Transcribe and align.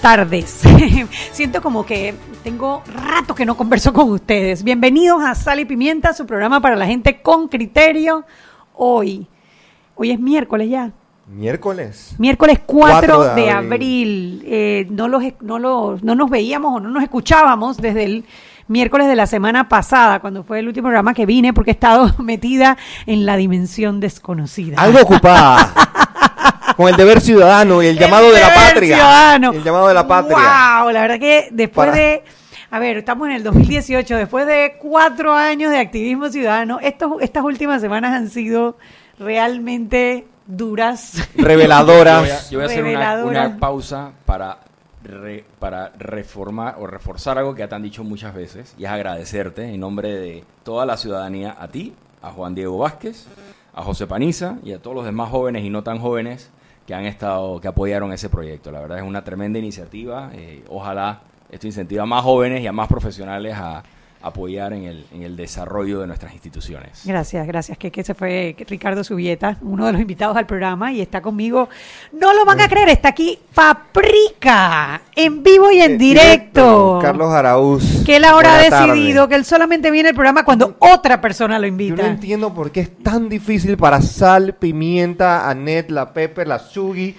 Tardes. 0.00 0.62
Siento 1.32 1.60
como 1.60 1.84
que 1.84 2.14
tengo 2.42 2.82
rato 2.86 3.34
que 3.34 3.44
no 3.44 3.56
converso 3.56 3.92
con 3.92 4.10
ustedes. 4.10 4.64
Bienvenidos 4.64 5.22
a 5.22 5.34
Sal 5.34 5.60
y 5.60 5.64
Pimienta, 5.64 6.14
su 6.14 6.26
programa 6.26 6.60
para 6.60 6.76
la 6.76 6.86
gente 6.86 7.20
con 7.20 7.48
criterio. 7.48 8.24
Hoy, 8.74 9.26
hoy 9.94 10.10
es 10.10 10.18
miércoles 10.18 10.70
ya. 10.70 10.92
Miércoles. 11.26 12.14
Miércoles 12.18 12.60
4, 12.64 12.98
4 13.06 13.22
de, 13.22 13.42
de 13.42 13.50
abril. 13.50 13.72
abril. 13.72 14.42
Eh, 14.46 14.86
no, 14.90 15.06
los, 15.06 15.22
no, 15.40 15.58
los, 15.58 16.02
no 16.02 16.14
nos 16.14 16.30
veíamos 16.30 16.76
o 16.76 16.80
no 16.80 16.88
nos 16.88 17.02
escuchábamos 17.02 17.76
desde 17.76 18.04
el 18.04 18.24
miércoles 18.68 19.06
de 19.06 19.16
la 19.16 19.26
semana 19.26 19.68
pasada, 19.68 20.20
cuando 20.20 20.44
fue 20.44 20.60
el 20.60 20.68
último 20.68 20.86
programa 20.86 21.12
que 21.12 21.26
vine, 21.26 21.52
porque 21.52 21.72
he 21.72 21.74
estado 21.74 22.14
metida 22.22 22.78
en 23.06 23.26
la 23.26 23.36
dimensión 23.36 24.00
desconocida. 24.00 24.80
Algo 24.80 25.00
ocupada. 25.02 25.72
con 26.76 26.88
el 26.88 26.96
deber 26.96 27.20
ciudadano 27.20 27.82
y 27.82 27.86
el, 27.86 27.98
llamado 27.98 28.30
de 28.32 28.40
la 28.40 28.54
patria. 28.54 28.96
ciudadano. 28.96 29.52
El 29.52 29.62
llamado 29.64 29.88
de 29.88 29.94
la 29.94 30.06
patria. 30.06 30.36
Wow, 30.82 30.90
la 30.90 31.00
verdad 31.02 31.18
que 31.18 31.48
después 31.50 31.88
Para- 31.90 31.98
de, 32.00 32.24
a 32.70 32.78
ver, 32.78 32.96
estamos 32.98 33.28
en 33.28 33.34
el 33.34 33.42
2018, 33.42 34.16
después 34.16 34.46
de 34.46 34.76
cuatro 34.80 35.34
años 35.34 35.70
de 35.72 35.78
activismo 35.78 36.28
ciudadano, 36.28 36.78
estos, 36.80 37.20
estas 37.20 37.42
últimas 37.44 37.80
semanas 37.80 38.14
han 38.14 38.28
sido 38.30 38.76
realmente 39.18 40.26
duras. 40.46 41.14
Yo 41.14 41.22
voy 41.36 41.44
a, 41.44 41.48
Reveladoras. 41.48 42.50
yo 42.50 42.58
voy 42.58 42.68
a 42.68 42.70
hacer 42.70 42.84
una, 42.84 43.24
una 43.24 43.56
pausa 43.58 44.10
para, 44.26 44.58
re- 45.04 45.44
para 45.58 45.92
reformar 45.98 46.76
o 46.78 46.86
reforzar 46.86 47.38
algo 47.38 47.54
que 47.54 47.60
ya 47.60 47.68
te 47.68 47.74
han 47.74 47.82
dicho 47.82 48.02
muchas 48.04 48.34
veces 48.34 48.74
y 48.78 48.84
es 48.84 48.90
agradecerte 48.90 49.62
en 49.64 49.80
nombre 49.80 50.08
de 50.16 50.44
toda 50.64 50.86
la 50.86 50.96
ciudadanía 50.96 51.56
a 51.58 51.68
ti, 51.68 51.94
a 52.22 52.30
Juan 52.30 52.54
Diego 52.54 52.78
Vázquez, 52.78 53.26
a 53.74 53.82
José 53.82 54.06
Paniza 54.06 54.58
y 54.62 54.72
a 54.72 54.80
todos 54.80 54.96
los 54.96 55.04
demás 55.04 55.30
jóvenes 55.30 55.64
y 55.64 55.70
no 55.70 55.82
tan 55.82 55.98
jóvenes 55.98 56.50
que 56.86 56.94
han 56.94 57.04
estado, 57.04 57.60
que 57.60 57.68
apoyaron 57.68 58.12
ese 58.12 58.28
proyecto. 58.28 58.72
La 58.72 58.80
verdad 58.80 58.98
es 58.98 59.04
una 59.04 59.22
tremenda 59.22 59.58
iniciativa. 59.58 60.30
eh, 60.34 60.64
ojalá 60.68 61.22
esto 61.50 61.66
incentiva 61.66 62.04
a 62.04 62.06
más 62.06 62.22
jóvenes 62.22 62.62
y 62.62 62.66
a 62.66 62.72
más 62.72 62.88
profesionales 62.88 63.54
a 63.56 63.82
apoyar 64.22 64.72
en 64.72 64.84
el, 64.84 65.06
en 65.12 65.22
el 65.22 65.36
desarrollo 65.36 66.00
de 66.00 66.06
nuestras 66.06 66.32
instituciones. 66.34 67.02
Gracias, 67.04 67.46
gracias. 67.46 67.78
Que, 67.78 67.90
que 67.90 68.04
se 68.04 68.14
fue 68.14 68.54
Ricardo 68.68 69.02
Subieta, 69.02 69.56
uno 69.62 69.86
de 69.86 69.92
los 69.92 70.00
invitados 70.00 70.36
al 70.36 70.46
programa, 70.46 70.92
y 70.92 71.00
está 71.00 71.22
conmigo. 71.22 71.68
No 72.12 72.34
lo 72.34 72.44
van 72.44 72.60
a 72.60 72.68
creer, 72.68 72.90
está 72.90 73.08
aquí 73.08 73.38
Paprika, 73.54 75.02
en 75.16 75.42
vivo 75.42 75.70
y 75.70 75.80
en 75.80 75.98
directo. 75.98 76.98
Carlos 77.00 77.32
Araúz. 77.32 78.02
Que 78.04 78.16
él 78.16 78.24
ahora 78.24 78.60
ha 78.60 78.68
tarde. 78.68 78.92
decidido 78.92 79.28
que 79.28 79.34
él 79.36 79.44
solamente 79.44 79.90
viene 79.90 80.10
al 80.10 80.14
programa 80.14 80.44
cuando 80.44 80.76
otra 80.78 81.20
persona 81.20 81.58
lo 81.58 81.64
Yo 81.66 81.68
invita. 81.68 82.02
no 82.02 82.08
entiendo 82.08 82.52
por 82.54 82.70
qué 82.70 82.80
es 82.80 82.98
tan 82.98 83.28
difícil 83.28 83.76
para 83.76 84.00
Sal, 84.02 84.54
Pimienta, 84.54 85.48
Anet, 85.48 85.90
la 85.90 86.12
Pepper, 86.12 86.46
la 86.46 86.58
Sugi 86.58 87.14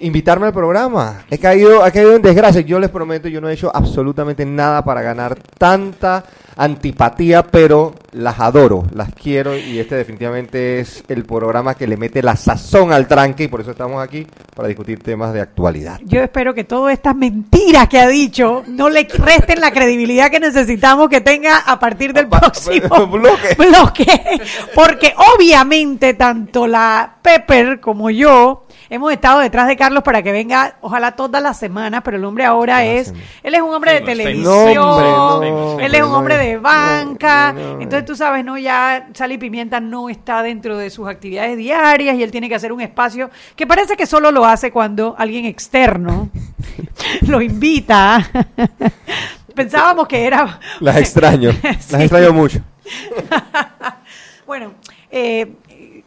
invitarme 0.00 0.46
al 0.46 0.52
programa. 0.52 1.24
He 1.30 1.38
caído, 1.38 1.86
he 1.86 1.92
caído 1.92 2.16
en 2.16 2.22
desgracia. 2.22 2.60
Yo 2.60 2.78
les 2.78 2.90
prometo, 2.90 3.28
yo 3.28 3.40
no 3.40 3.48
he 3.48 3.54
hecho 3.54 3.70
absolutamente 3.74 4.44
nada 4.44 4.84
para 4.84 5.02
ganar 5.02 5.36
tanta 5.58 6.24
antipatía, 6.56 7.42
pero 7.42 7.94
las 8.12 8.38
adoro, 8.40 8.84
las 8.94 9.14
quiero 9.14 9.56
y 9.56 9.78
este 9.78 9.94
definitivamente 9.94 10.80
es 10.80 11.02
el 11.08 11.24
programa 11.24 11.74
que 11.74 11.86
le 11.86 11.96
mete 11.96 12.22
la 12.22 12.36
sazón 12.36 12.92
al 12.92 13.08
tranque 13.08 13.44
y 13.44 13.48
por 13.48 13.62
eso 13.62 13.70
estamos 13.70 14.02
aquí 14.02 14.26
para 14.54 14.68
discutir 14.68 15.02
temas 15.02 15.32
de 15.32 15.40
actualidad. 15.40 15.98
Yo 16.04 16.22
espero 16.22 16.52
que 16.52 16.64
todas 16.64 16.92
estas 16.92 17.16
mentiras 17.16 17.88
que 17.88 17.98
ha 17.98 18.08
dicho 18.08 18.64
no 18.68 18.90
le 18.90 19.04
resten 19.04 19.60
la 19.60 19.72
credibilidad 19.72 20.30
que 20.30 20.40
necesitamos 20.40 21.08
que 21.08 21.22
tenga 21.22 21.58
a 21.58 21.78
partir 21.78 22.12
del 22.12 22.28
próximo 22.28 23.06
bloque. 23.10 23.54
bloque. 23.56 24.40
Porque 24.74 25.14
obviamente 25.34 26.14
tanto 26.14 26.66
la 26.66 27.16
Pepper 27.22 27.80
como 27.80 28.10
yo 28.10 28.66
hemos 28.92 29.10
estado 29.10 29.40
detrás 29.40 29.68
de 29.68 29.76
Carlos 29.76 30.02
para 30.02 30.22
que 30.22 30.32
venga, 30.32 30.76
ojalá 30.82 31.12
todas 31.12 31.42
las 31.42 31.58
semanas, 31.58 32.02
pero 32.04 32.18
el 32.18 32.24
hombre 32.26 32.44
ahora 32.44 32.84
es, 32.84 33.14
él 33.42 33.54
es 33.54 33.62
un 33.62 33.72
hombre 33.72 33.94
de 33.94 34.00
televisión, 34.02 34.44
famous. 34.44 34.74
No, 34.74 35.34
hombre, 35.34 35.50
no, 35.50 35.80
él 35.80 35.94
es 35.94 36.02
un 36.02 36.12
hombre 36.12 36.36
de 36.36 36.58
banca, 36.58 37.54
no, 37.54 37.58
no, 37.58 37.74
no. 37.76 37.80
entonces 37.80 38.04
tú 38.04 38.14
sabes, 38.14 38.44
¿no? 38.44 38.58
Ya 38.58 39.08
Sal 39.14 39.32
y 39.32 39.38
Pimienta 39.38 39.80
no 39.80 40.10
está 40.10 40.42
dentro 40.42 40.76
de 40.76 40.90
sus 40.90 41.08
actividades 41.08 41.56
diarias 41.56 42.16
y 42.16 42.22
él 42.22 42.30
tiene 42.30 42.50
que 42.50 42.54
hacer 42.54 42.70
un 42.70 42.82
espacio 42.82 43.30
que 43.56 43.66
parece 43.66 43.96
que 43.96 44.04
solo 44.04 44.30
lo 44.30 44.44
hace 44.44 44.70
cuando 44.70 45.14
alguien 45.16 45.46
externo 45.46 46.28
lo 47.26 47.40
invita. 47.40 48.30
Pensábamos 49.54 50.06
que 50.06 50.26
era... 50.26 50.60
Las 50.80 50.96
extraño, 50.98 51.50
las 51.62 51.94
extraño 51.94 52.32
mucho. 52.34 52.60
Bueno, 54.46 54.74
eh, 55.10 55.50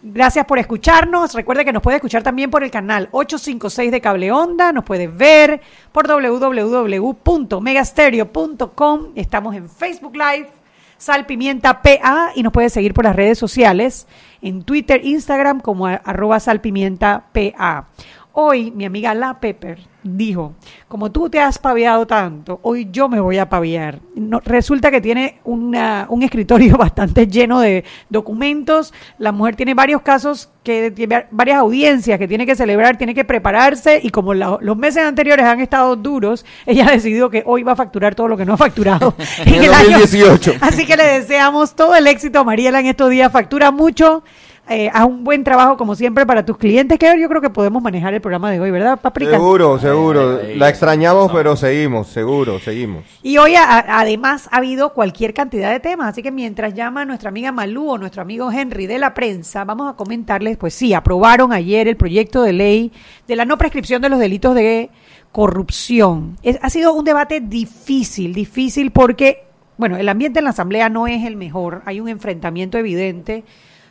gracias 0.05 0.45
por 0.45 0.59
escucharnos. 0.59 1.33
Recuerde 1.33 1.65
que 1.65 1.73
nos 1.73 1.81
puede 1.81 1.97
escuchar 1.97 2.23
también 2.23 2.49
por 2.51 2.63
el 2.63 2.71
canal 2.71 3.09
856 3.11 3.91
de 3.91 4.01
Cable 4.01 4.31
Onda. 4.31 4.71
Nos 4.71 4.83
puede 4.83 5.07
ver 5.07 5.61
por 5.91 6.07
www.megastereo.com. 6.07 9.07
Estamos 9.15 9.55
en 9.55 9.67
Facebook 9.69 10.15
Live, 10.15 10.49
Sal 10.97 11.25
Pimienta 11.25 11.81
PA 11.81 12.31
y 12.35 12.43
nos 12.43 12.53
puede 12.53 12.69
seguir 12.69 12.93
por 12.93 13.05
las 13.05 13.15
redes 13.15 13.39
sociales 13.39 14.05
en 14.41 14.63
Twitter, 14.63 15.03
Instagram 15.03 15.59
como 15.59 15.87
arroba 15.87 16.39
salpimienta 16.39 17.25
PA. 17.33 17.87
Hoy 18.33 18.69
mi 18.71 18.85
amiga 18.85 19.15
La 19.15 19.39
Pepper 19.39 19.94
dijo, 20.07 20.53
como 20.87 21.11
tú 21.11 21.29
te 21.31 21.39
has 21.39 21.57
paviado 21.57 22.05
tanto, 22.05 22.59
hoy 22.61 22.87
yo 22.91 23.09
me 23.09 23.19
voy 23.19 23.39
a 23.39 23.49
paviar. 23.49 23.99
No, 24.15 24.39
resulta 24.45 24.91
que 24.91 25.01
tiene 25.01 25.39
una- 25.43 26.05
un 26.09 26.21
escritorio 26.21 26.77
bastante 26.77 27.27
lleno 27.27 27.59
de 27.59 27.83
documentos. 28.09 28.93
La 29.17 29.31
mujer 29.31 29.55
tiene 29.55 29.73
varios 29.73 30.01
casos, 30.03 30.49
que 30.63 30.91
tiene 30.91 31.25
varias 31.31 31.57
audiencias 31.57 32.17
que 32.19 32.27
tiene 32.27 32.45
que 32.45 32.55
celebrar, 32.55 32.97
tiene 32.97 33.13
que 33.13 33.25
prepararse 33.25 33.99
y 34.01 34.09
como 34.11 34.33
la- 34.35 34.57
los 34.61 34.77
meses 34.77 35.03
anteriores 35.03 35.45
han 35.45 35.59
estado 35.59 35.95
duros, 35.95 36.45
ella 36.67 36.87
ha 36.87 36.91
decidido 36.91 37.29
que 37.31 37.43
hoy 37.45 37.63
va 37.63 37.71
a 37.73 37.75
facturar 37.75 38.13
todo 38.15 38.27
lo 38.27 38.37
que 38.37 38.45
no 38.45 38.53
ha 38.53 38.57
facturado 38.57 39.15
En 39.45 39.55
el 39.63 39.71
2018. 39.71 40.53
Así 40.61 40.85
que 40.85 40.97
le 40.97 41.03
deseamos 41.05 41.75
todo 41.75 41.95
el 41.95 42.05
éxito 42.07 42.39
a 42.39 42.43
Mariela 42.43 42.79
en 42.79 42.85
estos 42.85 43.09
días. 43.09 43.31
Factura 43.31 43.71
mucho. 43.71 44.23
Eh, 44.67 44.89
haz 44.91 45.05
un 45.05 45.23
buen 45.23 45.43
trabajo 45.43 45.77
como 45.77 45.93
siempre 45.93 46.25
para 46.25 46.43
tus 46.43 46.57
clientes, 46.57 46.97
que 46.97 47.19
yo 47.21 47.29
creo 47.29 47.39
que 47.39 47.51
podemos 47.51 47.83
manejar 47.83 48.15
el 48.15 48.21
programa 48.21 48.49
de 48.49 48.59
hoy, 48.59 48.71
¿verdad, 48.71 48.99
Paprika? 48.99 49.31
Seguro, 49.33 49.77
seguro. 49.77 50.39
La 50.55 50.69
extrañamos, 50.69 51.31
pero 51.31 51.55
seguimos, 51.55 52.07
seguro, 52.07 52.57
seguimos. 52.59 53.03
Y 53.21 53.37
hoy 53.37 53.53
a- 53.55 53.99
además 53.99 54.49
ha 54.51 54.57
habido 54.57 54.93
cualquier 54.93 55.35
cantidad 55.35 55.71
de 55.71 55.79
temas, 55.79 56.07
así 56.09 56.23
que 56.23 56.31
mientras 56.31 56.73
llama 56.73 57.05
nuestra 57.05 57.29
amiga 57.29 57.51
Malú 57.51 57.91
o 57.91 57.97
nuestro 57.99 58.23
amigo 58.23 58.51
Henry 58.51 58.87
de 58.87 58.97
la 58.97 59.13
prensa, 59.13 59.65
vamos 59.65 59.87
a 59.93 59.95
comentarles, 59.95 60.57
pues 60.57 60.73
sí, 60.73 60.95
aprobaron 60.95 61.53
ayer 61.53 61.87
el 61.87 61.95
proyecto 61.95 62.41
de 62.41 62.53
ley 62.53 62.91
de 63.27 63.35
la 63.35 63.45
no 63.45 63.59
prescripción 63.59 64.01
de 64.01 64.09
los 64.09 64.17
delitos 64.17 64.55
de 64.55 64.89
corrupción. 65.31 66.37
Es- 66.41 66.57
ha 66.63 66.69
sido 66.71 66.93
un 66.93 67.05
debate 67.05 67.39
difícil, 67.39 68.33
difícil 68.33 68.89
porque, 68.89 69.43
bueno, 69.77 69.95
el 69.97 70.09
ambiente 70.09 70.39
en 70.39 70.45
la 70.45 70.51
Asamblea 70.51 70.89
no 70.89 71.05
es 71.05 71.23
el 71.23 71.35
mejor, 71.35 71.83
hay 71.85 71.99
un 71.99 72.09
enfrentamiento 72.09 72.79
evidente 72.79 73.43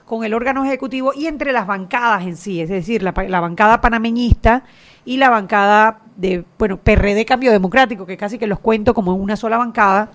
con 0.05 0.25
el 0.25 0.35
órgano 0.35 0.65
ejecutivo 0.65 1.13
y 1.15 1.27
entre 1.27 1.53
las 1.53 1.67
bancadas 1.67 2.25
en 2.25 2.37
sí, 2.37 2.61
es 2.61 2.69
decir, 2.69 3.03
la, 3.03 3.15
la 3.29 3.41
bancada 3.41 3.81
panameñista 3.81 4.65
y 5.05 5.17
la 5.17 5.31
bancada 5.31 6.01
de, 6.17 6.45
bueno, 6.59 6.79
PRD 6.79 7.25
Cambio 7.25 7.51
Democrático, 7.53 8.07
que 8.07 8.17
casi 8.17 8.39
que 8.39 8.47
los 8.47 8.59
cuento 8.59 8.95
como 8.95 9.15
una 9.15 9.37
sola 9.37 9.59
bancada. 9.59 10.13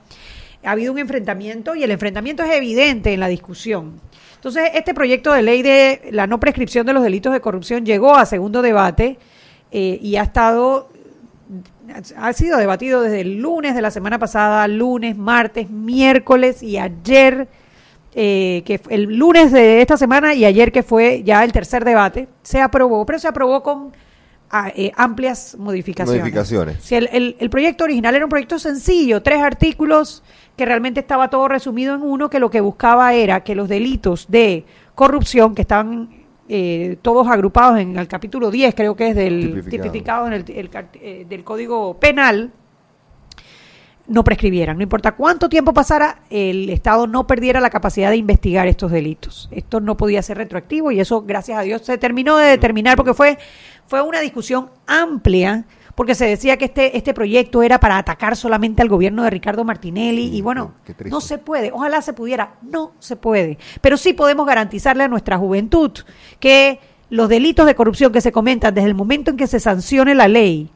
Ha 0.64 0.72
habido 0.72 0.92
un 0.92 1.00
enfrentamiento 1.00 1.76
y 1.76 1.84
el 1.84 1.92
enfrentamiento 1.92 2.44
es 2.44 2.52
evidente 2.52 3.14
en 3.14 3.22
la 3.22 3.28
discusión. 3.28 4.02
Entonces, 4.36 4.72
este 4.74 4.94
proyecto 4.94 5.32
de 5.34 5.42
ley 5.42 5.62
de 5.62 6.10
la 6.12 6.28
no 6.28 6.40
prescripción 6.40 6.86
de 6.86 6.94
los 6.94 7.04
delitos 7.04 7.32
de 7.34 7.42
corrupción 7.42 7.86
llegó 7.86 8.16
a 8.16 8.26
segundo 8.26 8.62
debate 8.62 9.18
eh, 9.72 10.00
y 10.02 10.18
ha 10.18 10.24
estado 10.24 10.90
ha 12.18 12.34
sido 12.34 12.58
debatido 12.58 13.02
desde 13.02 13.22
el 13.22 13.40
lunes 13.40 13.76
de 13.76 13.82
la 13.82 13.92
semana 13.92 14.20
pasada, 14.20 14.68
lunes, 14.68 15.18
martes, 15.18 15.70
miércoles 15.70 16.62
y 16.62 16.78
ayer, 16.78 17.48
eh, 18.14 18.64
que 18.66 18.82
el 18.90 19.04
lunes 19.18 19.52
de 19.52 19.82
esta 19.82 19.98
semana 19.98 20.34
y 20.34 20.46
ayer 20.46 20.72
que 20.72 20.84
fue 20.84 21.22
ya 21.24 21.44
el 21.44 21.52
tercer 21.52 21.86
debate, 21.86 22.28
se 22.44 22.60
aprobó, 22.62 23.06
pero 23.06 23.20
se 23.20 23.28
aprobó 23.28 23.62
con 23.64 23.92
ah, 24.52 24.72
eh, 24.76 24.92
amplias 24.96 25.56
modificaciones. 25.60 26.22
Modificaciones. 26.22 26.78
Si 26.82 26.96
el, 26.96 27.08
el- 27.12 27.36
el 27.40 27.50
proyecto 27.50 27.84
original 27.84 28.16
era 28.16 28.26
un 28.26 28.30
proyecto 28.30 28.58
sencillo, 28.60 29.22
tres 29.22 29.40
artículos 29.42 30.24
que 30.58 30.66
realmente 30.66 31.00
estaba 31.00 31.30
todo 31.30 31.48
resumido 31.48 31.96
en 31.96 32.02
uno, 32.02 32.30
que 32.30 32.40
lo 32.40 32.50
que 32.50 32.62
buscaba 32.62 33.14
era 33.14 33.44
que 33.44 33.56
los 33.56 33.70
delitos 33.70 34.26
de 34.30 34.66
corrupción 34.96 35.56
que 35.56 35.62
estaban 35.62 36.10
eh, 36.50 36.98
todos 37.04 37.28
agrupados 37.28 37.80
en 37.80 37.96
el 37.98 38.08
capítulo 38.08 38.50
10, 38.50 38.74
creo 38.74 38.96
que 38.96 39.10
es 39.10 39.16
del 39.16 39.40
Tipificado. 39.54 39.70
tipificado 39.84 40.28
en 40.28 40.34
el, 40.34 40.44
el 40.50 40.70
eh, 40.96 41.26
del 41.30 41.44
Código 41.44 42.00
Penal, 42.00 42.52
no 44.10 44.24
prescribieran. 44.24 44.78
No 44.78 44.84
importa 44.84 45.14
cuánto 45.14 45.48
tiempo 45.48 45.74
pasara, 45.74 46.24
el 46.30 46.70
Estado 46.70 47.08
no 47.08 47.28
perdiera 47.28 47.62
la 47.62 47.70
capacidad 47.70 48.10
de 48.10 48.18
investigar 48.18 48.68
estos 48.68 48.92
delitos. 48.92 49.48
Esto 49.52 49.80
no 49.80 49.96
podía 49.96 50.22
ser 50.22 50.38
retroactivo 50.38 50.92
y 50.92 51.00
eso, 51.00 51.22
gracias 51.22 51.58
a 51.60 51.62
Dios, 51.62 51.84
se 51.84 51.98
terminó 51.98 52.38
de 52.38 52.48
determinar 52.48 52.98
porque 52.98 53.14
fue, 53.14 53.38
fue 53.88 54.02
una 54.02 54.20
discusión 54.20 54.70
amplia 54.88 55.66
porque 55.96 56.16
se 56.16 56.26
decía 56.26 56.58
que 56.58 56.66
este, 56.66 56.98
este 56.98 57.14
proyecto 57.14 57.62
era 57.62 57.80
para 57.80 57.98
atacar 57.98 58.36
solamente 58.36 58.82
al 58.82 58.88
gobierno 58.88 59.24
de 59.24 59.30
Ricardo 59.30 59.66
Martinelli 59.66 60.36
y 60.36 60.42
bueno, 60.42 60.74
qué 60.86 60.94
triste. 60.94 61.12
no 61.12 61.20
se 61.20 61.38
puede, 61.38 61.72
ojalá 61.74 62.02
se 62.02 62.14
pudiera, 62.14 62.54
no 62.62 62.94
se 63.00 63.18
puede, 63.18 63.58
pero 63.82 63.98
sí 63.98 64.14
podemos 64.14 64.48
garantizarle 64.48 65.04
a 65.04 65.08
nuestra 65.10 65.38
juventud 65.38 65.92
que 66.40 66.80
los 67.10 67.28
delitos 67.28 67.66
de 67.66 67.76
corrupción 67.76 68.14
que 68.14 68.22
se 68.22 68.32
comentan 68.32 68.74
desde 68.74 68.88
el 68.88 68.96
momento 68.96 69.32
en 69.32 69.38
que 69.38 69.48
se 69.48 69.60
sancione 69.60 70.16
la 70.16 70.30
ley 70.30 70.72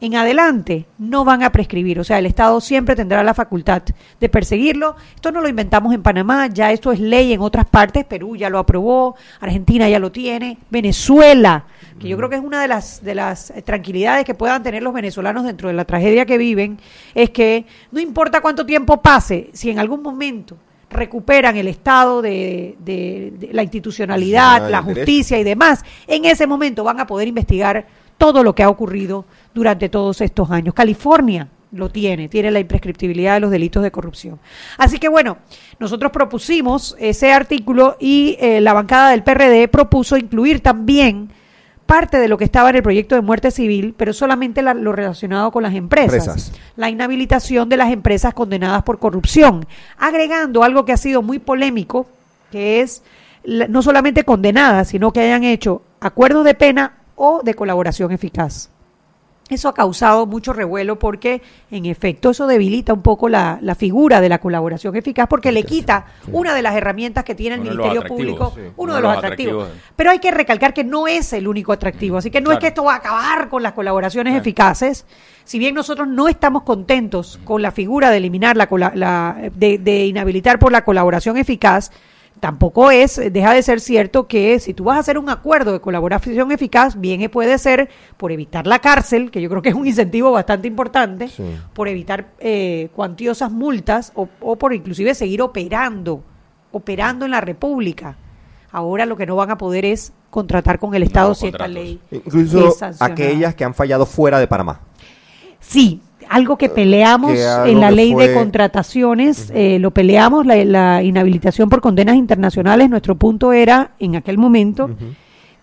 en 0.00 0.14
adelante 0.14 0.86
no 0.98 1.24
van 1.24 1.42
a 1.42 1.50
prescribir, 1.50 1.98
o 1.98 2.04
sea, 2.04 2.18
el 2.20 2.26
Estado 2.26 2.60
siempre 2.60 2.94
tendrá 2.94 3.24
la 3.24 3.34
facultad 3.34 3.82
de 4.20 4.28
perseguirlo. 4.28 4.94
Esto 5.14 5.32
no 5.32 5.40
lo 5.40 5.48
inventamos 5.48 5.92
en 5.92 6.02
Panamá, 6.04 6.46
ya 6.46 6.70
esto 6.70 6.92
es 6.92 7.00
ley 7.00 7.32
en 7.32 7.40
otras 7.40 7.66
partes, 7.66 8.04
Perú 8.04 8.36
ya 8.36 8.48
lo 8.48 8.58
aprobó, 8.60 9.16
Argentina 9.40 9.88
ya 9.88 9.98
lo 9.98 10.12
tiene, 10.12 10.58
Venezuela, 10.70 11.64
que 11.98 12.06
yo 12.08 12.16
creo 12.16 12.28
que 12.30 12.36
es 12.36 12.42
una 12.42 12.62
de 12.62 12.68
las 12.68 13.02
de 13.02 13.14
las 13.16 13.52
tranquilidades 13.64 14.24
que 14.24 14.34
puedan 14.34 14.62
tener 14.62 14.82
los 14.84 14.92
venezolanos 14.94 15.44
dentro 15.44 15.68
de 15.68 15.74
la 15.74 15.84
tragedia 15.84 16.24
que 16.26 16.38
viven, 16.38 16.78
es 17.14 17.30
que 17.30 17.66
no 17.90 17.98
importa 18.00 18.40
cuánto 18.40 18.64
tiempo 18.64 19.02
pase, 19.02 19.50
si 19.52 19.70
en 19.70 19.80
algún 19.80 20.00
momento 20.02 20.56
recuperan 20.90 21.56
el 21.56 21.68
estado 21.68 22.22
de, 22.22 22.76
de- 22.78 23.32
de 23.38 23.52
la 23.52 23.62
institucionalidad, 23.62 24.52
Institucional, 24.54 24.72
la 24.72 24.80
derecho. 24.82 25.00
justicia 25.00 25.38
y 25.38 25.44
demás, 25.44 25.84
en 26.06 26.24
ese 26.24 26.46
momento 26.46 26.82
van 26.82 26.98
a 27.00 27.06
poder 27.06 27.28
investigar 27.28 27.86
todo 28.18 28.42
lo 28.42 28.54
que 28.54 28.62
ha 28.64 28.68
ocurrido 28.68 29.24
durante 29.54 29.88
todos 29.88 30.20
estos 30.20 30.50
años. 30.50 30.74
California 30.74 31.48
lo 31.72 31.88
tiene, 31.90 32.28
tiene 32.28 32.50
la 32.50 32.60
imprescriptibilidad 32.60 33.34
de 33.34 33.40
los 33.40 33.50
delitos 33.50 33.82
de 33.82 33.90
corrupción. 33.90 34.38
Así 34.78 34.98
que 34.98 35.08
bueno, 35.08 35.38
nosotros 35.78 36.10
propusimos 36.12 36.96
ese 36.98 37.32
artículo 37.32 37.96
y 38.00 38.36
eh, 38.40 38.60
la 38.60 38.72
bancada 38.72 39.10
del 39.10 39.22
PRD 39.22 39.68
propuso 39.68 40.16
incluir 40.16 40.60
también 40.62 41.30
parte 41.84 42.18
de 42.18 42.28
lo 42.28 42.36
que 42.36 42.44
estaba 42.44 42.68
en 42.70 42.76
el 42.76 42.82
proyecto 42.82 43.14
de 43.14 43.22
muerte 43.22 43.50
civil, 43.50 43.94
pero 43.96 44.12
solamente 44.12 44.60
la- 44.60 44.74
lo 44.74 44.92
relacionado 44.92 45.50
con 45.50 45.62
las 45.62 45.74
empresas. 45.74 46.26
Empresas. 46.26 46.52
La 46.76 46.90
inhabilitación 46.90 47.68
de 47.70 47.78
las 47.78 47.90
empresas 47.92 48.34
condenadas 48.34 48.82
por 48.82 48.98
corrupción, 48.98 49.66
agregando 49.98 50.62
algo 50.64 50.84
que 50.84 50.92
ha 50.92 50.98
sido 50.98 51.22
muy 51.22 51.38
polémico, 51.38 52.06
que 52.50 52.80
es 52.82 53.02
la- 53.42 53.68
no 53.68 53.80
solamente 53.82 54.24
condenadas, 54.24 54.88
sino 54.88 55.12
que 55.12 55.20
hayan 55.20 55.44
hecho 55.44 55.80
acuerdos 56.00 56.44
de 56.44 56.54
pena 56.54 56.92
o 57.18 57.42
de 57.42 57.52
colaboración 57.54 58.12
eficaz. 58.12 58.70
Eso 59.50 59.70
ha 59.70 59.72
causado 59.72 60.26
mucho 60.26 60.52
revuelo 60.52 60.98
porque, 60.98 61.40
en 61.70 61.86
efecto, 61.86 62.28
eso 62.28 62.46
debilita 62.46 62.92
un 62.92 63.00
poco 63.00 63.30
la, 63.30 63.58
la 63.62 63.74
figura 63.74 64.20
de 64.20 64.28
la 64.28 64.40
colaboración 64.40 64.94
eficaz 64.94 65.26
porque 65.26 65.52
le 65.52 65.62
quita 65.62 66.04
una 66.32 66.54
de 66.54 66.60
las 66.60 66.76
herramientas 66.76 67.24
que 67.24 67.34
tiene 67.34 67.54
el 67.54 67.62
Uno 67.62 67.70
Ministerio 67.70 68.02
Público, 68.04 68.52
sí. 68.54 68.60
uno 68.76 68.94
de 68.94 69.00
los 69.00 69.16
atractivos. 69.16 69.68
Pero 69.96 70.10
hay 70.10 70.18
que 70.18 70.30
recalcar 70.32 70.74
que 70.74 70.84
no 70.84 71.06
es 71.08 71.32
el 71.32 71.48
único 71.48 71.72
atractivo. 71.72 72.18
Así 72.18 72.30
que 72.30 72.42
no 72.42 72.52
es 72.52 72.58
que 72.58 72.66
esto 72.66 72.84
va 72.84 72.92
a 72.92 72.96
acabar 72.96 73.48
con 73.48 73.62
las 73.62 73.72
colaboraciones 73.72 74.32
Claro. 74.32 74.42
eficaces. 74.42 75.06
Si 75.44 75.58
bien 75.58 75.74
nosotros 75.74 76.06
no 76.06 76.28
estamos 76.28 76.64
contentos 76.64 77.40
con 77.44 77.62
la 77.62 77.70
figura 77.70 78.10
de 78.10 78.18
eliminar 78.18 78.54
la, 78.54 78.68
la- 78.94 79.50
de, 79.54 79.78
de 79.78 80.04
inhabilitar 80.04 80.58
por 80.58 80.72
la 80.72 80.84
colaboración 80.84 81.38
eficaz, 81.38 81.90
tampoco 82.40 82.90
es, 82.90 83.20
deja 83.32 83.52
de 83.54 83.62
ser 83.62 83.80
cierto 83.80 84.26
que 84.28 84.58
si 84.60 84.74
tú 84.74 84.84
vas 84.84 84.96
a 84.96 85.00
hacer 85.00 85.18
un 85.18 85.28
acuerdo 85.28 85.72
de 85.72 85.80
colaboración 85.80 86.52
eficaz, 86.52 86.98
bien 87.00 87.28
puede 87.30 87.58
ser 87.58 87.88
por 88.16 88.32
evitar 88.32 88.66
la 88.66 88.78
cárcel, 88.78 89.30
que 89.30 89.40
yo 89.40 89.48
creo 89.48 89.62
que 89.62 89.68
es 89.70 89.74
un 89.74 89.86
incentivo 89.86 90.30
bastante 90.32 90.68
importante, 90.68 91.28
Sí. 91.28 91.42
por 91.74 91.88
evitar 91.88 92.28
eh, 92.38 92.88
cuantiosas 92.94 93.50
multas 93.50 94.12
o, 94.14 94.28
o 94.40 94.56
por 94.56 94.72
inclusive 94.74 95.14
seguir 95.14 95.42
operando, 95.42 96.22
operando 96.72 97.24
en 97.24 97.30
la 97.32 97.40
República. 97.40 98.16
Ahora 98.70 99.06
lo 99.06 99.16
que 99.16 99.24
no 99.26 99.34
van 99.36 99.50
a 99.50 99.58
poder 99.58 99.84
es 99.84 100.12
contratar 100.30 100.78
con 100.78 100.94
el 100.94 101.02
Estado 101.02 101.28
Nuevos 101.28 101.38
si 101.38 101.46
esta 101.46 101.66
ley 101.68 102.00
Incluso 102.10 102.68
es 102.68 103.00
aquellas 103.00 103.54
que 103.54 103.64
han 103.64 103.72
fallado 103.74 104.04
fuera 104.04 104.38
de 104.38 104.46
Panamá. 104.46 104.80
Sí, 105.60 106.02
algo 106.30 106.56
que 106.56 106.68
peleamos 106.68 107.32
que 107.32 107.44
algo 107.44 107.66
en 107.66 107.80
la 107.80 107.90
ley 107.90 108.14
de 108.14 108.34
contrataciones, 108.34 109.50
eh, 109.54 109.78
lo 109.78 109.90
peleamos, 109.90 110.46
la, 110.46 110.56
la 110.64 111.02
inhabilitación 111.02 111.68
por 111.68 111.80
condenas 111.80 112.16
internacionales, 112.16 112.88
nuestro 112.90 113.14
punto 113.16 113.52
era 113.52 113.92
en 113.98 114.16
aquel 114.16 114.38
momento 114.38 114.90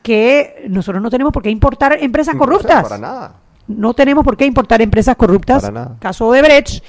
que 0.02 0.66
nosotros 0.70 1.02
no 1.02 1.10
tenemos 1.10 1.34
por 1.34 1.42
qué 1.42 1.50
importar 1.50 1.98
empresas 2.00 2.36
corruptas. 2.36 2.84
Para 2.84 2.98
nada. 2.98 3.36
No 3.68 3.96
tenemos 3.96 4.24
por 4.24 4.38
qué 4.38 4.46
importar 4.46 4.82
empresas 4.82 5.16
corruptas. 5.16 5.64
Para 5.64 5.74
nada. 5.74 5.98
Caso 6.00 6.32
de 6.32 6.42
Brecht. 6.44 6.84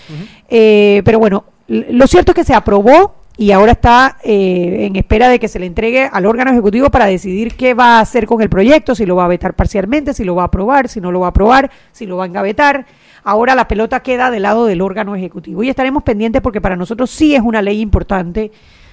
Eh, 0.49 1.01
pero 1.05 1.19
bueno, 1.19 1.45
lo 1.69 2.07
cierto 2.07 2.33
es 2.33 2.37
que 2.37 2.45
se 2.45 2.53
aprobó 2.55 3.15
y 3.39 3.51
ahora 3.51 3.73
está 3.73 4.17
eh, 4.25 4.87
en 4.87 4.97
espera 4.97 5.29
de 5.29 5.39
que 5.39 5.49
se 5.49 5.59
le 5.59 5.67
entregue 5.67 6.09
al 6.11 6.25
órgano 6.27 6.51
ejecutivo 6.53 6.91
para 6.91 7.05
decidir 7.07 7.55
qué 7.55 7.75
va 7.75 7.99
a 7.99 8.01
hacer 8.01 8.27
con 8.27 8.41
el 8.41 8.49
proyecto, 8.49 8.95
si 8.95 9.05
lo 9.05 9.17
va 9.17 9.27
a 9.27 9.29
vetar 9.29 9.55
parcialmente, 9.55 10.15
si 10.15 10.25
lo 10.25 10.35
va 10.35 10.43
a 10.43 10.47
aprobar, 10.47 10.89
si 10.89 11.01
no 11.01 11.13
lo 11.13 11.21
va 11.21 11.27
a 11.27 11.31
aprobar, 11.31 11.71
si 11.93 12.07
lo 12.07 12.17
va 12.17 12.25
a 12.25 12.27
engavetar. 12.27 12.87
Ahora 13.25 13.55
la 13.55 13.69
pelota 13.69 14.01
queda 14.01 14.31
del 14.31 14.43
lado 14.43 14.67
del 14.67 14.81
órgano 14.81 15.15
ejecutivo 15.17 15.63
y 15.63 15.69
estaremos 15.69 16.03
pendientes 16.03 16.41
porque 16.41 16.61
para 16.61 16.77
nosotros 16.77 17.11
sí 17.11 17.35
es 17.35 17.43
una 17.43 17.61
ley 17.61 17.81
importante, 17.81 18.53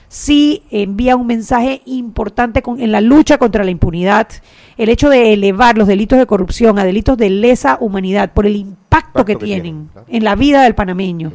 sí 0.10 0.63
envía 0.72 1.16
un 1.16 1.28
mensaje 1.28 1.81
importante 1.86 2.62
con- 2.62 2.81
en 2.81 2.92
la 2.92 3.00
lucha 3.01 3.38
contra 3.38 3.63
la 3.63 3.72
impunidad, 3.72 4.28
el 4.78 4.90
hecho 4.90 5.10
de 5.10 5.34
elevar 5.34 5.78
los 5.78 5.88
delitos 5.88 6.19
de 6.19 6.25
corrupción 6.25 6.78
a 6.80 6.84
delitos 6.84 7.18
de 7.18 7.30
lesa 7.30 7.78
humanidad 7.80 8.31
por 8.34 8.45
el 8.45 8.56
impacto, 8.56 8.84
Impacto 8.94 9.25
que, 9.25 9.34
que 9.34 9.45
tienen 9.45 9.90
en 10.07 10.24
la 10.24 10.36
vida 10.36 10.62
del 10.63 10.75
panameño. 10.75 11.31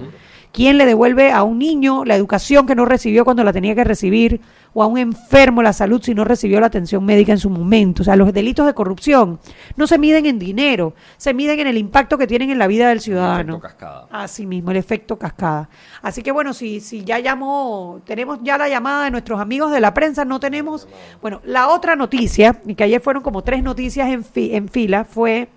¿Quién 0.59 0.77
le 0.77 0.87
devuelve 0.87 1.31
a 1.31 1.45
un 1.45 1.57
niño 1.61 2.05
la 2.05 2.17
educación 2.17 2.67
que 2.67 2.75
no 2.75 2.85
recibió 2.85 3.25
cuando 3.25 3.45
la 3.45 3.53
tenía 3.53 3.77
que 3.77 3.85
recibir? 3.85 4.41
O 4.75 4.83
a 4.83 4.89
un 4.89 4.99
enfermo 4.99 5.63
la 5.63 5.73
salud 5.73 6.03
si 6.03 6.17
no 6.17 6.25
recibió 6.25 6.59
la 6.59 6.67
atención 6.67 7.05
médica 7.05 7.31
en 7.31 7.39
su 7.39 7.49
momento. 7.49 8.03
O 8.03 8.05
sea, 8.05 8.17
los 8.17 8.33
delitos 8.33 8.67
de 8.67 8.75
corrupción 8.75 9.39
no 9.77 9.87
se 9.87 9.99
miden 9.99 10.27
en 10.27 10.41
dinero, 10.41 10.95
se 11.17 11.33
miden 11.33 11.61
en 11.61 11.69
el 11.69 11.79
impacto 11.79 12.19
que 12.19 12.27
tienen 12.27 12.51
en 12.51 12.59
la 12.59 12.67
vida 12.67 12.89
del 12.89 13.01
ciudadano. 13.01 13.53
Efecto 13.59 13.69
cascada. 13.69 14.09
Así 14.11 14.47
mismo, 14.47 14.73
el 14.73 14.79
efecto 14.79 15.17
cascada. 15.17 15.69
Así 16.03 16.25
que 16.25 16.33
bueno, 16.33 16.53
si, 16.53 16.81
si 16.81 17.05
ya 17.05 17.21
llamó, 17.21 18.01
tenemos 18.05 18.41
ya 18.43 18.59
la 18.59 18.69
llamada 18.69 19.05
de 19.05 19.13
nuestros 19.13 19.39
amigos 19.41 19.71
de 19.71 19.79
la 19.79 19.95
prensa, 19.95 20.25
no 20.25 20.41
tenemos. 20.41 20.89
Bueno, 21.23 21.41
la 21.45 21.69
otra 21.69 21.95
noticia, 21.95 22.61
y 22.67 22.75
que 22.75 22.83
ayer 22.83 23.01
fueron 23.01 23.23
como 23.23 23.43
tres 23.43 23.63
noticias 23.63 24.09
en, 24.09 24.25
fi- 24.25 24.57
en 24.57 24.69
fila, 24.69 25.05
fue 25.05 25.51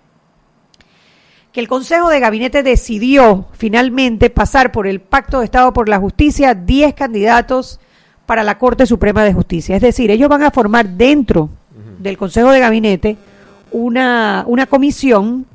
que 1.51 1.59
el 1.59 1.67
Consejo 1.67 2.09
de 2.09 2.19
Gabinete 2.19 2.63
decidió 2.63 3.45
finalmente 3.53 4.29
pasar 4.29 4.71
por 4.71 4.87
el 4.87 5.01
Pacto 5.01 5.39
de 5.39 5.45
Estado 5.45 5.73
por 5.73 5.89
la 5.89 5.99
Justicia 5.99 6.53
10 6.53 6.93
candidatos 6.93 7.79
para 8.25 8.43
la 8.43 8.57
Corte 8.57 8.85
Suprema 8.85 9.23
de 9.23 9.33
Justicia. 9.33 9.75
Es 9.75 9.81
decir, 9.81 10.11
ellos 10.11 10.29
van 10.29 10.43
a 10.43 10.51
formar 10.51 10.87
dentro 10.87 11.49
del 11.99 12.17
Consejo 12.17 12.51
de 12.51 12.59
Gabinete 12.59 13.17
una, 13.71 14.45
una 14.47 14.65
comisión 14.65 15.45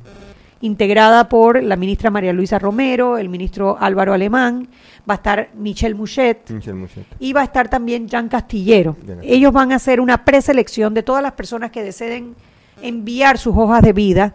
integrada 0.60 1.28
por 1.28 1.62
la 1.62 1.76
ministra 1.76 2.10
María 2.10 2.32
Luisa 2.32 2.58
Romero, 2.58 3.18
el 3.18 3.28
ministro 3.28 3.76
Álvaro 3.78 4.12
Alemán, 4.12 4.68
va 5.08 5.14
a 5.14 5.16
estar 5.16 5.48
Michelle 5.54 5.94
Mouchet, 5.94 6.50
Michel 6.50 6.88
y 7.18 7.32
va 7.32 7.42
a 7.42 7.44
estar 7.44 7.68
también 7.68 8.08
Jan 8.08 8.28
Castillero. 8.28 8.94
Jan 8.94 9.06
Castillero. 9.06 9.34
Ellos 9.34 9.52
van 9.52 9.72
a 9.72 9.76
hacer 9.76 10.00
una 10.00 10.24
preselección 10.24 10.92
de 10.92 11.02
todas 11.02 11.22
las 11.22 11.32
personas 11.32 11.70
que 11.70 11.82
deseen 11.82 12.34
enviar 12.82 13.38
sus 13.38 13.56
hojas 13.56 13.82
de 13.82 13.92
vida 13.92 14.34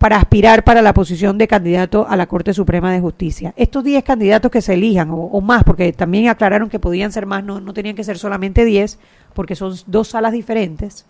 para 0.00 0.16
aspirar 0.16 0.64
para 0.64 0.80
la 0.80 0.94
posición 0.94 1.36
de 1.36 1.46
candidato 1.46 2.06
a 2.08 2.16
la 2.16 2.26
Corte 2.26 2.54
Suprema 2.54 2.90
de 2.90 3.00
Justicia. 3.00 3.52
Estos 3.54 3.84
10 3.84 4.02
candidatos 4.02 4.50
que 4.50 4.62
se 4.62 4.72
elijan, 4.72 5.10
o, 5.10 5.16
o 5.16 5.42
más, 5.42 5.62
porque 5.62 5.92
también 5.92 6.30
aclararon 6.30 6.70
que 6.70 6.78
podían 6.78 7.12
ser 7.12 7.26
más, 7.26 7.44
no, 7.44 7.60
no 7.60 7.74
tenían 7.74 7.94
que 7.94 8.02
ser 8.02 8.16
solamente 8.16 8.64
10, 8.64 8.98
porque 9.34 9.54
son 9.54 9.76
dos 9.86 10.08
salas 10.08 10.32
diferentes, 10.32 11.04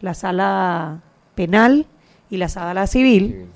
la 0.00 0.14
sala 0.14 1.00
penal 1.36 1.86
y 2.28 2.38
la 2.38 2.48
sala 2.48 2.88
civil 2.88 3.46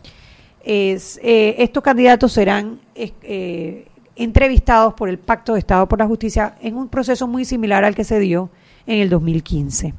es, 0.65 1.19
eh, 1.25 1.57
estos 1.59 1.83
candidatos 1.83 2.33
serán 2.33 2.79
eh, 2.95 3.13
eh, 3.23 3.89
entrevistados 4.15 4.95
por 4.95 5.09
el 5.09 5.19
Pacto 5.19 5.55
de 5.55 5.59
Estado 5.59 5.89
por 5.89 5.99
la 5.99 6.07
Justicia 6.07 6.55
en 6.61 6.77
un 6.77 6.89
proceso 6.89 7.27
muy 7.27 7.45
similar 7.45 7.85
al 7.85 7.97
que 7.97 8.05
se 8.05 8.21
dio 8.21 8.49
en 8.87 9.01
el 9.01 9.11
2015. 9.11 9.93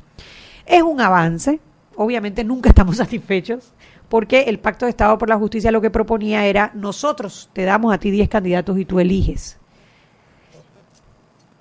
Es 0.66 0.82
un 0.84 1.02
avance, 1.02 1.60
obviamente 1.98 2.46
nunca 2.46 2.70
estamos 2.70 2.96
satisfechos, 3.04 3.74
porque 4.10 4.42
el 4.42 4.60
Pacto 4.60 4.86
de 4.86 4.90
Estado 4.90 5.18
por 5.18 5.30
la 5.30 5.38
Justicia 5.38 5.72
lo 5.72 5.82
que 5.82 5.90
proponía 5.90 6.46
era 6.46 6.72
nosotros 6.74 7.50
te 7.54 7.64
damos 7.64 7.94
a 7.94 8.00
ti 8.00 8.12
10 8.12 8.28
candidatos 8.28 8.78
y 8.78 8.86
tú 8.86 9.00
eliges. 9.00 9.58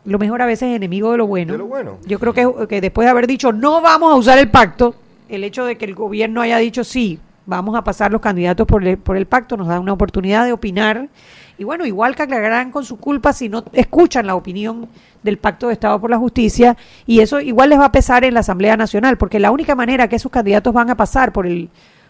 Lo 0.04 0.18
mejor 0.18 0.40
a 0.40 0.46
veces 0.46 0.70
es 0.70 0.76
enemigo 0.76 1.12
de 1.12 1.18
lo 1.18 1.26
bueno. 1.26 1.52
De 1.52 1.58
lo 1.58 1.66
bueno. 1.66 1.98
Yo 2.06 2.18
creo 2.18 2.32
que, 2.32 2.66
que 2.66 2.80
después 2.80 3.04
de 3.04 3.10
haber 3.10 3.26
dicho 3.26 3.52
no 3.52 3.82
vamos 3.82 4.12
a 4.12 4.16
usar 4.16 4.38
el 4.38 4.50
pacto, 4.50 4.94
el 5.28 5.44
hecho 5.44 5.64
de 5.64 5.76
que 5.76 5.84
el 5.84 5.94
gobierno 5.94 6.40
haya 6.40 6.56
dicho 6.56 6.82
sí, 6.82 7.20
vamos 7.48 7.74
a 7.76 7.82
pasar 7.82 8.12
los 8.12 8.20
candidatos 8.20 8.66
por 8.66 8.86
el, 8.86 8.98
por 8.98 9.16
el 9.16 9.26
pacto, 9.26 9.56
nos 9.56 9.68
da 9.68 9.80
una 9.80 9.94
oportunidad 9.94 10.44
de 10.44 10.52
opinar. 10.52 11.08
Y 11.56 11.64
bueno, 11.64 11.86
igual 11.86 12.14
que 12.14 12.22
aclararán 12.22 12.70
con 12.70 12.84
su 12.84 12.98
culpa 12.98 13.32
si 13.32 13.48
no 13.48 13.64
escuchan 13.72 14.26
la 14.26 14.36
opinión 14.36 14.88
del 15.22 15.38
Pacto 15.38 15.66
de 15.66 15.72
Estado 15.72 16.00
por 16.00 16.08
la 16.08 16.18
Justicia, 16.18 16.76
y 17.04 17.18
eso 17.18 17.40
igual 17.40 17.70
les 17.70 17.80
va 17.80 17.86
a 17.86 17.92
pesar 17.92 18.22
en 18.24 18.34
la 18.34 18.40
Asamblea 18.40 18.76
Nacional, 18.76 19.18
porque 19.18 19.40
la 19.40 19.50
única 19.50 19.74
manera 19.74 20.08
que 20.08 20.16
esos 20.16 20.30
candidatos 20.30 20.72
van 20.72 20.90
a 20.90 20.96
pasar 20.96 21.32
por 21.32 21.46
el 21.46 21.68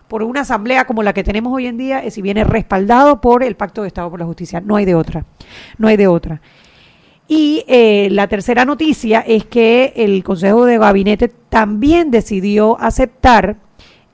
por 0.09 0.23
una 0.23 0.41
asamblea 0.41 0.87
como 0.87 1.03
la 1.03 1.13
que 1.13 1.23
tenemos 1.23 1.53
hoy 1.53 1.67
en 1.67 1.77
día 1.77 2.03
es 2.03 2.15
si 2.15 2.23
viene 2.23 2.43
respaldado 2.45 3.21
por 3.21 3.43
el 3.43 3.57
Pacto 3.57 3.83
de 3.83 3.89
Estado 3.89 4.11
por 4.11 4.19
la 4.19 4.27
Justicia. 4.27 4.61
No 4.61 4.77
hay 4.77 4.85
de 4.85 4.95
otra. 4.95 5.25
No 5.77 5.89
hay 5.89 5.97
de 5.97 6.09
otra. 6.09 6.41
Y 7.29 7.63
eh, 7.69 8.09
la 8.11 8.27
tercera 8.27 8.65
noticia 8.65 9.21
es 9.21 9.45
que 9.45 9.93
el 9.97 10.25
Consejo 10.25 10.65
de 10.65 10.79
Gabinete 10.79 11.29
también 11.29 12.11
decidió 12.11 12.81
aceptar 12.81 13.57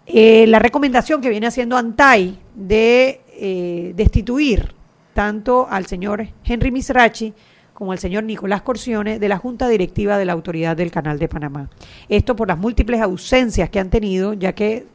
eh, 0.07 0.47
la 0.49 0.59
recomendación 0.59 1.21
que 1.21 1.31
viene 1.31 1.47
haciendo 1.47 1.77
ANTAI 1.77 2.39
de 2.57 3.21
eh, 3.37 3.93
destituir 3.97 4.75
tanto 5.15 5.69
al 5.71 5.87
señor 5.87 6.27
Henry 6.45 6.73
Misrachi 6.73 7.33
como 7.73 7.93
al 7.93 7.99
señor 7.99 8.25
Nicolás 8.25 8.63
Corcione 8.63 9.19
de 9.19 9.29
la 9.29 9.39
Junta 9.39 9.69
Directiva 9.69 10.19
de 10.19 10.25
la 10.25 10.33
Autoridad 10.33 10.77
del 10.77 10.91
Canal 10.91 11.19
de 11.19 11.29
Panamá. 11.29 11.71
Esto 12.09 12.35
por 12.35 12.49
las 12.49 12.59
múltiples 12.59 13.01
ausencias 13.01 13.71
que 13.71 13.79
han 13.79 13.91
tenido, 13.91 14.35
ya 14.35 14.53
que 14.55 14.87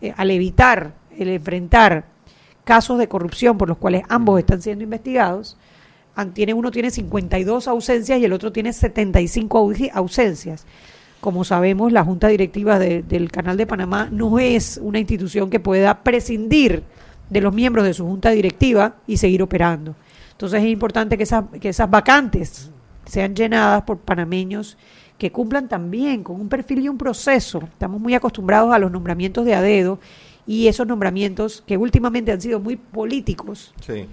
eh, 0.00 0.12
al 0.16 0.30
evitar 0.30 0.94
el 1.18 1.28
enfrentar 1.28 2.04
casos 2.64 2.98
de 2.98 3.08
corrupción 3.08 3.58
por 3.58 3.68
los 3.68 3.78
cuales 3.78 4.02
ambos 4.08 4.38
están 4.38 4.62
siendo 4.62 4.84
investigados, 4.84 5.56
tiene, 6.34 6.52
uno 6.54 6.70
tiene 6.70 6.90
52 6.90 7.66
ausencias 7.68 8.18
y 8.20 8.24
el 8.24 8.32
otro 8.32 8.52
tiene 8.52 8.72
75 8.72 9.58
au- 9.58 9.90
ausencias. 9.94 10.66
Como 11.20 11.44
sabemos, 11.44 11.92
la 11.92 12.04
Junta 12.04 12.28
Directiva 12.28 12.78
de- 12.78 13.02
del 13.02 13.30
Canal 13.30 13.56
de 13.56 13.66
Panamá 13.66 14.08
no 14.10 14.38
es 14.38 14.78
una 14.82 14.98
institución 14.98 15.48
que 15.50 15.60
pueda 15.60 16.02
prescindir 16.02 16.82
de 17.30 17.40
los 17.40 17.54
miembros 17.54 17.84
de 17.86 17.94
su 17.94 18.04
Junta 18.06 18.30
Directiva 18.30 18.96
y 19.06 19.16
seguir 19.16 19.42
operando. 19.42 19.94
Entonces 20.32 20.62
es 20.62 20.68
importante 20.68 21.16
que 21.16 21.22
esas, 21.22 21.44
que 21.60 21.68
esas 21.70 21.88
vacantes 21.90 22.70
sean 23.06 23.34
llenadas 23.34 23.82
por 23.82 23.98
panameños 23.98 24.76
que 25.20 25.30
cumplan 25.30 25.68
también 25.68 26.24
con 26.24 26.40
un 26.40 26.48
perfil 26.48 26.78
y 26.80 26.88
un 26.88 26.96
proceso. 26.96 27.60
Estamos 27.64 28.00
muy 28.00 28.14
acostumbrados 28.14 28.72
a 28.72 28.78
los 28.78 28.90
nombramientos 28.90 29.44
de 29.44 29.54
a 29.54 29.60
dedo 29.60 29.98
y 30.46 30.66
esos 30.66 30.86
nombramientos 30.86 31.62
que 31.66 31.76
últimamente 31.76 32.32
han 32.32 32.40
sido 32.40 32.58
muy 32.58 32.76
políticos 32.76 33.74
Sí. 33.86 34.06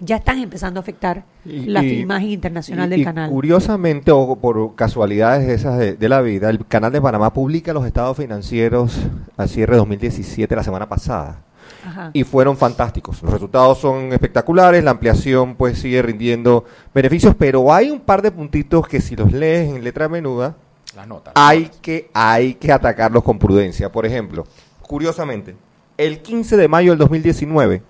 ya 0.00 0.16
están 0.16 0.38
empezando 0.38 0.80
a 0.80 0.82
afectar 0.82 1.24
Y- 1.44 1.66
la 1.66 1.84
y- 1.84 2.00
imagen 2.00 2.30
internacional 2.30 2.86
y- 2.88 2.96
del 2.96 3.04
canal. 3.04 3.28
Curiosamente, 3.30 4.10
o 4.12 4.34
por 4.36 4.74
casualidades 4.74 5.46
esas 5.46 5.78
de, 5.78 5.92
de 5.94 6.08
la 6.08 6.22
vida, 6.22 6.48
el 6.48 6.66
canal 6.66 6.90
de 6.90 7.02
Panamá 7.02 7.34
publica 7.34 7.74
los 7.74 7.84
estados 7.86 8.16
financieros 8.16 8.98
al 9.36 9.50
cierre 9.50 9.72
de 9.74 9.78
2017 9.80 10.56
la 10.56 10.64
semana 10.64 10.88
pasada. 10.88 11.42
Ajá. 11.84 12.10
Y 12.12 12.24
fueron 12.24 12.56
fantásticos. 12.56 13.22
Los 13.22 13.32
resultados 13.32 13.78
son 13.78 14.12
espectaculares, 14.12 14.82
la 14.84 14.92
ampliación 14.92 15.54
pues 15.54 15.78
sigue 15.78 16.02
rindiendo 16.02 16.64
beneficios, 16.94 17.34
pero 17.38 17.72
hay 17.72 17.90
un 17.90 18.00
par 18.00 18.22
de 18.22 18.30
puntitos 18.30 18.86
que 18.88 19.00
si 19.00 19.16
los 19.16 19.32
lees 19.32 19.68
en 19.74 19.82
letra 19.84 20.08
menuda, 20.08 20.56
Las 20.94 21.06
notas. 21.06 21.32
hay 21.36 21.70
que, 21.82 22.10
hay 22.14 22.54
que 22.54 22.72
atacarlos 22.72 23.22
con 23.22 23.38
prudencia. 23.38 23.90
Por 23.92 24.06
ejemplo, 24.06 24.46
curiosamente, 24.82 25.56
el 25.98 26.22
15 26.22 26.56
de 26.56 26.68
mayo 26.68 26.90
del 26.92 26.98
2019, 26.98 27.82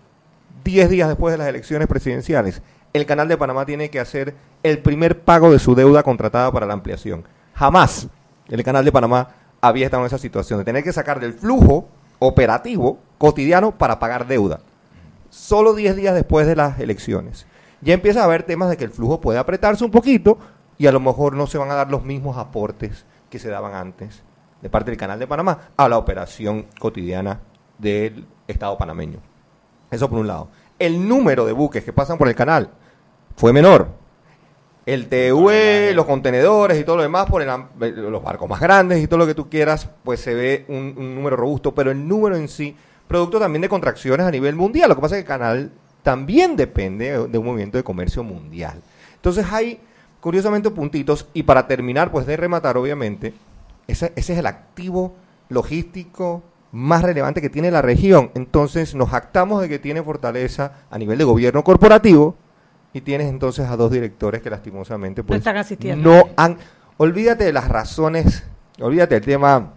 10 0.64 0.90
días 0.90 1.08
después 1.08 1.32
de 1.32 1.38
las 1.38 1.48
elecciones 1.48 1.86
presidenciales, 1.88 2.62
el 2.92 3.04
Canal 3.06 3.28
de 3.28 3.36
Panamá 3.36 3.66
tiene 3.66 3.90
que 3.90 4.00
hacer 4.00 4.34
el 4.62 4.78
primer 4.78 5.20
pago 5.20 5.52
de 5.52 5.58
su 5.58 5.74
deuda 5.74 6.02
contratada 6.02 6.50
para 6.50 6.66
la 6.66 6.72
ampliación. 6.72 7.24
Jamás 7.54 8.08
el 8.48 8.62
Canal 8.64 8.84
de 8.84 8.92
Panamá 8.92 9.28
había 9.60 9.86
estado 9.86 10.02
en 10.02 10.06
esa 10.06 10.18
situación 10.18 10.58
de 10.60 10.64
tener 10.64 10.82
que 10.84 10.92
sacar 10.92 11.18
del 11.20 11.32
flujo 11.34 11.88
operativo 12.18 12.98
cotidiano 13.18 13.72
para 13.76 13.98
pagar 13.98 14.26
deuda. 14.26 14.60
Solo 15.30 15.74
10 15.74 15.96
días 15.96 16.14
después 16.14 16.46
de 16.46 16.56
las 16.56 16.78
elecciones. 16.80 17.46
Ya 17.80 17.94
empieza 17.94 18.22
a 18.22 18.24
haber 18.24 18.42
temas 18.42 18.70
de 18.70 18.76
que 18.76 18.84
el 18.84 18.90
flujo 18.90 19.20
puede 19.20 19.38
apretarse 19.38 19.84
un 19.84 19.90
poquito 19.90 20.38
y 20.78 20.86
a 20.86 20.92
lo 20.92 21.00
mejor 21.00 21.34
no 21.34 21.46
se 21.46 21.58
van 21.58 21.70
a 21.70 21.74
dar 21.74 21.90
los 21.90 22.04
mismos 22.04 22.36
aportes 22.36 23.04
que 23.30 23.38
se 23.38 23.48
daban 23.48 23.74
antes 23.74 24.22
de 24.62 24.70
parte 24.70 24.90
del 24.90 24.98
Canal 24.98 25.18
de 25.18 25.26
Panamá 25.26 25.70
a 25.76 25.88
la 25.88 25.98
operación 25.98 26.66
cotidiana 26.78 27.40
del 27.78 28.26
Estado 28.46 28.76
panameño. 28.78 29.20
Eso 29.90 30.08
por 30.08 30.18
un 30.18 30.26
lado. 30.26 30.48
El 30.78 31.08
número 31.08 31.46
de 31.46 31.52
buques 31.52 31.84
que 31.84 31.92
pasan 31.92 32.18
por 32.18 32.28
el 32.28 32.34
canal 32.34 32.70
fue 33.36 33.52
menor. 33.52 33.88
El 34.84 35.08
TUE, 35.08 35.92
los 35.94 36.06
contenedores 36.06 36.80
y 36.80 36.84
todo 36.84 36.96
lo 36.96 37.02
demás, 37.02 37.26
por 37.26 37.42
el 37.42 37.48
eh, 37.48 37.92
los 37.92 38.22
barcos 38.22 38.48
más 38.48 38.60
grandes 38.60 39.02
y 39.02 39.08
todo 39.08 39.18
lo 39.18 39.26
que 39.26 39.34
tú 39.34 39.48
quieras, 39.48 39.88
pues 40.04 40.20
se 40.20 40.34
ve 40.34 40.64
un, 40.68 40.94
un 40.96 41.14
número 41.14 41.36
robusto, 41.36 41.74
pero 41.74 41.90
el 41.90 42.06
número 42.06 42.36
en 42.36 42.46
sí, 42.46 42.76
producto 43.08 43.38
también 43.38 43.62
de 43.62 43.68
contracciones 43.68 44.26
a 44.26 44.30
nivel 44.30 44.54
mundial. 44.54 44.88
Lo 44.88 44.96
que 44.96 45.02
pasa 45.02 45.16
es 45.16 45.24
que 45.24 45.32
el 45.32 45.38
canal 45.38 45.72
también 46.02 46.56
depende 46.56 47.26
de 47.28 47.38
un 47.38 47.46
movimiento 47.46 47.76
de 47.76 47.84
comercio 47.84 48.22
mundial. 48.22 48.80
Entonces 49.14 49.46
hay, 49.50 49.80
curiosamente, 50.20 50.70
puntitos, 50.70 51.26
y 51.34 51.42
para 51.42 51.66
terminar, 51.66 52.10
pues 52.10 52.26
de 52.26 52.36
rematar, 52.36 52.76
obviamente, 52.76 53.34
ese, 53.86 54.12
ese 54.16 54.32
es 54.34 54.38
el 54.38 54.46
activo 54.46 55.14
logístico 55.48 56.42
más 56.72 57.02
relevante 57.02 57.40
que 57.40 57.50
tiene 57.50 57.70
la 57.70 57.82
región. 57.82 58.30
Entonces 58.34 58.94
nos 58.94 59.08
jactamos 59.10 59.62
de 59.62 59.68
que 59.68 59.78
tiene 59.78 60.02
fortaleza 60.02 60.72
a 60.90 60.98
nivel 60.98 61.18
de 61.18 61.24
gobierno 61.24 61.64
corporativo 61.64 62.36
y 62.92 63.00
tienes 63.00 63.28
entonces 63.28 63.68
a 63.68 63.76
dos 63.76 63.90
directores 63.90 64.42
que 64.42 64.50
lastimosamente 64.50 65.22
pues, 65.22 65.38
están 65.38 65.56
asistiendo. 65.56 66.08
no 66.10 66.28
han... 66.36 66.58
Olvídate 66.98 67.44
de 67.44 67.52
las 67.52 67.68
razones, 67.68 68.44
olvídate 68.80 69.16
del 69.16 69.24
tema 69.24 69.74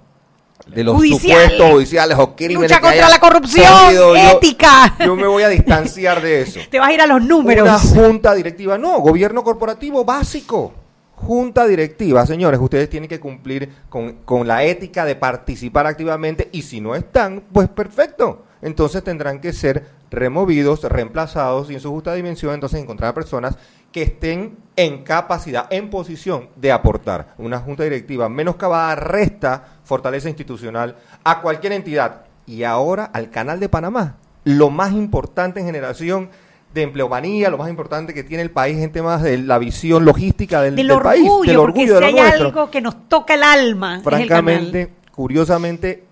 de 0.74 0.84
los 0.84 0.96
Judiciales. 0.96 1.44
supuestos 1.52 1.72
judiciales 1.72 2.18
o 2.20 2.36
crímenes 2.36 2.72
Lucha 2.72 2.82
contra 2.82 3.10
la 3.10 3.20
corrupción. 3.20 3.94
Yo- 3.94 4.16
ética. 4.16 4.96
Yo, 5.06 5.16
me 5.16 5.28
voy 5.28 5.44
a 5.44 5.50
distanciar 5.50 6.22
de 6.22 6.42
eso. 6.42 6.60
Te 6.70 6.80
vas 6.80 6.90
a 6.90 6.94
ir 6.94 7.02
a 7.02 7.08
los 7.08 7.22
números. 7.24 7.68
Una 7.68 7.80
junta 7.80 8.34
directiva, 8.34 8.78
no, 8.78 9.00
gobierno 9.00 9.44
corporativo 9.44 10.06
básico. 10.06 10.74
Junta 11.16 11.68
directiva, 11.68 12.26
señores, 12.26 12.60
ustedes 12.62 12.90
tienen 12.90 13.10
que 13.10 13.20
cumplir 13.20 13.70
con, 13.90 14.20
con 14.24 14.48
la 14.48 14.64
ética 14.64 15.04
de 15.04 15.16
participar 15.16 15.86
activamente 15.86 16.48
y 16.54 16.62
si 16.62 16.80
no 16.80 16.96
están, 16.96 17.44
pues 17.52 17.68
perfecto. 17.68 18.44
Entonces 18.62 19.04
tendrán 19.04 19.42
que 19.42 19.52
ser 19.52 19.86
removidos, 20.12 20.84
reemplazados 20.84 21.70
y 21.70 21.74
en 21.74 21.82
su 21.82 21.92
justa 21.92 22.14
dimensión, 22.14 22.54
entonces 22.54 22.82
encontrar 22.82 23.14
personas 23.14 23.58
que 23.91 24.03
estén 24.03 24.58
en 24.75 25.03
capacidad, 25.03 25.67
en 25.72 25.89
posición 25.89 26.50
de 26.55 26.72
aportar. 26.72 27.34
Una 27.38 27.60
junta 27.60 27.84
directiva 27.84 28.29
menoscabada 28.29 28.96
resta 28.96 29.63
fortaleza 29.84 30.29
institucional 30.29 30.96
a 31.24 31.41
cualquier 31.41 31.74
entidad 31.74 32.25
y 32.46 32.63
ahora 32.63 33.05
al 33.05 33.29
Canal 33.29 33.60
de 33.60 33.69
Panamá. 33.69 34.17
Lo 34.43 34.69
más 34.69 34.93
importante 34.93 35.60
en 35.60 35.65
generación 35.65 36.29
de 36.74 36.84
empleomanía, 36.84 37.50
lo 37.50 37.58
más 37.58 37.69
importante 37.69 38.13
que 38.13 38.24
tiene 38.24 38.43
el 38.43 38.51
país 38.51 38.77
en 38.77 38.91
temas 38.91 39.24
de 39.24 39.38
la 39.39 39.58
visión 39.58 40.05
logística 40.05 40.62
del, 40.62 40.75
del 40.75 40.88
del 40.88 40.96
orgullo, 40.98 41.10
país, 41.10 41.24
del 41.48 41.58
porque 41.58 41.79
orgullo 41.81 41.93
de 41.96 42.00
si 42.00 42.05
hay 42.05 42.13
nuestro. 42.13 42.46
algo 42.48 42.72
que 42.72 42.81
nos 42.81 43.10
toca 43.10 43.34
el 43.34 43.43
alma, 43.43 43.96
es 43.96 43.98
el 43.98 44.03
canal. 44.03 44.27
Francamente, 44.27 44.93
curiosamente, 45.12 46.03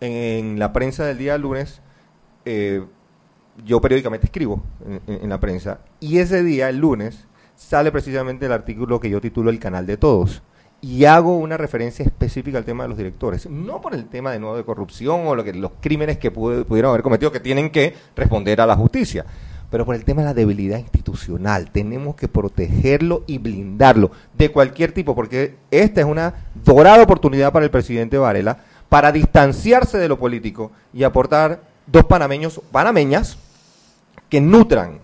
en, 0.00 0.12
en 0.12 0.58
la 0.58 0.72
prensa 0.72 1.04
del 1.04 1.18
día 1.18 1.36
lunes, 1.38 1.82
eh, 2.44 2.84
yo 3.64 3.80
periódicamente 3.80 4.26
escribo 4.26 4.62
en, 5.06 5.28
la 5.28 5.40
prensa, 5.40 5.80
y 6.00 6.18
ese 6.18 6.42
día, 6.42 6.68
el 6.68 6.78
lunes, 6.78 7.26
sale 7.56 7.90
precisamente 7.90 8.46
el 8.46 8.52
artículo 8.52 9.00
que 9.00 9.10
yo 9.10 9.20
titulo 9.20 9.50
El 9.50 9.58
canal 9.58 9.86
de 9.86 9.96
todos. 9.96 10.42
Y 10.82 11.06
hago 11.06 11.38
una 11.38 11.56
referencia 11.56 12.04
específica 12.04 12.58
al 12.58 12.64
tema 12.64 12.84
de 12.84 12.90
los 12.90 12.98
directores, 12.98 13.48
no 13.48 13.80
por 13.80 13.94
el 13.94 14.06
tema 14.06 14.30
de 14.30 14.38
nuevo 14.38 14.56
de 14.56 14.64
corrupción 14.64 15.26
o 15.26 15.34
lo 15.34 15.42
que, 15.42 15.54
los 15.54 15.72
crímenes 15.80 16.18
que 16.18 16.30
pudieron 16.30 16.90
haber 16.90 17.02
cometido 17.02 17.32
que 17.32 17.40
tienen 17.40 17.70
que 17.70 17.94
responder 18.14 18.60
a 18.60 18.66
la 18.66 18.76
justicia, 18.76 19.24
pero 19.70 19.86
por 19.86 19.94
el 19.94 20.04
tema 20.04 20.20
de 20.20 20.28
la 20.28 20.34
debilidad 20.34 20.78
institucional. 20.78 21.70
Tenemos 21.72 22.14
que 22.14 22.28
protegerlo 22.28 23.24
y 23.26 23.38
blindarlo 23.38 24.10
de 24.36 24.50
cualquier 24.50 24.92
tipo, 24.92 25.14
porque 25.14 25.56
esta 25.70 26.02
es 26.02 26.06
una 26.06 26.34
dorada 26.62 27.02
oportunidad 27.02 27.52
para 27.52 27.64
el 27.64 27.70
presidente 27.70 28.18
Varela 28.18 28.58
para 28.88 29.12
distanciarse 29.12 29.98
de 29.98 30.08
lo 30.08 30.18
político 30.18 30.70
y 30.92 31.02
aportar 31.02 31.62
dos 31.86 32.04
panameños, 32.04 32.60
panameñas, 32.70 33.38
que 34.28 34.40
nutran 34.40 34.98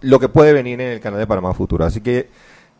lo 0.00 0.18
que 0.20 0.28
puede 0.28 0.52
venir 0.52 0.80
en 0.80 0.88
el 0.92 1.00
canal 1.00 1.18
de 1.18 1.26
Panamá 1.26 1.54
Futuro. 1.54 1.84
Así 1.84 2.00
que 2.00 2.28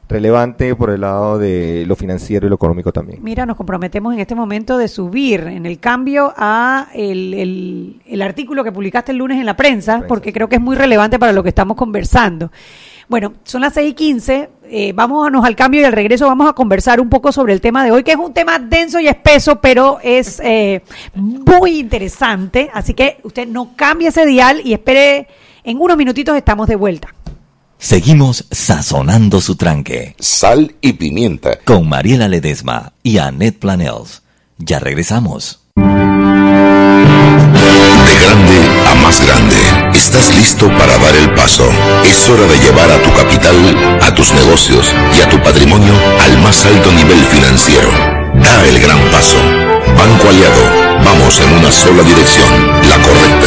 relevante 0.08 0.74
por 0.74 0.88
el 0.88 1.02
lado 1.02 1.38
de 1.38 1.84
lo 1.86 1.94
financiero 1.94 2.46
y 2.46 2.48
lo 2.48 2.54
económico 2.56 2.92
también. 2.92 3.22
Mira, 3.22 3.44
nos 3.44 3.56
comprometemos 3.58 4.14
en 4.14 4.20
este 4.20 4.34
momento 4.34 4.78
de 4.78 4.88
subir 4.88 5.40
en 5.42 5.66
el 5.66 5.78
cambio 5.80 6.32
a 6.34 6.88
el, 6.94 7.34
el- 7.34 8.02
el 8.06 8.22
artículo 8.22 8.64
que 8.64 8.72
publicaste 8.72 9.12
el 9.12 9.18
lunes 9.18 9.38
en 9.38 9.44
la 9.44 9.54
prensa, 9.56 9.92
Prensa, 9.98 10.08
porque 10.08 10.32
creo 10.32 10.48
que 10.48 10.56
es 10.56 10.62
muy 10.62 10.76
relevante 10.76 11.18
para 11.18 11.32
lo 11.32 11.42
que 11.42 11.50
estamos 11.50 11.76
conversando. 11.76 12.50
Bueno, 13.06 13.34
son 13.44 13.60
las 13.62 13.74
6 13.74 13.90
y 13.90 13.94
15, 13.94 14.48
eh, 14.70 14.92
vámonos 14.94 15.44
al 15.44 15.56
cambio 15.56 15.80
y 15.82 15.84
al 15.84 15.92
regreso 15.92 16.26
vamos 16.26 16.48
a 16.48 16.52
conversar 16.54 17.00
un 17.00 17.08
poco 17.10 17.30
sobre 17.32 17.52
el 17.52 17.60
tema 17.60 17.84
de 17.84 17.90
hoy, 17.90 18.02
que 18.02 18.12
es 18.12 18.18
un 18.18 18.32
tema 18.34 18.58
denso 18.58 19.00
y 19.00 19.08
espeso, 19.08 19.60
pero 19.60 19.98
es 20.02 20.40
eh, 20.42 20.82
muy 21.14 21.78
interesante, 21.80 22.70
así 22.72 22.94
que 22.94 23.18
usted 23.24 23.46
no 23.48 23.72
cambie 23.76 24.08
ese 24.08 24.24
dial 24.26 24.60
y 24.64 24.72
espere, 24.74 25.26
en 25.64 25.78
unos 25.78 25.96
minutitos 25.96 26.36
estamos 26.36 26.66
de 26.68 26.76
vuelta. 26.76 27.14
Seguimos 27.78 28.44
sazonando 28.50 29.40
su 29.40 29.54
tranque 29.56 30.16
Sal 30.18 30.74
y 30.80 30.94
pimienta. 30.94 31.58
con 31.64 31.88
Mariela 31.88 32.26
Ledesma 32.28 32.92
y 33.02 33.18
Annette 33.18 33.58
Planels. 33.58 34.22
Ya 34.58 34.80
regresamos. 34.80 35.60
De 35.76 35.84
grande 38.24 38.58
a 38.90 38.94
más 39.02 39.24
grande. 39.24 39.56
Estás 39.94 40.34
listo 40.34 40.66
para 40.76 40.98
dar 40.98 41.14
el 41.14 41.32
paso. 41.34 41.68
Es 42.04 42.28
hora 42.28 42.46
de 42.46 42.58
llevar 42.58 42.90
a 42.90 43.00
tu 43.02 43.12
capital, 43.14 43.56
a 44.02 44.14
tus 44.14 44.32
negocios 44.34 44.92
y 45.16 45.20
a 45.20 45.28
tu 45.28 45.40
patrimonio 45.42 45.92
al 46.24 46.38
más 46.42 46.66
alto 46.66 46.90
nivel 46.92 47.20
financiero. 47.26 47.90
Da 48.42 48.66
el 48.66 48.80
gran 48.80 48.98
paso. 49.12 49.36
Banco 49.96 50.28
Aliado. 50.28 50.88
Vamos 51.04 51.40
en 51.40 51.52
una 51.58 51.70
sola 51.70 52.02
dirección, 52.02 52.48
la 52.88 52.96
correcta. 53.02 53.46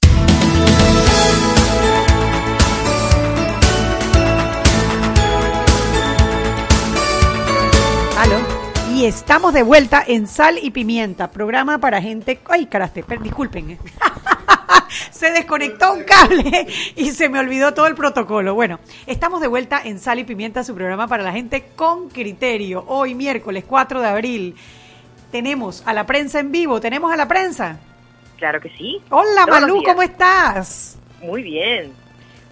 Y 9.01 9.05
estamos 9.07 9.51
de 9.51 9.63
vuelta 9.63 10.03
en 10.05 10.27
Sal 10.27 10.59
y 10.61 10.69
Pimienta, 10.69 11.31
programa 11.31 11.79
para 11.79 11.99
gente. 12.03 12.39
Ay, 12.47 12.67
caraste, 12.67 13.03
disculpen. 13.23 13.79
se 15.11 15.31
desconectó 15.31 15.93
un 15.93 16.03
cable 16.03 16.67
y 16.95 17.09
se 17.09 17.27
me 17.27 17.39
olvidó 17.39 17.73
todo 17.73 17.87
el 17.87 17.95
protocolo. 17.95 18.53
Bueno, 18.53 18.79
estamos 19.07 19.41
de 19.41 19.47
vuelta 19.47 19.81
en 19.83 19.97
Sal 19.97 20.19
y 20.19 20.23
Pimienta, 20.23 20.63
su 20.63 20.75
programa 20.75 21.07
para 21.07 21.23
la 21.23 21.31
gente 21.31 21.71
con 21.75 22.09
criterio. 22.09 22.85
Hoy, 22.87 23.15
miércoles 23.15 23.63
4 23.67 24.01
de 24.01 24.07
abril, 24.07 24.55
tenemos 25.31 25.81
a 25.87 25.93
la 25.93 26.05
prensa 26.05 26.39
en 26.39 26.51
vivo. 26.51 26.79
¿Tenemos 26.79 27.11
a 27.11 27.15
la 27.15 27.27
prensa? 27.27 27.79
Claro 28.37 28.61
que 28.61 28.69
sí. 28.77 29.01
Hola, 29.09 29.47
Todos 29.47 29.61
Malú. 29.61 29.81
¿cómo 29.83 30.03
estás? 30.03 30.99
Muy 31.23 31.41
bien. 31.41 31.91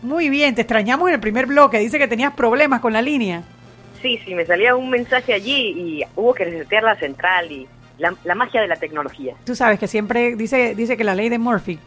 Muy 0.02 0.30
bien, 0.30 0.56
te 0.56 0.62
extrañamos 0.62 1.10
en 1.10 1.14
el 1.14 1.20
primer 1.20 1.46
bloque. 1.46 1.78
Dice 1.78 2.00
que 2.00 2.08
tenías 2.08 2.34
problemas 2.34 2.80
con 2.80 2.92
la 2.92 3.04
línea. 3.04 3.44
Sí, 4.02 4.20
sí, 4.26 4.34
me 4.36 4.46
salía 4.46 4.76
un 4.76 4.90
mensaje 4.90 5.34
allí 5.34 5.74
y 5.78 6.04
hubo 6.16 6.34
que 6.34 6.46
resetear 6.46 6.84
la 6.84 6.96
central 6.96 7.52
y 7.52 7.68
la, 7.98 8.14
la 8.24 8.36
magia 8.36 8.62
de 8.62 8.68
la 8.68 8.78
tecnología. 8.78 9.34
Tú 9.46 9.56
sabes 9.56 9.78
que 9.80 9.88
siempre 9.88 10.36
dice, 10.36 10.74
dice 10.76 10.96
que 10.96 11.04
la 11.04 11.16
ley 11.16 11.28
de 11.30 11.38
Murphy, 11.38 11.80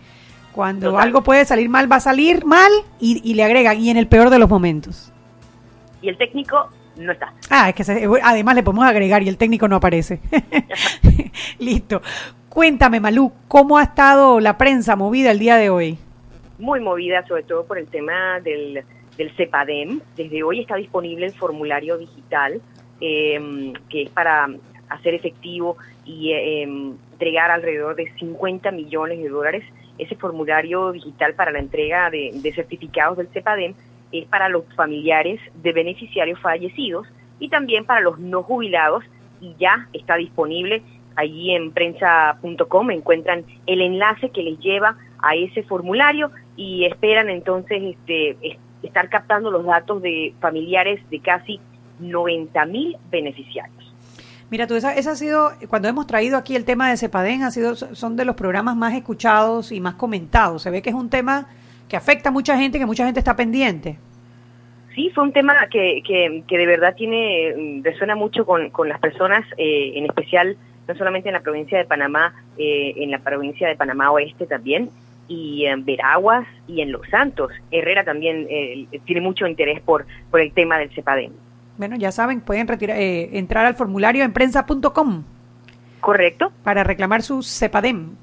cuando 0.52 0.90
Total. 0.90 1.02
algo 1.04 1.22
puede 1.22 1.44
salir 1.46 1.68
mal, 1.70 1.90
va 1.90 1.96
a 1.96 2.00
salir 2.00 2.44
mal 2.44 2.70
y, 3.00 3.20
y 3.24 3.34
le 3.34 3.44
agregan, 3.44 3.78
y 3.80 3.88
en 3.88 3.96
el 3.96 4.06
peor 4.08 4.28
de 4.28 4.38
los 4.38 4.48
momentos. 4.50 5.10
Y 6.02 6.08
el 6.10 6.18
técnico 6.18 6.68
no 6.96 7.12
está. 7.12 7.32
Ah, 7.48 7.70
es 7.70 7.74
que 7.74 7.84
se- 7.84 8.06
además 8.22 8.54
le 8.56 8.62
podemos 8.62 8.84
agregar 8.84 9.22
y 9.22 9.28
el 9.28 9.38
técnico 9.38 9.66
no 9.68 9.76
aparece. 9.76 10.20
Listo. 11.58 12.02
Cuéntame, 12.48 13.00
Malú, 13.00 13.32
¿cómo 13.48 13.78
ha 13.78 13.84
estado 13.84 14.38
la 14.40 14.58
prensa 14.58 14.94
movida 14.96 15.30
el 15.30 15.38
día 15.38 15.56
de 15.56 15.70
hoy? 15.70 15.98
Muy 16.58 16.80
movida, 16.80 17.26
sobre 17.26 17.44
todo 17.44 17.64
por 17.64 17.78
el 17.78 17.86
tema 17.86 18.40
del, 18.40 18.84
del 19.16 19.30
CEPADEM. 19.36 20.00
Desde 20.16 20.42
hoy 20.42 20.60
está 20.60 20.76
disponible 20.76 21.26
el 21.26 21.34
formulario 21.34 21.98
digital, 21.98 22.60
eh, 23.00 23.72
que 23.88 24.02
es 24.02 24.10
para 24.10 24.48
hacer 24.88 25.14
efectivo 25.14 25.76
y 26.04 26.32
em, 26.32 26.96
entregar 27.12 27.50
alrededor 27.50 27.96
de 27.96 28.12
50 28.18 28.70
millones 28.72 29.22
de 29.22 29.28
dólares. 29.28 29.64
Ese 29.98 30.16
formulario 30.16 30.92
digital 30.92 31.34
para 31.34 31.50
la 31.52 31.58
entrega 31.58 32.10
de, 32.10 32.30
de 32.34 32.54
certificados 32.54 33.16
del 33.18 33.28
CEPADEM 33.28 33.74
es 34.10 34.26
para 34.26 34.48
los 34.48 34.64
familiares 34.74 35.40
de 35.54 35.72
beneficiarios 35.72 36.38
fallecidos 36.40 37.06
y 37.38 37.48
también 37.48 37.84
para 37.84 38.00
los 38.00 38.18
no 38.18 38.42
jubilados 38.42 39.04
y 39.40 39.54
ya 39.58 39.88
está 39.92 40.16
disponible 40.16 40.82
allí 41.16 41.54
en 41.54 41.72
prensa.com 41.72 42.90
encuentran 42.90 43.44
el 43.66 43.80
enlace 43.82 44.30
que 44.30 44.42
les 44.42 44.58
lleva 44.60 44.96
a 45.20 45.34
ese 45.34 45.62
formulario 45.62 46.30
y 46.56 46.84
esperan 46.86 47.28
entonces 47.30 47.82
este, 47.82 48.36
es- 48.42 48.58
estar 48.82 49.08
captando 49.08 49.50
los 49.50 49.64
datos 49.64 50.02
de 50.02 50.34
familiares 50.40 51.00
de 51.10 51.20
casi 51.20 51.60
90 52.00 52.64
mil 52.66 52.96
beneficiarios. 53.10 53.94
Mira, 54.50 54.66
tú, 54.66 54.74
esa, 54.74 54.94
esa 54.94 55.12
ha 55.12 55.16
sido, 55.16 55.50
cuando 55.68 55.88
hemos 55.88 56.06
traído 56.06 56.36
aquí 56.36 56.56
el 56.56 56.66
tema 56.66 56.90
de 56.90 56.98
Cepadén, 56.98 57.42
ha 57.42 57.50
sido, 57.50 57.74
son 57.74 58.16
de 58.16 58.26
los 58.26 58.36
programas 58.36 58.76
más 58.76 58.94
escuchados 58.94 59.72
y 59.72 59.80
más 59.80 59.94
comentados. 59.94 60.62
Se 60.62 60.70
ve 60.70 60.82
que 60.82 60.90
es 60.90 60.94
un 60.94 61.08
tema 61.08 61.46
que 61.88 61.96
afecta 61.96 62.28
a 62.28 62.32
mucha 62.32 62.58
gente, 62.58 62.78
que 62.78 62.84
mucha 62.84 63.06
gente 63.06 63.18
está 63.18 63.34
pendiente. 63.34 63.98
Sí, 64.94 65.10
fue 65.14 65.24
un 65.24 65.32
tema 65.32 65.54
que, 65.70 66.02
que, 66.06 66.44
que 66.46 66.58
de 66.58 66.66
verdad 66.66 66.94
tiene 66.94 67.54
mm, 67.56 67.82
resuena 67.82 68.14
mucho 68.14 68.44
con, 68.44 68.68
con 68.68 68.90
las 68.90 69.00
personas, 69.00 69.44
eh, 69.56 69.92
en 69.94 70.04
especial 70.04 70.58
no 70.86 70.94
solamente 70.96 71.28
en 71.28 71.34
la 71.34 71.40
provincia 71.40 71.78
de 71.78 71.84
Panamá, 71.84 72.34
eh, 72.58 72.92
en 72.96 73.10
la 73.10 73.20
provincia 73.20 73.68
de 73.68 73.76
Panamá 73.76 74.10
Oeste 74.10 74.46
también, 74.46 74.90
y 75.28 75.66
en 75.66 75.84
Veraguas 75.84 76.46
y 76.66 76.80
en 76.80 76.92
Los 76.92 77.08
Santos. 77.08 77.52
Herrera 77.70 78.04
también 78.04 78.46
eh, 78.50 78.86
tiene 79.04 79.20
mucho 79.20 79.46
interés 79.46 79.80
por, 79.80 80.06
por 80.30 80.40
el 80.40 80.52
tema 80.52 80.78
del 80.78 80.90
CEPADEM. 80.90 81.32
Bueno, 81.78 81.96
ya 81.96 82.12
saben, 82.12 82.40
pueden 82.40 82.68
retirar, 82.68 82.98
eh, 82.98 83.38
entrar 83.38 83.64
al 83.64 83.74
formulario 83.74 84.24
en 84.24 84.32
prensa.com 84.32 85.24
¿Correcto? 86.02 86.52
para 86.64 86.84
reclamar 86.84 87.22
su 87.22 87.42
Cepadem. 87.42 88.16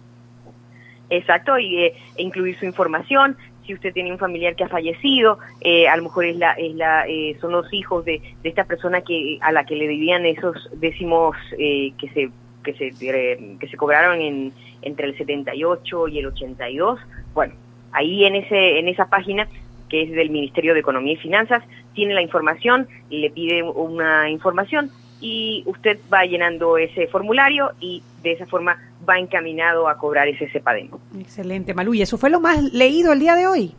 Exacto, 1.09 1.57
y 1.57 1.85
eh, 1.85 1.93
e 2.17 2.23
incluir 2.23 2.59
su 2.59 2.65
información. 2.65 3.37
Si 3.65 3.73
usted 3.73 3.93
tiene 3.93 4.11
un 4.11 4.17
familiar 4.19 4.55
que 4.55 4.65
ha 4.65 4.67
fallecido, 4.67 5.39
eh, 5.61 5.87
a 5.87 5.95
lo 5.95 6.03
mejor 6.03 6.25
es 6.25 6.35
la, 6.37 6.51
es 6.53 6.75
la, 6.75 7.07
eh, 7.07 7.37
son 7.39 7.53
los 7.53 7.71
hijos 7.73 8.03
de, 8.03 8.21
de 8.43 8.49
esta 8.49 8.65
persona 8.65 9.01
que 9.01 9.39
a 9.41 9.51
la 9.51 9.65
que 9.65 9.75
le 9.75 9.87
debían 9.87 10.25
esos 10.25 10.69
décimos 10.73 11.37
eh, 11.57 11.93
que 11.97 12.09
se 12.09 12.29
que 12.63 12.73
se 12.73 12.91
que 12.91 13.67
se 13.69 13.77
cobraron 13.77 14.19
en, 14.21 14.53
entre 14.81 15.07
el 15.07 15.17
78 15.17 16.07
y 16.09 16.19
el 16.19 16.27
82. 16.27 16.99
Bueno, 17.33 17.53
ahí 17.91 18.25
en 18.25 18.35
ese 18.35 18.79
en 18.79 18.87
esa 18.87 19.05
página 19.07 19.47
que 19.89 20.03
es 20.03 20.11
del 20.11 20.29
Ministerio 20.29 20.73
de 20.73 20.81
Economía 20.81 21.13
y 21.13 21.17
Finanzas 21.17 21.63
tiene 21.95 22.13
la 22.13 22.21
información, 22.21 22.87
le 23.09 23.29
pide 23.31 23.63
una 23.63 24.29
información 24.29 24.91
y 25.21 25.63
usted 25.65 25.97
va 26.13 26.23
llenando 26.25 26.77
ese 26.77 27.07
formulario 27.07 27.71
y 27.79 28.03
de 28.21 28.33
esa 28.33 28.45
forma 28.45 28.77
va 29.09 29.17
encaminado 29.17 29.87
a 29.89 29.97
cobrar 29.97 30.27
ese 30.27 30.47
CEPADEM. 30.49 30.89
Excelente, 31.19 31.73
Malú. 31.73 31.93
¿Y 31.95 32.01
eso 32.03 32.17
fue 32.17 32.29
lo 32.29 32.39
más 32.39 32.61
leído 32.73 33.11
el 33.13 33.19
día 33.19 33.35
de 33.35 33.47
hoy? 33.47 33.73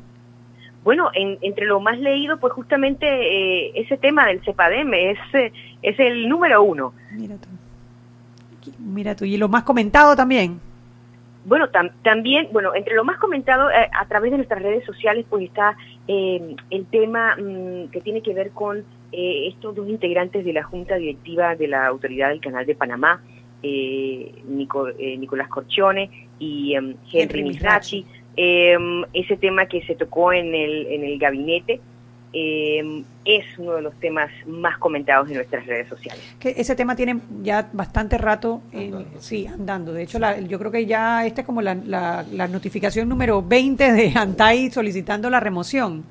Bueno, 0.83 1.11
en- 1.15 1.39
entre 1.43 1.67
lo 1.67 1.79
más 1.81 1.99
leído, 2.01 2.39
pues 2.39 2.53
justamente 2.55 3.07
eh, 3.07 3.73
ese 3.77 3.97
tema 3.99 4.27
del 4.27 4.43
CEPADEM 4.45 4.93
es, 4.95 5.19
eh, 5.35 5.53
es 5.83 5.99
el 6.01 6.29
número 6.29 6.63
uno. 6.63 6.93
Mira 7.13 7.37
tú. 7.37 7.49
Mira 8.79 9.15
tú. 9.15 9.25
¿Y 9.25 9.37
lo 9.37 9.49
más 9.49 9.65
comentado 9.65 10.15
también? 10.17 10.61
Bueno, 11.45 11.69
tam- 11.71 11.93
también, 12.03 12.49
bueno, 12.53 12.75
entre 12.75 12.95
lo 12.95 13.03
más 13.05 13.19
comentado 13.19 13.71
eh, 13.71 13.89
a 13.99 14.05
través 14.07 14.31
de 14.31 14.37
nuestras 14.37 14.63
redes 14.63 14.85
sociales, 14.85 15.25
pues 15.29 15.45
está 15.45 15.77
eh, 16.07 16.55
el 16.71 16.87
tema 16.87 17.35
mm, 17.37 17.89
que 17.91 18.01
tiene 18.03 18.21
que 18.23 18.35
ver 18.35 18.51
con 18.51 18.85
eh, 19.13 19.49
estos 19.49 19.75
dos 19.75 19.89
integrantes 19.89 20.45
de 20.45 20.53
la 20.53 20.63
Junta 20.65 20.97
Directiva 20.97 21.57
de 21.57 21.69
la 21.69 21.87
Autoridad 21.87 22.29
del 22.29 22.41
Canal 22.41 22.67
de 22.67 22.75
Panamá, 22.75 23.23
eh, 23.63 24.35
Nico- 24.49 24.89
eh, 24.99 25.17
Nicolás 25.17 25.49
Corchione 25.49 26.11
y 26.39 26.75
em, 26.75 26.95
Henry 27.13 27.23
Henry 27.23 27.43
Misrachi. 27.45 28.07
Em, 28.37 29.05
ese 29.13 29.37
tema 29.37 29.67
que 29.67 29.83
se 29.87 29.95
tocó 29.97 30.33
en 30.33 30.55
el, 30.55 30.87
en 30.87 31.05
el 31.05 31.19
gabinete 31.19 31.81
em, 32.33 33.05
es 33.25 33.45
uno 33.59 33.73
de 33.75 33.83
los 33.83 33.95
temas 34.01 34.31
más 34.47 34.79
comentados 34.79 35.29
en 35.29 35.35
nuestras 35.35 35.67
redes 35.67 35.89
sociales. 35.89 36.23
Que 36.39 36.51
ese 36.57 36.75
tema 36.77 36.95
tiene 36.97 37.19
ya 37.43 37.69
bastante 37.73 38.19
rato, 38.19 38.63
en- 38.73 39.05
sí, 39.19 39.47
andando. 39.47 39.93
De 39.93 40.03
hecho, 40.05 40.19
la- 40.19 40.39
yo 40.41 40.59
creo 40.59 40.71
que 40.71 40.87
ya 40.87 41.27
esta 41.27 41.41
es 41.43 41.47
como 41.47 41.61
la, 41.63 41.75
la- 41.75 42.25
la 42.33 42.47
notificación 42.49 43.09
número 43.09 43.43
20 43.43 43.93
de 43.93 44.13
Antay 44.17 44.71
solicitando 44.71 45.29
la 45.31 45.41
remoción. 45.41 46.05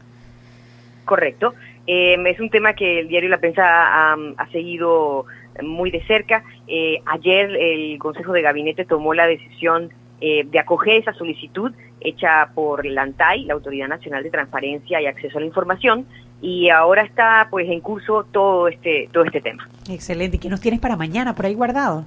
Correcto. 1.05 1.53
Eh, 1.87 2.17
es 2.27 2.39
un 2.39 2.49
tema 2.49 2.73
que 2.73 2.99
el 2.99 3.07
diario 3.07 3.29
La 3.29 3.39
Prensa 3.39 3.63
ha, 3.65 4.15
ha 4.37 4.47
seguido 4.51 5.25
muy 5.63 5.89
de 5.89 6.03
cerca. 6.05 6.43
Eh, 6.67 6.99
ayer 7.05 7.49
el 7.55 7.97
Consejo 7.97 8.31
de 8.33 8.41
Gabinete 8.43 8.85
tomó 8.85 9.13
la 9.13 9.25
decisión 9.25 9.89
eh, 10.21 10.45
de 10.45 10.59
acoger 10.59 11.01
esa 11.01 11.13
solicitud 11.13 11.71
hecha 12.01 12.49
por 12.53 12.85
la 12.85 13.03
ANTAI, 13.03 13.45
la 13.45 13.53
Autoridad 13.53 13.87
Nacional 13.87 14.23
de 14.23 14.29
Transparencia 14.29 15.01
y 15.01 15.05
Acceso 15.05 15.37
a 15.37 15.41
la 15.41 15.47
Información, 15.47 16.05
y 16.41 16.69
ahora 16.69 17.03
está 17.03 17.47
pues 17.49 17.69
en 17.69 17.81
curso 17.81 18.25
todo 18.31 18.67
este 18.67 19.09
todo 19.11 19.25
este 19.25 19.41
tema. 19.41 19.67
Excelente. 19.89 20.37
¿Y 20.37 20.39
qué 20.39 20.49
nos 20.49 20.61
tienes 20.61 20.79
para 20.79 20.95
mañana 20.95 21.35
por 21.35 21.45
ahí 21.45 21.53
guardado? 21.53 22.05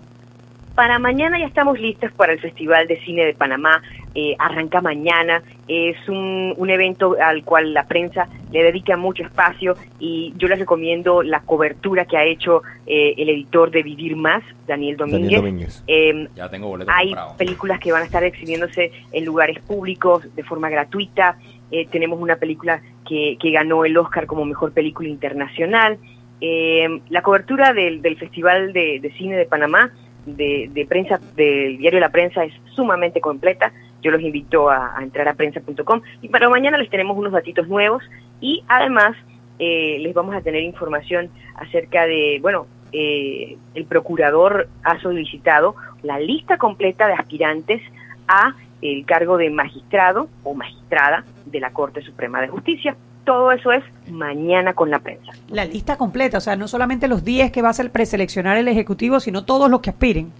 Para 0.74 0.98
mañana 0.98 1.38
ya 1.38 1.46
estamos 1.46 1.78
listos 1.78 2.10
para 2.12 2.32
el 2.32 2.40
Festival 2.40 2.86
de 2.86 2.98
Cine 3.02 3.26
de 3.26 3.34
Panamá. 3.34 3.82
Eh, 4.14 4.34
arranca 4.38 4.80
mañana. 4.80 5.42
Es 5.68 5.96
un, 6.08 6.54
un 6.56 6.70
evento 6.70 7.16
al 7.22 7.44
cual 7.44 7.74
la 7.74 7.86
prensa 7.86 8.28
le 8.50 8.62
dedica 8.62 8.96
mucho 8.96 9.22
espacio 9.22 9.74
y 9.98 10.32
yo 10.36 10.48
les 10.48 10.58
recomiendo 10.58 11.22
la 11.22 11.40
cobertura 11.40 12.04
que 12.06 12.16
ha 12.16 12.24
hecho 12.24 12.62
eh, 12.86 13.14
el 13.18 13.28
editor 13.28 13.70
de 13.70 13.82
Vivir 13.82 14.16
Más, 14.16 14.42
Daniel 14.66 14.96
Domínguez. 14.96 15.22
Daniel 15.22 15.40
Domínguez. 15.40 15.84
Eh, 15.86 16.28
Ya 16.36 16.48
tengo 16.48 16.68
boletos 16.68 16.94
hay 16.96 17.14
películas 17.36 17.78
que 17.78 17.92
van 17.92 18.02
a 18.02 18.06
estar 18.06 18.24
exhibiéndose 18.24 18.92
en 19.12 19.24
lugares 19.24 19.58
públicos 19.60 20.34
de 20.34 20.42
forma 20.42 20.70
gratuita. 20.70 21.36
Eh, 21.70 21.86
tenemos 21.90 22.18
una 22.20 22.36
película 22.36 22.82
que, 23.06 23.36
que 23.40 23.50
ganó 23.50 23.84
el 23.84 23.96
Oscar 23.96 24.26
como 24.26 24.44
mejor 24.44 24.72
película 24.72 25.08
internacional. 25.08 25.98
Eh, 26.40 27.00
la 27.08 27.22
cobertura 27.22 27.72
del, 27.72 28.02
del 28.02 28.16
Festival 28.16 28.72
de, 28.72 28.98
de 29.00 29.12
Cine 29.12 29.36
de 29.36 29.46
Panamá, 29.46 29.90
de, 30.26 30.70
de 30.72 30.86
prensa, 30.86 31.20
del 31.36 31.78
diario 31.78 32.00
La 32.00 32.10
Prensa, 32.10 32.44
es 32.44 32.52
sumamente 32.74 33.20
completa. 33.20 33.72
Yo 34.02 34.10
los 34.10 34.20
invito 34.20 34.70
a, 34.70 34.98
a 34.98 35.02
entrar 35.02 35.28
a 35.28 35.34
prensa.com. 35.34 36.02
Y 36.20 36.28
para 36.28 36.48
mañana 36.48 36.78
les 36.78 36.90
tenemos 36.90 37.16
unos 37.16 37.32
datitos 37.32 37.68
nuevos 37.68 38.02
y 38.40 38.64
además 38.68 39.16
eh, 39.58 39.98
les 40.00 40.12
vamos 40.12 40.34
a 40.34 40.40
tener 40.40 40.62
información 40.62 41.30
acerca 41.54 42.06
de, 42.06 42.38
bueno, 42.42 42.66
eh, 42.92 43.56
el 43.74 43.84
procurador 43.84 44.68
ha 44.82 45.00
solicitado 45.00 45.76
la 46.02 46.18
lista 46.18 46.58
completa 46.58 47.06
de 47.06 47.14
aspirantes 47.14 47.80
a 48.26 48.54
el 48.82 49.06
cargo 49.06 49.36
de 49.36 49.50
magistrado 49.50 50.28
o 50.42 50.54
magistrada 50.54 51.24
de 51.46 51.60
la 51.60 51.72
Corte 51.72 52.02
Suprema 52.02 52.40
de 52.40 52.48
Justicia. 52.48 52.96
Todo 53.24 53.52
eso 53.52 53.70
es 53.72 53.84
mañana 54.10 54.74
con 54.74 54.90
la 54.90 54.98
prensa. 54.98 55.32
La 55.48 55.64
lista 55.64 55.96
completa, 55.96 56.38
o 56.38 56.40
sea, 56.40 56.56
no 56.56 56.66
solamente 56.66 57.06
los 57.08 57.24
10 57.24 57.52
que 57.52 57.62
va 57.62 57.68
a 57.68 57.72
ser 57.72 57.90
preseleccionar 57.90 58.56
el 58.56 58.66
Ejecutivo, 58.68 59.20
sino 59.20 59.44
todos 59.44 59.70
los 59.70 59.80
que 59.80 59.90
aspiren. 59.90 60.32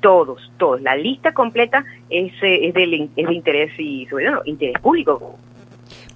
Todos, 0.00 0.40
todos. 0.58 0.80
La 0.82 0.94
lista 0.94 1.32
completa 1.32 1.84
es, 2.10 2.32
eh, 2.42 2.68
es, 2.68 2.74
del- 2.74 3.10
es 3.16 3.26
de 3.26 3.34
interés 3.34 3.72
y, 3.78 4.06
sobre 4.06 4.26
todo, 4.26 4.42
interés 4.44 4.78
público. 4.80 5.36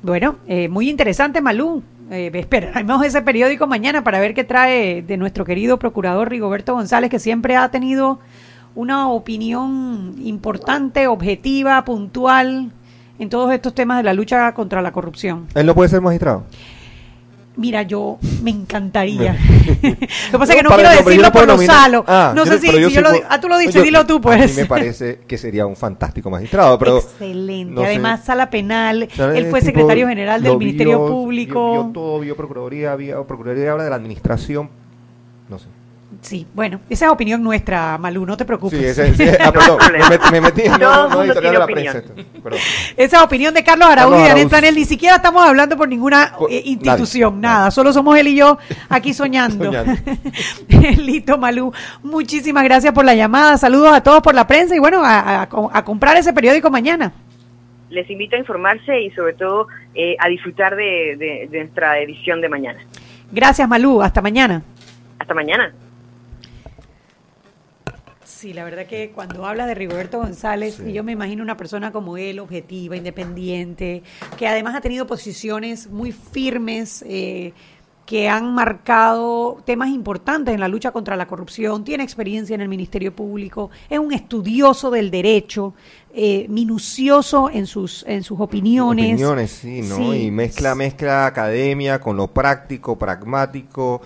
Bueno, 0.03 0.37
eh, 0.46 0.68
muy 0.68 0.88
interesante, 0.88 1.40
Malú. 1.40 1.83
Eh, 2.11 2.31
esperaremos 2.35 3.05
ese 3.05 3.22
periódico 3.22 3.66
mañana 3.66 4.03
para 4.05 4.20
ver 4.20 4.35
qué 4.35 4.44
trae 4.44 5.03
de 5.03 5.16
nuestro 5.16 5.44
querido 5.44 5.79
procurador 5.79 6.29
Rigoberto 6.31 6.74
González, 6.74 7.11
que 7.11 7.18
siempre 7.18 7.57
ha 7.57 7.70
tenido 7.70 8.20
una 8.74 9.09
opinión 9.09 10.14
importante, 10.22 11.07
objetiva, 11.09 11.85
puntual 11.85 12.70
en 13.20 13.28
todos 13.28 13.52
estos 13.52 13.74
temas 13.74 13.98
de 13.98 14.02
la 14.02 14.12
lucha 14.14 14.52
contra 14.54 14.83
la 14.83 14.90
corrupción. 14.90 15.46
Él 15.54 15.66
no 15.66 15.74
puede 15.74 15.88
ser 15.88 16.00
magistrado. 16.00 16.44
Mira, 17.56 17.83
yo 17.83 18.16
me 18.42 18.50
encantaría. 18.50 19.33
Lo 19.83 19.90
que 19.90 20.38
pasa 20.38 20.52
es 20.52 20.56
que 20.56 20.62
no 20.62 20.70
quiero 20.70 20.88
decirlo 20.90 21.30
por. 21.33 21.46
Gonzalo. 21.46 22.04
Ah, 22.06 22.33
no 22.35 22.44
yo- 22.46 22.52
sé 22.52 22.59
si, 22.61 22.66
yo 22.80 22.88
si 22.88 22.94
yo 22.94 23.00
lo 23.02 23.11
Ah, 23.28 23.38
tú 23.40 23.48
lo 23.48 23.59
dices, 23.59 23.74
yo- 23.74 23.83
dilo 23.83 24.06
tú, 24.06 24.14
A 24.14 24.16
mí 24.18 24.22
pues. 24.22 24.56
me 24.56 24.64
parece 24.66 25.20
que 25.26 25.37
sería 25.37 25.66
un 25.66 25.76
fantástico 25.76 26.30
magistrado, 26.30 26.78
pero... 26.78 26.98
Excelente. 26.98 27.74
no 27.74 27.83
sé. 27.83 27.88
Además, 27.88 28.24
sala 28.24 28.48
penal. 28.48 29.09
¿sabes? 29.14 29.37
Él 29.37 29.46
fue 29.50 29.61
Tipo, 29.61 29.66
secretario 29.72 30.09
general 30.09 30.42
del 30.42 30.52
lo 30.52 30.59
Ministerio 30.59 30.98
vio, 31.04 31.09
Público. 31.09 31.72
Vio, 31.72 31.83
vio 31.85 31.92
todo, 31.92 32.20
vio 32.20 32.37
Procuraduría, 32.37 32.94
vio 32.96 33.26
Procuraduría 33.26 33.72
habla 33.72 33.85
de 33.85 33.90
la 33.90 33.96
administración. 33.96 34.70
No 35.50 35.59
sé. 35.59 35.66
Sí, 36.23 36.46
bueno, 36.55 36.81
esa 36.90 37.07
es 37.07 37.12
opinión 37.12 37.42
nuestra, 37.42 37.96
Malú, 37.96 38.27
no 38.27 38.37
te 38.37 38.44
preocupes. 38.44 38.79
Sí, 38.79 38.85
ese, 38.85 39.09
ese- 39.09 39.38
ah, 39.40 39.53
perdón, 39.53 39.79
me, 39.92 39.99
met- 40.01 40.31
me 40.33 40.40
metí 40.40 40.62
en 40.62 40.73
no, 40.81 41.09
no, 41.09 41.09
mundo 41.16 41.23
editorial 41.25 41.53
de 41.55 41.59
la 41.61 41.66
tiene 41.66 41.90
prensa. 41.92 42.14
Perdón. 42.42 42.59
Esa 42.96 43.16
es 43.18 43.23
opinión 43.23 43.55
de 43.55 43.62
Carlos 43.64 43.88
Araúz 43.88 44.16
Carlos 44.16 44.37
y 44.40 44.42
de. 44.42 44.49
Planel. 44.49 44.75
Ni 44.75 44.85
siquiera 44.85 45.16
estamos 45.16 45.46
hablando 45.46 45.77
por 45.77 45.88
ninguna 45.88 46.33
Por- 46.37 46.51
eh, 46.51 46.62
institución, 46.64 47.35
nadie, 47.40 47.42
nada. 47.42 47.59
nadie. 47.61 47.70
Solo 47.73 47.92
somos 47.92 48.18
él 48.18 48.29
y 48.29 48.37
yo 48.37 48.59
aquí 48.88 49.14
soñando. 49.14 49.64
Soñando. 49.66 49.92
Listo, 50.99 51.38
Malú. 51.38 51.73
Muchísimas 52.03 52.64
gracias 52.64 52.92
por 52.92 53.05
la 53.05 53.14
llamada. 53.14 53.57
Saludos 53.57 53.92
a 53.94 54.03
todos 54.03 54.20
por 54.20 54.35
la 54.35 54.46
prensa 54.46 54.75
y 54.75 54.79
bueno, 54.79 55.03
a, 55.05 55.42
a- 55.42 55.49
a 55.73 55.85
comprar 55.85 56.16
ese 56.16 56.33
periódico 56.33 56.70
mañana. 56.70 57.12
Les 57.88 58.09
invito 58.11 58.37
a 58.37 58.38
informarse 58.38 59.01
y 59.01 59.11
sobre 59.12 59.33
todo 59.35 59.68
eh, 59.94 60.16
a 60.18 60.29
disfrutar 60.29 60.77
de, 60.77 61.16
de- 61.18 61.49
de 61.51 61.59
nuestra 61.61 61.99
edición 62.01 62.40
de 62.40 62.49
mañana. 62.49 62.81
Gracias, 63.33 63.68
Malú. 63.68 64.03
Hasta 64.03 64.20
mañana. 64.20 64.62
Hasta 65.18 65.35
mañana. 65.35 65.73
Sí, 68.40 68.55
la 68.55 68.64
verdad 68.64 68.87
que 68.87 69.11
cuando 69.11 69.44
hablas 69.44 69.66
de 69.66 69.74
Rigoberto 69.74 70.16
González, 70.16 70.76
Sí. 70.83 70.94
yo 70.94 71.05
me 71.05 71.12
imagino 71.12 71.42
una 71.42 71.59
persona 71.59 71.92
como 71.92 72.16
él, 72.16 72.38
objetiva, 72.38 72.96
independiente, 72.96 74.03
que 74.38 74.48
además 74.48 74.74
ha 74.74 74.81
tenido 74.81 75.07
posiciones 75.07 75.90
muy 75.90 76.11
firmes, 76.11 77.05
eh, 77.07 77.53
que 78.07 78.31
han 78.31 78.55
marcado 78.55 79.59
temas 79.66 79.90
importantes 79.90 80.55
en 80.55 80.61
la 80.61 80.68
lucha 80.68 80.90
contra 80.90 81.16
la 81.16 81.26
corrupción, 81.26 81.85
tiene 81.85 82.03
experiencia 82.03 82.55
en 82.55 82.62
el 82.62 82.68
Ministerio 82.70 83.14
Público, 83.14 83.68
es 83.90 83.98
un 83.98 84.14
estudioso 84.14 84.90
del 84.90 85.11
derecho, 85.11 85.74
eh, 86.14 86.46
minucioso 86.48 87.50
en 87.53 87.66
sus, 87.66 88.07
en 88.09 88.24
sus 88.24 88.40
opiniones. 88.40 89.12
Opiniones, 89.12 89.50
sí, 89.50 89.83
¿no? 89.83 89.96
Sí. 89.96 90.22
Y 90.22 90.31
mezcla, 90.31 90.74
mezcla 90.74 91.26
academia 91.26 92.00
con 92.00 92.16
lo 92.16 92.29
práctico, 92.29 92.98
pragmático. 92.98 94.00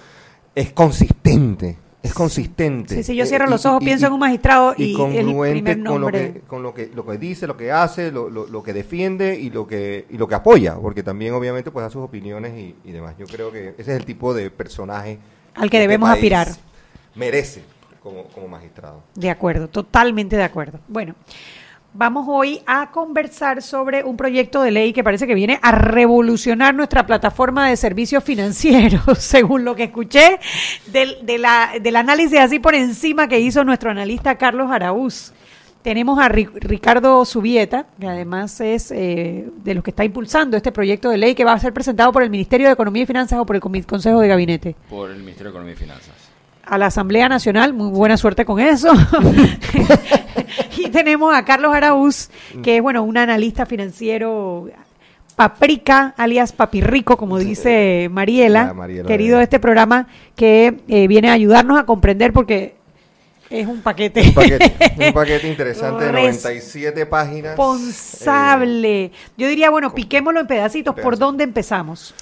Es 0.56 0.72
consistente. 0.72 1.83
Es 2.04 2.12
consistente. 2.14 2.96
Sí, 2.96 3.02
sí, 3.02 3.16
yo 3.16 3.24
Eh, 3.24 3.26
cierro 3.26 3.46
y- 3.46 3.50
los 3.50 3.64
ojos, 3.66 3.82
y- 3.82 3.86
pienso 3.86 4.04
y- 4.04 4.08
en 4.08 4.12
un 4.12 4.20
magistrado 4.20 4.74
y, 4.76 4.90
el 4.92 4.96
congruente 4.96 5.62
primer 5.74 5.84
con 5.90 6.00
lo 6.02 6.10
que 6.10 6.40
con 6.46 6.62
lo 6.62 6.74
que 6.74 6.90
lo 6.94 7.06
que 7.06 7.18
dice 7.18 7.46
lo 7.46 7.56
que 7.56 7.72
hace 7.72 8.12
lo, 8.12 8.28
lo, 8.28 8.46
lo 8.46 8.62
que 8.62 8.72
defiende 8.74 9.38
y 9.40 9.48
lo 9.50 9.66
que 9.66 10.04
y 10.10 10.18
lo 10.18 10.28
que 10.28 10.34
apoya 10.34 10.74
porque 10.76 11.02
también 11.02 11.32
obviamente 11.32 11.70
pues 11.70 11.82
da 11.84 11.90
sus 11.90 12.02
opiniones 12.02 12.52
y, 12.58 12.74
y 12.84 12.92
demás 12.92 13.14
yo 13.18 13.26
creo 13.26 13.50
que 13.50 13.70
ese 13.78 13.92
es 13.92 13.98
el 13.98 14.04
tipo 14.04 14.34
de 14.34 14.50
personaje 14.50 15.18
Al 15.54 15.70
que 15.70 15.78
este 15.78 15.80
debemos 15.80 16.10
aspirar. 16.10 16.48
merece 17.14 17.62
como, 18.02 18.24
como 18.24 18.48
magistrado 18.48 19.02
De 19.14 19.30
acuerdo, 19.30 19.68
totalmente 19.68 20.36
de 20.36 20.42
acuerdo. 20.42 20.80
Bueno, 20.88 21.14
vamos 21.94 22.26
hoy 22.28 22.60
a 22.66 22.90
conversar 22.90 23.62
sobre 23.62 24.02
un 24.04 24.16
proyecto 24.16 24.62
de 24.62 24.72
ley 24.72 24.92
que 24.92 25.04
parece 25.04 25.26
que 25.28 25.34
viene 25.34 25.58
a 25.62 25.70
revolucionar 25.72 26.74
nuestra 26.74 27.06
plataforma 27.06 27.68
de 27.68 27.76
servicios 27.76 28.22
financieros, 28.24 29.02
según 29.18 29.64
lo 29.64 29.74
que 29.76 29.84
escuché 29.84 30.38
del, 30.88 31.24
de 31.24 31.38
la- 31.38 31.70
del 31.80 31.96
análisis 31.96 32.38
así 32.40 32.58
por 32.58 32.74
encima 32.74 33.28
que 33.28 33.38
hizo 33.40 33.62
nuestro 33.64 33.90
analista 33.90 34.34
Carlos 34.36 34.70
Araúz. 34.70 35.32
Tenemos 35.82 36.18
a 36.18 36.28
Ri- 36.30 36.48
Ricardo 36.54 37.24
Subieta, 37.26 37.86
que 38.00 38.06
además 38.08 38.58
es 38.60 38.90
eh, 38.90 39.50
de 39.62 39.74
los 39.74 39.84
que 39.84 39.90
está 39.90 40.02
impulsando 40.02 40.56
este 40.56 40.72
proyecto 40.72 41.10
de 41.10 41.18
ley 41.18 41.34
que 41.34 41.44
va 41.44 41.52
a 41.52 41.58
ser 41.58 41.74
presentado 41.74 42.10
por 42.10 42.22
el 42.22 42.30
Ministerio 42.30 42.66
de 42.68 42.72
Economía 42.72 43.02
y 43.02 43.06
Finanzas 43.06 43.38
o 43.38 43.44
por 43.44 43.54
el 43.54 43.60
Consejo 43.62 44.18
de 44.20 44.28
Gabinete 44.28 44.76
Por 44.88 45.10
el 45.10 45.18
Ministerio 45.18 45.44
de 45.44 45.50
Economía 45.50 45.74
y 45.74 45.76
Finanzas. 45.76 46.14
a 46.64 46.78
la 46.78 46.86
Asamblea 46.86 47.28
Nacional, 47.28 47.74
muy 47.74 47.90
buena 47.90 48.16
suerte 48.16 48.46
con 48.46 48.58
eso. 48.60 48.88
y 50.78 50.88
tenemos 50.90 51.34
a 51.34 51.44
Carlos 51.44 51.74
Araúz, 51.74 52.30
que 52.62 52.76
es 52.76 52.82
bueno, 52.82 53.02
un 53.02 53.16
analista 53.16 53.66
financiero 53.66 54.68
Paprika, 55.36 56.14
alias 56.16 56.52
Papirrico, 56.52 57.16
como 57.16 57.38
dice 57.38 58.08
Mariela, 58.10 58.74
querido 59.06 59.38
de 59.38 59.44
este 59.44 59.58
programa, 59.58 60.06
que 60.36 60.76
eh, 60.86 61.08
viene 61.08 61.28
a 61.28 61.32
ayudarnos 61.32 61.78
a 61.78 61.84
comprender 61.84 62.32
porque 62.32 62.76
es 63.50 63.66
un 63.66 63.82
paquete. 63.82 64.22
un 64.22 64.34
paquete 64.34 64.72
un 65.08 65.12
paquete 65.12 65.48
interesante 65.48 66.04
de 66.04 66.12
Res- 66.12 66.42
97 66.44 67.06
páginas 67.06 67.56
responsable. 67.56 69.10
Yo 69.36 69.48
diría, 69.48 69.70
bueno, 69.70 69.92
piquémoslo 69.94 70.40
en 70.40 70.46
pedacitos. 70.46 70.94
¿Por 70.94 71.18
dónde 71.18 71.44
empezamos? 71.44 72.14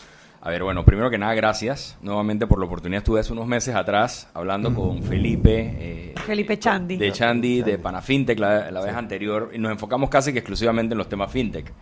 A 0.44 0.50
ver, 0.50 0.64
bueno, 0.64 0.84
primero 0.84 1.08
que 1.08 1.18
nada, 1.18 1.34
gracias 1.34 1.96
nuevamente 2.02 2.48
por 2.48 2.58
la 2.58 2.66
oportunidad. 2.66 2.98
Estuve 2.98 3.20
hace 3.20 3.32
unos 3.32 3.46
meses 3.46 3.76
atrás 3.76 4.28
hablando 4.34 4.74
con 4.74 5.00
Felipe. 5.04 5.76
eh, 5.78 6.14
Felipe 6.26 6.58
Chandi. 6.58 6.96
De 6.96 7.12
Chandi, 7.12 7.62
de 7.62 7.78
Panafintech, 7.78 8.38
la, 8.40 8.70
la 8.72 8.80
vez 8.80 8.92
anterior, 8.94 9.50
y 9.54 9.58
nos 9.58 9.70
enfocamos 9.70 10.10
casi 10.10 10.32
que 10.32 10.40
exclusivamente 10.40 10.94
en 10.94 10.98
los 10.98 11.08
temas 11.08 11.30
fintech. 11.30 11.72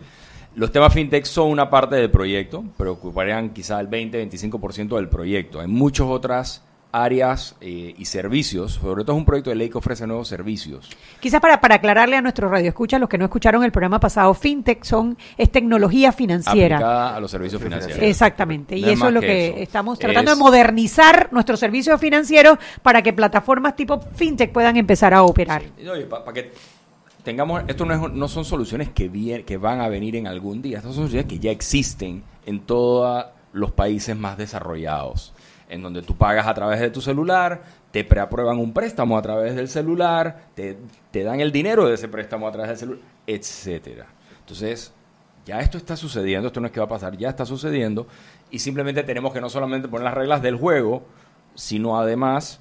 Los 0.56 0.70
temas 0.72 0.92
fintech 0.92 1.24
son 1.24 1.48
una 1.50 1.70
parte 1.70 1.96
del 1.96 2.10
proyecto, 2.10 2.62
pero 2.76 2.92
ocuparían 2.92 3.50
quizá 3.50 3.80
el 3.80 3.88
20-25% 3.88 4.96
del 4.96 5.08
proyecto. 5.08 5.60
Hay 5.60 5.66
muchas 5.68 6.06
otras 6.08 6.62
áreas 6.92 7.54
eh, 7.60 7.94
y 7.96 8.04
servicios, 8.06 8.72
sobre 8.72 9.04
todo 9.04 9.14
es 9.16 9.18
un 9.20 9.24
proyecto 9.24 9.50
de 9.50 9.56
ley 9.56 9.68
que 9.70 9.78
ofrece 9.78 10.06
nuevos 10.06 10.26
servicios. 10.28 10.88
Quizás 11.20 11.40
para, 11.40 11.60
para 11.60 11.76
aclararle 11.76 12.16
a 12.16 12.20
nuestros 12.20 12.50
radioescuchas, 12.50 12.98
los 13.00 13.08
que 13.08 13.16
no 13.18 13.24
escucharon 13.26 13.62
el 13.62 13.70
programa 13.70 14.00
pasado, 14.00 14.34
FinTech 14.34 14.82
son, 14.84 15.16
es 15.38 15.50
tecnología 15.52 16.10
financiera. 16.12 16.76
Aplicada 16.76 17.16
a 17.16 17.20
los 17.20 17.30
servicios 17.30 17.62
financieros. 17.62 18.02
Exactamente, 18.02 18.76
y 18.76 18.82
No 18.82 18.88
eso 18.88 19.06
es 19.08 19.14
lo 19.14 19.20
que 19.20 19.26
que, 19.26 19.46
eso. 19.48 19.56
estamos 19.58 19.98
tratando 19.98 20.32
Es- 20.32 20.38
de 20.38 20.42
modernizar 20.44 21.28
nuestros 21.32 21.60
servicios 21.60 22.00
financieros 22.00 22.58
para 22.82 23.02
que 23.02 23.12
plataformas 23.12 23.76
tipo 23.76 24.00
FinTech 24.00 24.50
puedan 24.52 24.76
empezar 24.76 25.14
a 25.14 25.22
operar. 25.22 25.62
para 26.10 26.32
que 26.32 26.52
tengamos, 27.22 27.62
esto 27.68 27.84
no, 27.86 27.94
es- 28.06 28.12
no 28.12 28.28
son 28.28 28.44
soluciones 28.44 28.88
que, 28.88 29.10
vie- 29.12 29.44
que 29.44 29.56
van 29.58 29.80
a 29.80 29.88
venir 29.88 30.16
en 30.16 30.26
algún 30.26 30.62
día, 30.62 30.78
estas 30.78 30.94
son 30.94 31.02
soluciones 31.04 31.26
que 31.26 31.38
ya 31.38 31.50
existen 31.50 32.22
en 32.46 32.60
todos 32.60 33.26
los 33.52 33.72
países 33.72 34.16
más 34.16 34.38
desarrollados, 34.38 35.32
en 35.70 35.82
donde 35.82 36.02
tú 36.02 36.16
pagas 36.16 36.46
a 36.46 36.54
través 36.54 36.80
de 36.80 36.90
tu 36.90 37.00
celular, 37.00 37.62
te 37.90 38.04
preaprueban 38.04 38.58
un 38.58 38.72
préstamo 38.72 39.16
a 39.16 39.22
través 39.22 39.54
del 39.54 39.68
celular, 39.68 40.48
te, 40.54 40.78
te 41.10 41.22
dan 41.22 41.40
el 41.40 41.52
dinero 41.52 41.86
de 41.86 41.94
ese 41.94 42.08
préstamo 42.08 42.46
a 42.46 42.52
través 42.52 42.68
del 42.68 42.78
celular, 42.78 43.04
etcétera. 43.26 44.06
Entonces, 44.40 44.92
ya 45.46 45.60
esto 45.60 45.78
está 45.78 45.96
sucediendo, 45.96 46.48
esto 46.48 46.60
no 46.60 46.66
es 46.66 46.72
que 46.72 46.80
va 46.80 46.86
a 46.86 46.88
pasar, 46.88 47.16
ya 47.16 47.30
está 47.30 47.46
sucediendo, 47.46 48.06
y 48.50 48.58
simplemente 48.58 49.02
tenemos 49.04 49.32
que 49.32 49.40
no 49.40 49.48
solamente 49.48 49.88
poner 49.88 50.04
las 50.04 50.14
reglas 50.14 50.42
del 50.42 50.56
juego, 50.56 51.04
sino 51.54 51.98
además 51.98 52.60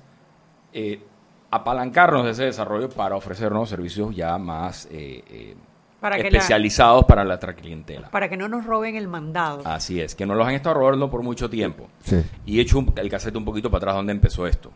eh, 0.72 1.02
apalancarnos 1.52 2.26
de 2.26 2.32
ese 2.32 2.46
desarrollo 2.46 2.90
para 2.90 3.16
ofrecernos 3.16 3.70
servicios 3.70 4.16
ya 4.16 4.38
más 4.38 4.86
eh, 4.92 5.24
eh, 5.30 5.56
Para 6.00 6.16
que 6.18 6.24
la- 6.24 6.38
especializados 6.38 7.06
para 7.06 7.24
la 7.26 7.36
otra 7.36 7.54
clientela. 7.56 8.10
Para 8.10 8.30
que 8.30 8.38
no 8.38 8.48
nos 8.48 8.66
roben 8.66 8.96
el 8.96 9.08
mandado. 9.08 9.62
Así 9.66 10.00
es, 10.00 10.16
que 10.16 10.26
nos 10.26 10.38
los 10.38 10.48
han 10.48 10.54
estado 10.54 10.76
robando 10.76 11.10
por 11.10 11.24
mucho 11.24 11.50
tiempo. 11.50 11.88
Sí. 12.04 12.24
Y 12.46 12.60
he 12.60 12.62
hecho 12.62 12.80
un- 12.80 12.94
el 12.96 13.10
casete 13.10 13.38
un 13.38 13.46
poquito 13.46 13.70
para 13.70 13.80
atrás 13.80 13.96
donde 13.96 14.12
empezó 14.14 14.48
esto. 14.48 14.72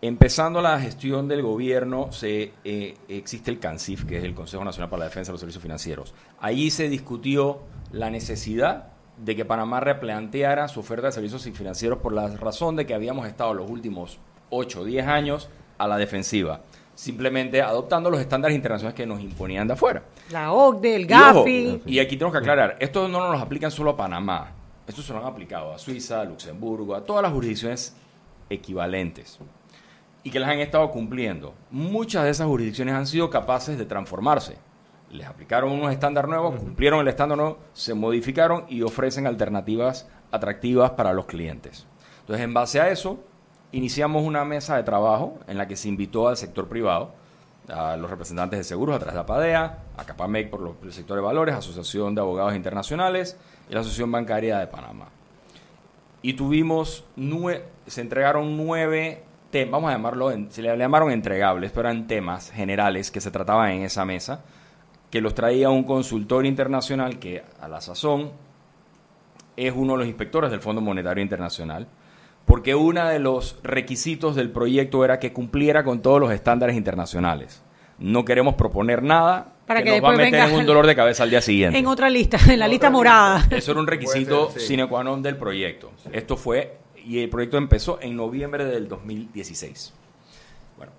Empezando 0.00 0.62
la 0.62 0.78
gestión 0.78 1.26
del 1.26 1.42
gobierno, 1.42 2.12
se, 2.12 2.52
eh, 2.64 2.96
existe 3.08 3.50
el 3.50 3.58
CANCIF, 3.58 4.04
que 4.04 4.18
es 4.18 4.24
el 4.24 4.32
Consejo 4.32 4.64
Nacional 4.64 4.88
para 4.88 5.00
la 5.00 5.04
Defensa 5.06 5.30
de 5.30 5.34
los 5.34 5.40
Servicios 5.40 5.62
Financieros. 5.62 6.14
Allí 6.40 6.70
se 6.70 6.88
discutió 6.88 7.62
la 7.90 8.08
necesidad 8.08 8.90
de 9.16 9.34
que 9.34 9.44
Panamá 9.44 9.80
replanteara 9.80 10.68
su 10.68 10.78
oferta 10.78 11.06
de 11.06 11.12
servicios 11.12 11.42
financieros 11.52 11.98
por 11.98 12.12
la 12.12 12.28
razón 12.28 12.76
de 12.76 12.86
que 12.86 12.94
habíamos 12.94 13.26
estado 13.26 13.52
los 13.54 13.68
últimos 13.68 14.18
8 14.50 14.82
o 14.82 14.84
10 14.84 15.08
años 15.08 15.48
a 15.78 15.88
la 15.88 15.96
defensiva, 15.96 16.60
simplemente 16.98 17.62
adoptando 17.62 18.10
los 18.10 18.20
estándares 18.20 18.56
internacionales 18.56 18.96
que 18.96 19.06
nos 19.06 19.20
imponían 19.20 19.68
de 19.68 19.74
afuera. 19.74 20.02
La 20.32 20.50
OCDE, 20.50 20.96
el 20.96 21.02
Y 21.02 21.14
ojo, 21.14 21.44
GAFI. 21.44 21.82
Y, 21.86 22.00
aquí 22.00 22.16
tenemos 22.16 22.32
que 22.32 22.38
aclarar, 22.38 22.76
esto 22.80 23.06
no 23.06 23.20
nos 23.20 23.38
lo 23.38 23.38
aplican 23.38 23.70
solo 23.70 23.90
a 23.90 23.96
Panamá, 23.96 24.50
esto 24.84 25.00
se 25.00 25.12
lo 25.12 25.20
han 25.20 25.26
aplicado 25.26 25.72
a 25.72 25.78
Suiza, 25.78 26.22
a 26.22 26.24
Luxemburgo, 26.24 26.96
a 26.96 27.04
todas 27.04 27.22
las 27.22 27.32
jurisdicciones 27.32 27.94
equivalentes 28.50 29.38
y 30.24 30.30
que 30.32 30.40
las 30.40 30.48
han 30.48 30.58
estado 30.58 30.90
cumpliendo. 30.90 31.54
Muchas 31.70 32.24
de 32.24 32.30
esas 32.30 32.48
jurisdicciones 32.48 32.96
han 32.96 33.06
sido 33.06 33.30
capaces 33.30 33.78
de 33.78 33.86
transformarse. 33.86 34.56
Les 35.12 35.28
aplicaron 35.28 35.70
unos 35.70 35.92
estándares 35.92 36.28
nuevos, 36.28 36.58
cumplieron 36.58 36.98
el 36.98 37.06
estándar 37.06 37.38
nuevo, 37.38 37.58
se 37.74 37.94
modificaron 37.94 38.64
y 38.68 38.82
ofrecen 38.82 39.28
alternativas 39.28 40.08
atractivas 40.32 40.90
para 40.90 41.12
los 41.12 41.26
clientes. 41.26 41.86
Entonces, 42.22 42.44
en 42.44 42.54
base 42.54 42.80
a 42.80 42.90
eso, 42.90 43.20
iniciamos 43.72 44.22
una 44.24 44.44
mesa 44.44 44.76
de 44.76 44.82
trabajo 44.82 45.38
en 45.46 45.58
la 45.58 45.68
que 45.68 45.76
se 45.76 45.88
invitó 45.88 46.28
al 46.28 46.36
sector 46.36 46.68
privado, 46.68 47.12
a 47.68 47.96
los 47.98 48.08
representantes 48.10 48.58
de 48.58 48.64
seguros 48.64 48.96
a 48.96 48.98
través 48.98 49.14
de 49.14 49.20
la 49.20 49.26
PADEA, 49.26 49.78
a 49.96 50.04
Capamec 50.04 50.48
por 50.48 50.76
el 50.82 50.92
sector 50.92 51.16
de 51.16 51.22
valores, 51.22 51.54
Asociación 51.54 52.14
de 52.14 52.22
Abogados 52.22 52.54
Internacionales 52.56 53.36
y 53.68 53.74
la 53.74 53.80
Asociación 53.80 54.10
Bancaria 54.10 54.58
de 54.58 54.66
Panamá. 54.68 55.08
Y 56.22 56.32
tuvimos, 56.32 57.04
nue- 57.16 57.62
se 57.86 58.00
entregaron 58.00 58.56
nueve 58.56 59.22
temas, 59.50 59.72
vamos 59.72 59.90
a 59.90 59.92
llamarlo, 59.92 60.32
se 60.50 60.62
le 60.62 60.76
llamaron 60.76 61.10
entregables, 61.10 61.70
pero 61.70 61.88
eran 61.88 62.06
temas 62.06 62.50
generales 62.50 63.10
que 63.10 63.20
se 63.20 63.30
trataban 63.30 63.70
en 63.72 63.82
esa 63.82 64.04
mesa, 64.04 64.42
que 65.10 65.20
los 65.20 65.34
traía 65.34 65.68
un 65.70 65.84
consultor 65.84 66.44
internacional 66.46 67.18
que 67.18 67.42
a 67.60 67.68
la 67.68 67.80
sazón 67.80 68.30
es 69.56 69.72
uno 69.74 69.92
de 69.92 69.98
los 70.00 70.06
inspectores 70.06 70.50
del 70.50 70.60
Fondo 70.60 70.80
Monetario 70.80 71.22
Internacional, 71.22 71.86
porque 72.48 72.74
uno 72.74 73.06
de 73.06 73.20
los 73.20 73.58
requisitos 73.62 74.34
del 74.34 74.50
proyecto 74.50 75.04
era 75.04 75.20
que 75.20 75.32
cumpliera 75.32 75.84
con 75.84 76.02
todos 76.02 76.18
los 76.18 76.32
estándares 76.32 76.74
internacionales. 76.76 77.62
No 77.98 78.24
queremos 78.24 78.54
proponer 78.54 79.02
nada 79.02 79.54
Para 79.66 79.80
que, 79.82 79.90
que 79.90 80.00
nos 80.00 80.04
va 80.10 80.14
a 80.14 80.16
meter 80.16 80.48
en 80.48 80.54
un 80.54 80.66
dolor 80.66 80.86
de 80.86 80.94
cabeza 80.96 81.24
al 81.24 81.30
día 81.30 81.40
siguiente. 81.42 81.78
En 81.78 81.86
otra 81.86 82.08
lista, 82.08 82.38
en 82.48 82.58
la 82.58 82.66
lista 82.68 82.90
morada. 82.90 83.46
Eso 83.50 83.72
era 83.72 83.80
un 83.80 83.86
requisito 83.86 84.50
ser, 84.50 84.60
sí. 84.62 84.66
sine 84.68 84.86
qua 84.88 85.02
non 85.04 85.20
del 85.22 85.36
proyecto. 85.36 85.92
Esto 86.12 86.36
fue, 86.36 86.78
y 87.04 87.18
el 87.20 87.28
proyecto 87.28 87.56
empezó 87.58 87.98
en 88.00 88.14
noviembre 88.16 88.64
del 88.64 88.86
2016. 88.88 89.92
Bueno, 90.76 90.92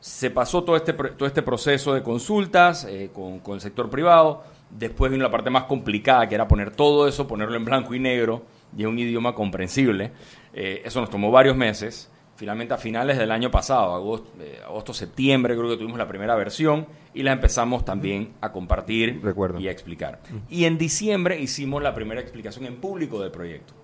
se 0.00 0.30
pasó 0.30 0.62
todo 0.64 0.76
este, 0.76 0.92
pro- 0.94 1.12
todo 1.12 1.26
este 1.28 1.42
proceso 1.42 1.94
de 1.94 2.02
consultas 2.02 2.84
eh, 2.90 3.10
con, 3.14 3.38
con 3.38 3.54
el 3.54 3.60
sector 3.60 3.88
privado. 3.88 4.42
Después 4.68 5.12
vino 5.12 5.22
la 5.22 5.30
parte 5.30 5.48
más 5.48 5.64
complicada, 5.64 6.28
que 6.28 6.34
era 6.34 6.48
poner 6.48 6.72
todo 6.72 7.06
eso, 7.06 7.28
ponerlo 7.28 7.56
en 7.56 7.64
blanco 7.64 7.94
y 7.94 8.00
negro 8.00 8.42
y 8.76 8.82
en 8.82 8.88
un 8.88 8.98
idioma 8.98 9.32
comprensible. 9.34 10.10
Eh, 10.58 10.80
eso 10.84 11.00
nos 11.00 11.10
tomó 11.10 11.30
varios 11.30 11.54
meses. 11.56 12.10
Finalmente, 12.34 12.74
a 12.74 12.76
finales 12.78 13.16
del 13.18 13.30
año 13.30 13.50
pasado, 13.50 13.94
agosto, 13.94 14.30
eh, 14.40 14.58
agosto, 14.66 14.92
septiembre, 14.92 15.54
creo 15.56 15.68
que 15.70 15.76
tuvimos 15.76 15.96
la 15.98 16.08
primera 16.08 16.34
versión 16.34 16.86
y 17.14 17.22
la 17.22 17.32
empezamos 17.32 17.84
también 17.84 18.32
a 18.40 18.50
compartir 18.52 19.20
Recuerdo. 19.22 19.58
y 19.60 19.68
a 19.68 19.70
explicar. 19.70 20.20
Y 20.50 20.64
en 20.64 20.76
diciembre 20.78 21.38
hicimos 21.40 21.82
la 21.82 21.94
primera 21.94 22.20
explicación 22.20 22.66
en 22.66 22.76
público 22.76 23.20
del 23.20 23.30
proyecto. 23.30 23.74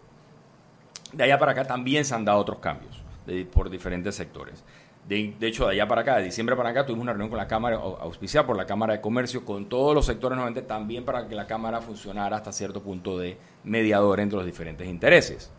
De 1.12 1.24
allá 1.24 1.38
para 1.38 1.52
acá 1.52 1.64
también 1.66 2.04
se 2.04 2.14
han 2.14 2.24
dado 2.24 2.38
otros 2.40 2.58
cambios 2.58 3.02
de- 3.26 3.44
por 3.44 3.70
diferentes 3.70 4.14
sectores. 4.14 4.64
De, 5.08 5.34
de 5.38 5.46
hecho, 5.48 5.66
de 5.66 5.72
allá 5.72 5.88
para 5.88 6.02
acá, 6.02 6.16
de 6.18 6.24
diciembre 6.24 6.54
para 6.56 6.70
acá, 6.70 6.86
tuvimos 6.86 7.02
una 7.02 7.12
reunión 7.12 7.28
con 7.30 7.38
la 7.38 7.48
Cámara, 7.48 7.76
au- 7.78 7.98
auspiciada 8.00 8.46
por 8.46 8.56
la 8.56 8.66
Cámara 8.66 8.92
de 8.94 9.00
Comercio, 9.00 9.44
con 9.44 9.66
todos 9.68 9.94
los 9.94 10.06
sectores 10.06 10.36
nuevamente, 10.36 10.62
también 10.62 11.04
para 11.04 11.26
que 11.26 11.34
la 11.34 11.46
Cámara 11.46 11.80
funcionara 11.80 12.36
hasta 12.36 12.52
cierto 12.52 12.82
punto 12.82 13.18
de 13.18 13.36
mediador 13.64 14.20
entre 14.20 14.36
los 14.36 14.46
diferentes 14.46 14.86
intereses. 14.86 15.50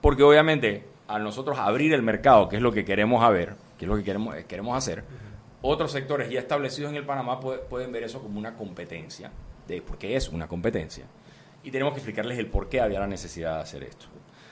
Porque 0.00 0.22
obviamente, 0.22 0.84
al 1.08 1.22
nosotros 1.22 1.58
abrir 1.58 1.92
el 1.92 2.02
mercado, 2.02 2.48
que 2.48 2.56
es 2.56 2.62
lo 2.62 2.72
que 2.72 2.84
queremos 2.84 3.22
que 3.78 3.84
es 3.84 3.88
lo 3.88 3.96
que 3.96 4.04
eh, 4.36 4.44
queremos 4.48 4.76
hacer, 4.76 5.04
otros 5.62 5.92
sectores 5.92 6.30
ya 6.30 6.40
establecidos 6.40 6.90
en 6.90 6.96
el 6.96 7.04
Panamá 7.04 7.38
puede- 7.40 7.58
pueden 7.58 7.92
ver 7.92 8.04
eso 8.04 8.20
como 8.22 8.38
una 8.38 8.54
competencia, 8.54 9.30
porque 9.86 10.16
es 10.16 10.28
una 10.30 10.48
competencia. 10.48 11.04
Y 11.62 11.70
tenemos 11.70 11.92
que 11.92 11.98
explicarles 11.98 12.38
el 12.38 12.46
por 12.46 12.68
qué 12.68 12.80
había 12.80 13.00
la 13.00 13.06
necesidad 13.06 13.56
de 13.56 13.62
hacer 13.62 13.82
esto. 13.82 14.06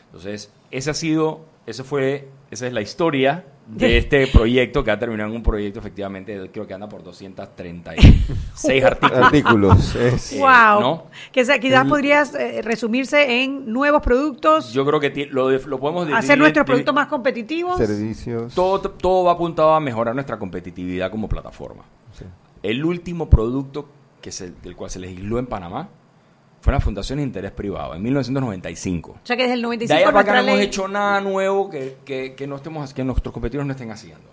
Entonces, 0.09 0.51
ese 0.71 0.91
ha 0.91 0.95
sido, 0.95 1.41
ese 1.67 1.85
fue, 1.85 2.29
esa 2.51 2.67
es 2.67 2.73
la 2.73 2.81
historia 2.81 3.45
de 3.67 3.99
este 3.99 4.27
proyecto 4.33 4.83
que 4.83 4.91
ha 4.91 4.99
terminado 4.99 5.29
en 5.31 5.37
un 5.37 5.43
proyecto 5.43 5.79
efectivamente, 5.79 6.51
creo 6.53 6.67
que 6.67 6.73
anda 6.75 6.89
por 6.89 7.03
236 7.03 8.85
artículos. 8.85 9.25
Artículos. 9.25 9.95
es- 9.97 10.33
Eh, 10.33 10.39
wow. 10.41 10.81
¿no? 10.81 11.03
Que 11.33 11.45
sea- 11.45 11.59
quizás 11.59 11.83
El- 11.85 11.89
podrías 11.91 12.35
eh, 12.35 12.63
resumirse 12.63 13.43
en 13.43 13.71
nuevos 13.71 14.03
productos, 14.03 14.73
Yo 14.73 14.87
creo 14.87 15.01
que 15.01 15.27
lo, 15.31 15.49
de- 15.49 15.59
lo 15.67 15.79
podemos 15.79 16.07
dividir 16.07 16.19
hacer 16.19 16.39
nuestros 16.39 16.65
productos 16.67 16.95
más 16.95 17.07
competitivos. 17.09 17.77
servicios. 17.79 18.55
todo, 18.55 18.81
todo 18.81 19.25
va 19.25 19.33
apuntado 19.33 19.75
a 19.75 19.81
mejorar 19.81 20.15
nuestra 20.15 20.39
competitividad 20.39 21.11
como 21.11 21.29
plataforma. 21.29 21.85
Sí. 22.19 22.25
El 22.63 22.85
último 22.85 23.29
producto 23.29 23.89
que 24.21 24.33
se, 24.33 24.51
del 24.51 24.75
cual 24.75 24.91
se 24.91 24.99
legisló 24.99 25.39
en 25.39 25.47
Panamá 25.47 25.89
fue 26.61 26.73
la 26.73 26.81
Fundación 26.81 27.19
de 27.19 27.25
Interés 27.25 27.53
Privado, 27.53 27.95
en 27.95 28.03
1995. 28.03 29.13
O 29.13 29.19
sea 29.23 29.37
que 29.37 29.43
desde 29.43 29.55
el 29.55 29.61
De 29.61 29.67
95 29.67 29.99
ahí 29.99 30.05
para 30.05 30.21
acá 30.21 30.33
nuestra 30.33 30.43
no 30.43 30.49
hemos 30.49 30.61
hecho 30.61 30.89
nada 30.89 31.21
nuevo 31.21 31.71
que, 31.71 31.99
que, 32.05 32.35
que 32.35 32.47
no 32.47 32.57
estemos, 32.57 32.93
que 32.93 33.05
nuestros 33.05 33.33
competidores 33.33 33.67
no 33.67 33.73
estén 33.73 33.91
haciendo. 33.91 34.29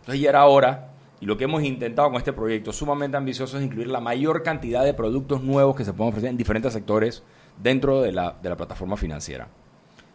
Entonces 0.00 0.20
ya 0.20 0.30
era 0.30 0.46
hora, 0.46 0.90
y 1.20 1.26
lo 1.26 1.36
que 1.36 1.44
hemos 1.44 1.62
intentado 1.62 2.08
con 2.08 2.18
este 2.18 2.32
proyecto 2.32 2.72
sumamente 2.72 3.16
ambicioso 3.16 3.58
es 3.58 3.64
incluir 3.64 3.88
la 3.88 4.00
mayor 4.00 4.42
cantidad 4.42 4.84
de 4.84 4.94
productos 4.94 5.42
nuevos 5.42 5.74
que 5.74 5.84
se 5.84 5.92
puedan 5.92 6.10
ofrecer 6.10 6.30
en 6.30 6.36
diferentes 6.36 6.72
sectores 6.72 7.22
dentro 7.62 8.02
de 8.02 8.12
la, 8.12 8.36
de 8.42 8.48
la 8.48 8.56
plataforma 8.56 8.96
financiera. 8.96 9.48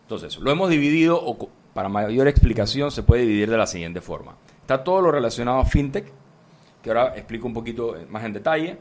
Entonces, 0.03 0.37
lo 0.37 0.51
hemos 0.51 0.69
dividido, 0.69 1.19
o 1.23 1.49
para 1.73 1.89
mayor 1.89 2.27
explicación, 2.27 2.91
se 2.91 3.01
puede 3.01 3.23
dividir 3.23 3.49
de 3.49 3.57
la 3.57 3.65
siguiente 3.65 4.01
forma. 4.01 4.35
Está 4.61 4.83
todo 4.83 5.01
lo 5.01 5.11
relacionado 5.11 5.59
a 5.59 5.65
FinTech, 5.65 6.11
que 6.83 6.89
ahora 6.89 7.13
explico 7.15 7.47
un 7.47 7.53
poquito 7.53 7.95
más 8.09 8.23
en 8.23 8.33
detalle. 8.33 8.77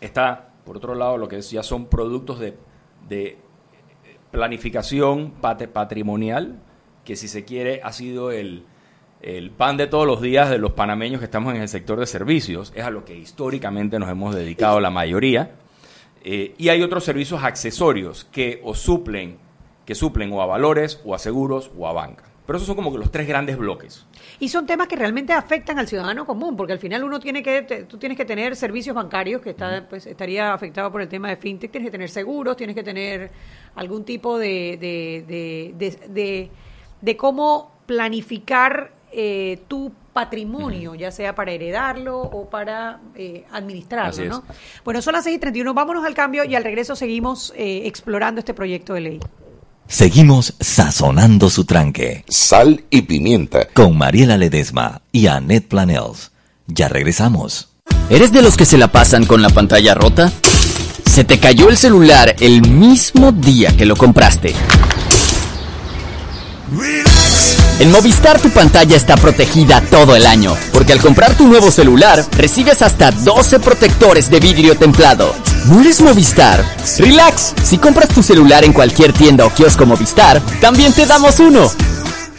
Está, 0.00 0.51
por 0.64 0.76
otro 0.76 0.94
lado, 0.94 1.16
lo 1.18 1.28
que 1.28 1.38
es- 1.38 1.50
ya 1.50 1.62
son 1.62 1.86
productos 1.86 2.38
de, 2.38 2.56
de 3.08 3.38
planificación 4.30 5.32
pat- 5.40 5.66
patrimonial, 5.68 6.58
que 7.04 7.16
si 7.16 7.28
se 7.28 7.44
quiere 7.44 7.80
ha 7.82 7.92
sido 7.92 8.30
el, 8.30 8.64
pan 9.56 9.76
de 9.76 9.86
todos 9.86 10.06
los 10.06 10.20
días 10.20 10.50
de 10.50 10.58
los 10.58 10.72
panameños 10.72 11.18
que 11.20 11.24
estamos 11.26 11.54
en 11.54 11.60
el 11.60 11.68
sector 11.68 11.98
de 11.98 12.06
servicios. 12.06 12.72
Es 12.74 12.84
a 12.84 12.90
lo 12.90 13.04
que 13.04 13.16
históricamente 13.16 13.98
nos 13.98 14.08
hemos 14.08 14.34
dedicado 14.34 14.80
la 14.80 14.90
mayoría. 14.90 15.52
Eh, 16.24 16.54
y 16.58 16.68
hay 16.68 16.82
otros 16.82 17.04
servicios 17.04 17.42
accesorios 17.42 18.24
que 18.24 18.62
suplen, 18.74 19.38
que 19.84 19.94
suplen 19.96 20.32
o 20.32 20.40
a 20.42 20.46
valores, 20.46 21.00
o 21.04 21.14
a 21.14 21.18
seguros, 21.18 21.70
o 21.76 21.88
a 21.88 21.92
banca. 21.92 22.24
Pero 22.52 22.58
esos 22.58 22.66
son 22.66 22.76
como 22.76 22.94
los 22.98 23.10
tres 23.10 23.26
grandes 23.26 23.56
bloques. 23.56 24.04
Y 24.38 24.50
son 24.50 24.66
temas 24.66 24.86
que 24.86 24.94
realmente 24.94 25.32
afectan 25.32 25.78
al 25.78 25.88
ciudadano 25.88 26.26
común, 26.26 26.54
porque 26.54 26.74
al 26.74 26.78
final 26.78 27.02
uno 27.02 27.18
tiene 27.18 27.42
que, 27.42 27.62
te- 27.62 27.84
tú 27.84 27.96
tienes 27.96 28.18
que 28.18 28.26
tener 28.26 28.56
servicios 28.56 28.94
bancarios 28.94 29.40
que 29.40 29.48
está, 29.50 29.86
pues, 29.88 30.04
estaría 30.06 30.52
afectado 30.52 30.92
por 30.92 31.00
el 31.00 31.08
tema 31.08 31.30
de 31.30 31.36
fintech, 31.36 31.70
tienes 31.70 31.86
que 31.88 31.92
tener 31.92 32.10
seguros, 32.10 32.54
tienes 32.58 32.76
que 32.76 32.82
tener 32.82 33.30
algún 33.74 34.04
tipo 34.04 34.36
de, 34.38 34.76
de, 34.78 35.72
de, 36.10 36.50
de- 37.00 37.16
cómo 37.16 37.72
planificar 37.86 38.92
eh, 39.12 39.60
tu 39.66 39.90
patrimonio, 40.12 40.94
ya 40.94 41.10
sea 41.10 41.34
para 41.34 41.52
heredarlo 41.52 42.20
o 42.20 42.50
para 42.50 43.00
eh, 43.14 43.44
administrarlo. 43.50 44.10
¿no? 44.28 44.44
Bueno, 44.84 45.00
son 45.00 45.14
las 45.14 45.24
6 45.24 45.36
y 45.36 45.40
31, 45.40 45.72
vámonos 45.72 46.04
al 46.04 46.12
cambio 46.14 46.44
y 46.44 46.54
al 46.54 46.64
regreso 46.64 46.96
seguimos 46.96 47.54
eh, 47.56 47.86
explorando 47.86 48.40
este 48.40 48.52
proyecto 48.52 48.92
de 48.92 49.00
ley. 49.00 49.20
Seguimos 49.88 50.54
sazonando 50.60 51.50
su 51.50 51.64
tranque. 51.64 52.24
Sal 52.28 52.84
y 52.90 53.02
pimienta. 53.02 53.68
Con 53.74 53.98
Mariela 53.98 54.36
Ledesma 54.36 55.02
y 55.12 55.26
Annette 55.26 55.68
Planels. 55.68 56.30
Ya 56.66 56.88
regresamos. 56.88 57.68
¿Eres 58.08 58.32
de 58.32 58.42
los 58.42 58.56
que 58.56 58.64
se 58.64 58.78
la 58.78 58.90
pasan 58.90 59.26
con 59.26 59.42
la 59.42 59.50
pantalla 59.50 59.94
rota? 59.94 60.32
¿Se 61.06 61.24
te 61.24 61.38
cayó 61.38 61.68
el 61.68 61.76
celular 61.76 62.36
el 62.40 62.68
mismo 62.68 63.32
día 63.32 63.76
que 63.76 63.86
lo 63.86 63.96
compraste? 63.96 64.54
En 67.82 67.90
Movistar 67.90 68.40
tu 68.40 68.48
pantalla 68.50 68.94
está 68.94 69.16
protegida 69.16 69.80
todo 69.80 70.14
el 70.14 70.24
año, 70.24 70.56
porque 70.72 70.92
al 70.92 71.00
comprar 71.00 71.34
tu 71.34 71.48
nuevo 71.48 71.72
celular 71.72 72.24
recibes 72.36 72.80
hasta 72.80 73.10
12 73.10 73.58
protectores 73.58 74.30
de 74.30 74.38
vidrio 74.38 74.76
templado. 74.76 75.34
¿No 75.66 75.82
Movistar? 76.04 76.64
Relax, 76.98 77.54
si 77.64 77.78
compras 77.78 78.10
tu 78.10 78.22
celular 78.22 78.64
en 78.64 78.72
cualquier 78.72 79.12
tienda 79.12 79.44
o 79.46 79.50
kiosco 79.50 79.84
Movistar, 79.84 80.40
también 80.60 80.92
te 80.92 81.06
damos 81.06 81.40
uno. 81.40 81.72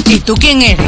¿Y 0.07 0.19
tú 0.21 0.35
quién 0.35 0.63
eres? 0.63 0.87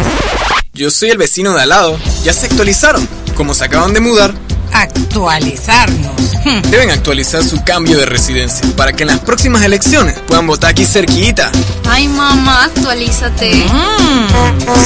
Yo 0.72 0.90
soy 0.90 1.10
el 1.10 1.18
vecino 1.18 1.52
de 1.52 1.60
al 1.62 1.68
lado. 1.68 1.98
Ya 2.24 2.32
se 2.32 2.46
actualizaron. 2.46 3.06
Como 3.36 3.54
se 3.54 3.64
acaban 3.64 3.94
de 3.94 4.00
mudar, 4.00 4.34
Actualizarnos. 4.72 6.30
Hmm. 6.44 6.62
deben 6.70 6.90
actualizar 6.90 7.44
su 7.44 7.62
cambio 7.64 7.98
de 7.98 8.06
residencia 8.06 8.66
para 8.74 8.94
que 8.94 9.02
en 9.02 9.08
las 9.08 9.18
próximas 9.20 9.62
elecciones 9.62 10.18
puedan 10.26 10.46
votar 10.46 10.70
aquí 10.70 10.86
cerquita. 10.86 11.52
Ay, 11.88 12.08
mamá, 12.08 12.64
actualízate. 12.64 13.66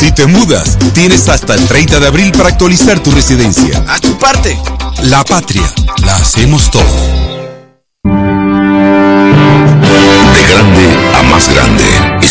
Si 0.00 0.10
te 0.12 0.26
mudas, 0.26 0.76
tienes 0.94 1.28
hasta 1.28 1.54
el 1.54 1.64
30 1.66 2.00
de 2.00 2.06
abril 2.06 2.32
para 2.32 2.48
actualizar 2.48 2.98
tu 3.00 3.12
residencia. 3.12 3.84
Haz 3.88 4.00
tu 4.00 4.18
parte. 4.18 4.58
La 5.02 5.24
patria, 5.24 5.62
la 6.04 6.16
hacemos 6.16 6.70
todos. 6.70 6.86
De 10.34 10.42
grande 10.50 10.98
a 11.18 11.22
más 11.30 11.48
grande, 11.48 11.84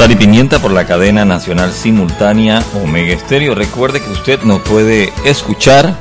Sal 0.00 0.12
y 0.12 0.16
Pimienta 0.16 0.62
por 0.62 0.72
la 0.72 0.86
cadena 0.86 1.26
nacional 1.26 1.74
simultánea 1.74 2.64
Omega 2.82 3.12
Estéreo. 3.12 3.54
Recuerde 3.54 4.00
que 4.00 4.08
usted 4.08 4.40
nos 4.44 4.62
puede 4.62 5.12
escuchar 5.26 5.94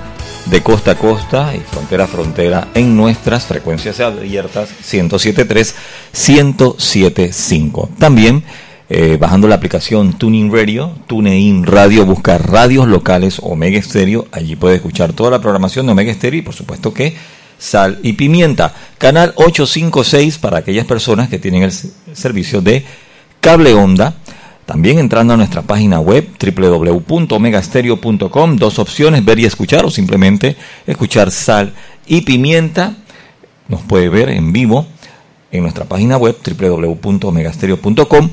de 0.46 0.64
costa 0.64 0.92
a 0.92 0.96
costa 0.96 1.54
y 1.54 1.60
frontera 1.60 2.06
a 2.06 2.08
frontera 2.08 2.70
en 2.76 2.96
nuestras 2.96 3.46
frecuencias 3.46 4.00
abiertas 4.00 4.70
107.3, 4.70 5.76
107.5. 6.14 7.90
También 7.98 8.46
eh, 8.90 9.18
bajando 9.20 9.50
la 9.50 9.56
aplicación 9.56 10.14
Tuning 10.14 10.50
Radio, 10.50 10.94
TuneIn 11.08 11.66
Radio, 11.66 12.06
busca 12.06 12.38
radios 12.38 12.88
locales 12.88 13.42
Omega 13.44 13.80
Estéreo. 13.80 14.30
Allí 14.32 14.56
puede 14.56 14.78
escuchar 14.78 15.12
toda 15.12 15.30
la 15.30 15.42
programación 15.42 15.88
de 15.88 15.92
Omega 15.92 16.10
Estéreo 16.10 16.40
y 16.40 16.44
por 16.44 16.56
supuesto 16.56 16.94
que 16.94 17.18
Sal 17.58 18.00
y 18.02 18.14
Pimienta. 18.14 18.74
Canal 18.98 19.34
856 19.36 20.38
para 20.38 20.60
aquellas 20.60 20.86
personas 20.86 21.28
que 21.28 21.38
tienen 21.38 21.64
el 21.64 21.74
servicio 22.14 22.62
de 22.62 22.86
cable 23.40 23.74
onda. 23.74 24.14
También 24.66 25.00
entrando 25.00 25.34
a 25.34 25.38
nuestra 25.38 25.64
página 25.64 26.00
web 26.00 26.30
www.omegastereo.com, 26.40 28.56
dos 28.58 28.78
opciones, 28.78 29.26
ver 29.26 29.40
y 29.40 29.46
escuchar 29.46 29.84
o 29.84 29.90
simplemente 29.90 30.56
escuchar 30.86 31.32
sal 31.32 31.74
y 32.06 32.22
pimienta. 32.22 32.96
Nos 33.68 33.82
puede 33.82 34.10
ver 34.10 34.30
en 34.30 34.54
vivo 34.54 34.86
en 35.52 35.64
nuestra 35.64 35.86
página 35.86 36.18
web 36.18 36.38
www.omegastereo.com 36.46 38.30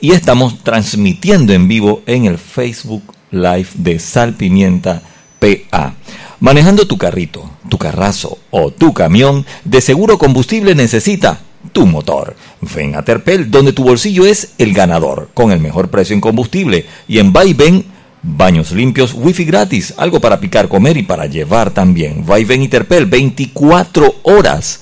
y 0.00 0.12
estamos 0.12 0.62
transmitiendo 0.62 1.52
en 1.52 1.68
vivo 1.68 2.02
en 2.06 2.24
el 2.24 2.38
Facebook 2.38 3.02
Live 3.30 3.68
de 3.74 3.98
Sal 3.98 4.34
Pimienta 4.34 5.02
PA. 5.38 5.94
Manejando 6.40 6.86
tu 6.86 6.98
carrito, 6.98 7.50
tu 7.68 7.78
carrazo 7.78 8.38
o 8.50 8.70
tu 8.70 8.92
camión, 8.92 9.46
de 9.64 9.80
seguro 9.80 10.18
combustible 10.18 10.74
necesita 10.74 11.40
tu 11.68 11.86
motor. 11.86 12.36
Ven 12.74 12.94
a 12.94 13.02
Terpel, 13.02 13.50
donde 13.50 13.72
tu 13.72 13.84
bolsillo 13.84 14.26
es 14.26 14.54
el 14.58 14.72
ganador, 14.72 15.30
con 15.34 15.52
el 15.52 15.60
mejor 15.60 15.88
precio 15.88 16.14
en 16.14 16.20
combustible. 16.20 16.86
Y 17.08 17.18
en 17.18 17.32
Vaivén, 17.32 17.84
baños 18.22 18.72
limpios, 18.72 19.14
wifi 19.14 19.44
gratis, 19.44 19.94
algo 19.96 20.20
para 20.20 20.40
picar, 20.40 20.68
comer 20.68 20.96
y 20.96 21.02
para 21.02 21.26
llevar 21.26 21.70
también. 21.70 22.24
Vaivén 22.26 22.62
y 22.62 22.68
Terpel, 22.68 23.06
24 23.06 24.16
horas 24.22 24.80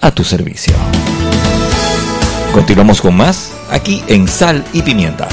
a 0.00 0.10
tu 0.10 0.24
servicio. 0.24 0.74
Continuamos 2.52 3.00
con 3.00 3.16
más 3.16 3.52
aquí 3.70 4.02
en 4.06 4.28
Sal 4.28 4.64
y 4.72 4.82
Pimienta. 4.82 5.28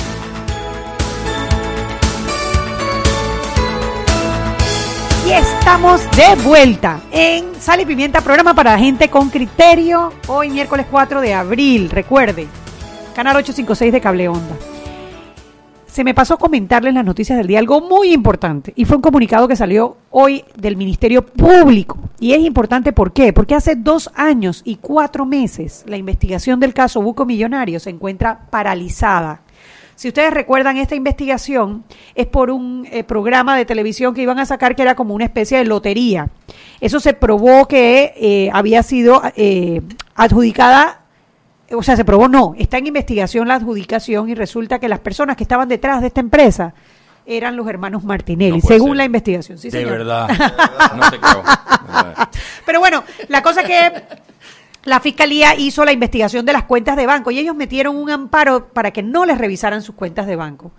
Estamos 5.74 6.02
de 6.18 6.44
vuelta 6.44 7.00
en 7.14 7.56
Sal 7.56 7.80
y 7.80 7.86
Pimienta, 7.86 8.20
programa 8.20 8.54
para 8.54 8.78
gente 8.78 9.08
con 9.08 9.30
criterio. 9.30 10.12
Hoy 10.28 10.50
miércoles 10.50 10.86
4 10.92 11.22
de 11.22 11.34
abril, 11.34 11.90
recuerde, 11.90 12.46
canal 13.16 13.38
856 13.38 13.94
de 13.94 14.02
Cable 14.02 14.28
Onda. 14.28 14.58
Se 15.88 16.04
me 16.04 16.14
pasó 16.14 16.38
comentarles 16.38 16.94
las 16.94 17.06
noticias 17.06 17.38
del 17.38 17.48
día 17.48 17.60
algo 17.60 17.80
muy 17.80 18.12
importante 18.12 18.74
y 18.76 18.84
fue 18.84 18.98
un 18.98 19.02
comunicado 19.02 19.48
que 19.48 19.56
salió 19.56 19.96
hoy 20.10 20.44
del 20.58 20.76
Ministerio 20.76 21.26
Público. 21.26 21.98
Y 22.20 22.34
es 22.34 22.42
importante 22.42 22.92
¿por 22.92 23.14
qué? 23.14 23.32
Porque 23.32 23.56
hace 23.56 23.78
dos 23.78 24.12
años 24.14 24.64
y 24.66 24.76
cuatro 24.76 25.26
meses 25.26 25.86
la 25.88 25.96
investigación 25.96 26.60
del 26.60 26.74
caso 26.74 27.02
Buco 27.02 27.26
Millonario 27.26 27.80
se 27.80 27.92
encuentra 27.92 28.42
paralizada. 28.50 29.40
Si 30.02 30.08
ustedes 30.08 30.34
recuerdan, 30.34 30.78
esta 30.78 30.96
investigación 30.96 31.84
es 32.16 32.26
por 32.26 32.50
un 32.50 32.88
eh, 32.90 33.04
programa 33.04 33.56
de 33.56 33.66
televisión 33.66 34.16
que 34.16 34.24
iban 34.24 34.40
a 34.40 34.48
sacar 34.48 34.76
que 34.76 34.82
era 34.82 34.96
como 34.96 35.14
una 35.14 35.26
especie 35.26 35.60
de 35.60 35.66
lotería. 35.66 36.28
Eso 36.80 37.00
se 37.00 37.14
probó 37.14 37.68
que 37.68 38.12
eh, 38.18 38.50
había 38.52 38.82
sido 38.82 39.22
eh, 39.36 39.84
adjudicada, 40.16 41.02
o 41.72 41.84
sea, 41.84 41.96
se 41.96 42.04
probó 42.04 42.28
no, 42.28 42.56
está 42.58 42.80
en 42.80 42.88
investigación 42.88 43.48
la 43.48 43.54
adjudicación 43.54 44.28
y 44.28 44.34
resulta 44.34 44.80
que 44.80 44.90
las 44.90 45.02
personas 45.02 45.38
que 45.38 45.44
estaban 45.44 45.70
detrás 45.70 46.02
de 46.02 46.08
esta 46.08 46.20
empresa 46.20 46.74
eran 47.28 47.56
los 47.56 47.68
hermanos 47.68 48.04
Martinelli, 48.04 48.60
No 48.60 48.68
según 48.68 48.90
ser. 48.90 48.98
la 48.98 49.06
investigación. 49.06 49.60
Sí, 49.60 49.70
de 49.70 49.82
señor. 49.82 50.00
verdad. 50.00 50.28
No 50.96 51.12
te 51.12 51.20
creo. 51.20 51.44
Pero 52.66 52.80
bueno, 52.80 53.04
la 53.28 53.44
cosa 53.44 53.62
es 53.62 53.68
que 53.68 54.04
la 54.84 55.00
fiscalía 55.00 55.56
hizo 55.56 55.86
la 55.86 55.92
investigación 55.92 56.46
de 56.46 56.54
las 56.54 56.64
cuentas 56.64 56.96
de 56.98 57.06
banco 57.06 57.32
y 57.32 57.40
ellos 57.40 57.56
metieron 57.56 57.96
un 57.98 58.10
amparo 58.10 58.68
para 58.70 58.92
que 58.92 59.04
no 59.04 59.26
les 59.26 59.38
revisaran 59.38 59.82
sus 59.82 59.96
cuentas 59.96 60.26
de 60.28 60.36
banco. 60.36 60.72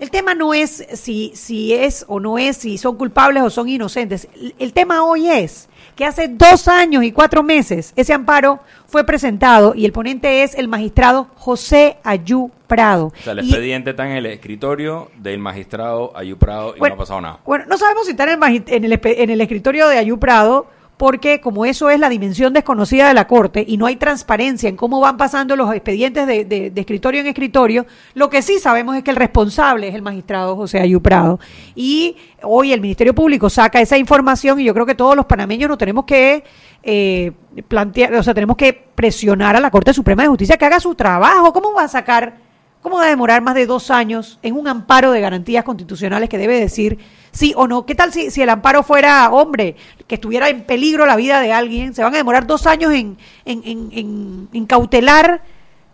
El 0.00 0.10
tema 0.12 0.32
no 0.32 0.54
es 0.54 0.86
si, 0.94 1.32
si 1.34 1.74
es 1.74 2.04
o 2.06 2.20
no 2.20 2.38
es, 2.38 2.58
si 2.58 2.78
son 2.78 2.96
culpables 2.96 3.42
o 3.42 3.50
son 3.50 3.68
inocentes. 3.68 4.28
El, 4.34 4.54
el 4.60 4.72
tema 4.72 5.02
hoy 5.02 5.28
es 5.28 5.68
que 5.96 6.04
hace 6.04 6.28
dos 6.28 6.68
años 6.68 7.02
y 7.02 7.10
cuatro 7.10 7.42
meses 7.42 7.92
ese 7.96 8.12
amparo 8.12 8.60
fue 8.86 9.02
presentado 9.04 9.74
y 9.74 9.84
el 9.84 9.92
ponente 9.92 10.44
es 10.44 10.54
el 10.54 10.68
magistrado 10.68 11.28
José 11.34 11.96
Ayú 12.04 12.52
Prado. 12.68 13.06
O 13.06 13.22
sea, 13.24 13.32
el 13.32 13.40
Y- 13.40 13.48
expediente 13.48 13.90
está 13.90 14.06
en 14.08 14.12
el 14.18 14.26
escritorio 14.26 15.10
del 15.18 15.40
magistrado 15.40 16.12
Ayú 16.16 16.36
Prado 16.38 16.74
y 16.76 16.78
Bueno, 16.78 16.94
no 16.94 17.00
ha 17.02 17.04
pasado 17.04 17.20
nada. 17.20 17.40
Bueno, 17.44 17.64
no 17.68 17.76
sabemos 17.76 18.04
si 18.06 18.12
está 18.12 18.24
en 18.32 18.84
el, 18.84 19.00
en 19.02 19.30
el 19.30 19.40
escritorio 19.40 19.88
de 19.88 19.98
Ayú 19.98 20.20
Prado, 20.20 20.68
porque 20.98 21.40
como 21.40 21.64
eso 21.64 21.88
es 21.88 21.98
la 21.98 22.08
dimensión 22.08 22.52
desconocida 22.52 23.08
de 23.08 23.14
la 23.14 23.26
Corte 23.26 23.64
y 23.66 23.76
no 23.76 23.86
hay 23.86 23.96
transparencia 23.96 24.68
en 24.68 24.76
cómo 24.76 25.00
van 25.00 25.16
pasando 25.16 25.56
los 25.56 25.72
expedientes 25.72 26.26
de, 26.26 26.44
de- 26.44 26.72
escritorio 26.74 27.20
en 27.20 27.28
escritorio, 27.28 27.86
lo 28.14 28.28
que 28.28 28.42
sí 28.42 28.58
sabemos 28.58 28.96
es 28.96 29.02
que 29.04 29.10
el 29.10 29.16
responsable 29.16 29.88
es 29.88 29.94
el 29.94 30.02
magistrado 30.02 30.56
José 30.56 30.80
Ayú 30.80 31.00
Prado. 31.00 31.38
Y 31.74 32.16
hoy 32.42 32.72
el 32.72 32.80
Ministerio 32.80 33.14
Público 33.14 33.48
saca 33.48 33.80
esa 33.80 33.96
información 33.96 34.60
y 34.60 34.64
yo 34.64 34.74
creo 34.74 34.84
que 34.86 34.94
todos 34.94 35.14
los 35.16 35.26
panameños 35.26 35.68
nos 35.68 35.78
tenemos 35.78 36.04
que 36.04 36.42
eh, 36.82 37.32
plantear, 37.68 38.14
o 38.14 38.22
sea, 38.22 38.34
tenemos 38.34 38.56
que 38.56 38.72
presionar 38.72 39.54
a 39.56 39.60
la 39.60 39.70
Corte 39.70 39.92
Suprema 39.94 40.22
de 40.22 40.28
Justicia 40.28 40.56
que 40.56 40.64
haga 40.64 40.80
su 40.80 40.94
trabajo. 40.94 41.52
¿Cómo 41.52 41.72
va 41.72 41.84
a 41.84 41.88
sacar 41.88 42.47
¿Cómo 42.88 43.00
va 43.00 43.04
a 43.04 43.10
demorar 43.10 43.42
más 43.42 43.54
de 43.54 43.66
dos 43.66 43.90
años 43.90 44.38
en 44.42 44.56
un 44.56 44.66
amparo 44.66 45.10
de 45.12 45.20
garantías 45.20 45.62
constitucionales 45.62 46.30
que 46.30 46.38
debe 46.38 46.58
decir 46.58 46.96
sí 47.32 47.52
o 47.54 47.66
no? 47.68 47.84
¿Qué 47.84 47.94
tal 47.94 48.14
si, 48.14 48.30
si 48.30 48.40
el 48.40 48.48
amparo 48.48 48.82
fuera 48.82 49.28
hombre, 49.30 49.76
que 50.06 50.14
estuviera 50.14 50.48
en 50.48 50.64
peligro 50.64 51.04
la 51.04 51.14
vida 51.14 51.42
de 51.42 51.52
alguien? 51.52 51.92
Se 51.92 52.02
van 52.02 52.14
a 52.14 52.16
demorar 52.16 52.46
dos 52.46 52.66
años 52.66 52.94
en, 52.94 53.18
en, 53.44 53.62
en, 53.92 54.48
en- 54.54 54.64
cautelar 54.64 55.42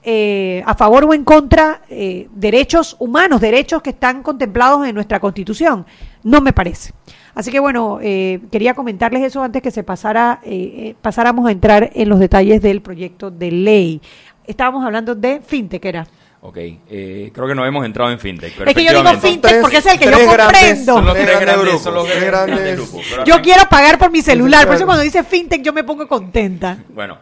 eh, 0.04 0.62
a 0.66 0.76
favor 0.76 1.02
o 1.06 1.14
en 1.14 1.24
contra 1.24 1.80
eh, 1.90 2.28
derechos 2.32 2.94
humanos, 3.00 3.40
derechos 3.40 3.82
que 3.82 3.90
están 3.90 4.22
contemplados 4.22 4.86
en 4.86 4.94
nuestra 4.94 5.18
Constitución. 5.18 5.86
No 6.22 6.40
me 6.42 6.52
parece. 6.52 6.92
Así 7.34 7.50
que 7.50 7.58
bueno, 7.58 7.98
eh, 8.02 8.38
quería 8.52 8.74
comentarles 8.74 9.24
eso 9.24 9.42
antes 9.42 9.62
que 9.62 9.72
se 9.72 9.82
pasara, 9.82 10.38
eh, 10.44 10.52
eh, 10.76 10.94
pasáramos 11.02 11.48
a 11.48 11.50
entrar 11.50 11.90
en 11.92 12.08
los 12.08 12.20
detalles 12.20 12.62
del 12.62 12.82
proyecto 12.82 13.32
de 13.32 13.50
ley. 13.50 14.00
Estábamos 14.46 14.84
hablando 14.84 15.16
de 15.16 15.40
fintech, 15.40 15.84
era. 15.84 16.06
Ok, 16.46 16.58
eh, 16.58 17.30
creo 17.34 17.46
que 17.48 17.54
no 17.54 17.64
hemos 17.64 17.86
entrado 17.86 18.10
en 18.10 18.18
fintech. 18.18 18.52
pero 18.54 18.68
Es 18.68 18.76
que 18.76 18.84
yo 18.84 18.90
digo 19.02 19.18
fintech 19.18 19.62
porque 19.62 19.78
es 19.78 19.86
el 19.86 19.98
que 19.98 20.04
yo 20.04 20.10
grandes- 20.10 20.36
comprendo. 20.44 20.92
Son 20.94 21.04
los 21.06 21.14
Tres 21.14 21.26
tres 21.26 21.40
grandes 21.40 21.54
grandes, 21.54 21.64
grupos, 21.64 21.82
son 21.82 21.94
los 21.94 22.04
tres 22.04 22.16
tres 22.18 22.30
grandes 22.30 22.56
grandes- 22.58 22.76
grupos. 22.76 23.06
pero 23.10 23.24
Yo 23.24 23.40
quiero 23.42 23.62
pagar 23.70 23.98
por 23.98 24.10
mi 24.10 24.20
celular, 24.20 24.66
por 24.66 24.76
eso 24.76 24.84
cuando 24.84 25.02
dice 25.02 25.24
fintech 25.24 25.62
yo 25.62 25.72
me 25.72 25.84
pongo 25.84 26.06
contenta. 26.06 26.76
Bueno, 26.90 27.16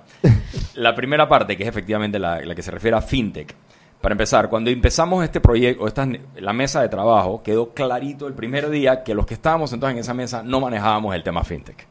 la 0.74 0.94
primera 0.96 1.28
parte, 1.28 1.56
que 1.56 1.62
es 1.62 1.68
efectivamente 1.68 2.18
la, 2.18 2.40
la 2.40 2.54
que 2.56 2.62
se 2.62 2.72
refiere 2.72 2.96
a 2.96 3.00
fintech. 3.00 3.54
Para 4.00 4.14
empezar, 4.14 4.48
cuando 4.48 4.70
empezamos 4.70 5.22
este 5.22 5.40
proyecto, 5.40 5.86
esta, 5.86 6.08
la 6.40 6.52
mesa 6.52 6.82
de 6.82 6.88
trabajo, 6.88 7.44
quedó 7.44 7.72
clarito 7.72 8.26
el 8.26 8.34
primer 8.34 8.68
día 8.70 9.04
que 9.04 9.14
los 9.14 9.24
que 9.24 9.34
estábamos 9.34 9.70
sentados 9.70 9.92
en 9.92 10.00
esa 10.00 10.14
mesa 10.14 10.42
no 10.44 10.58
manejábamos 10.58 11.14
el 11.14 11.22
tema 11.22 11.44
fintech. 11.44 11.86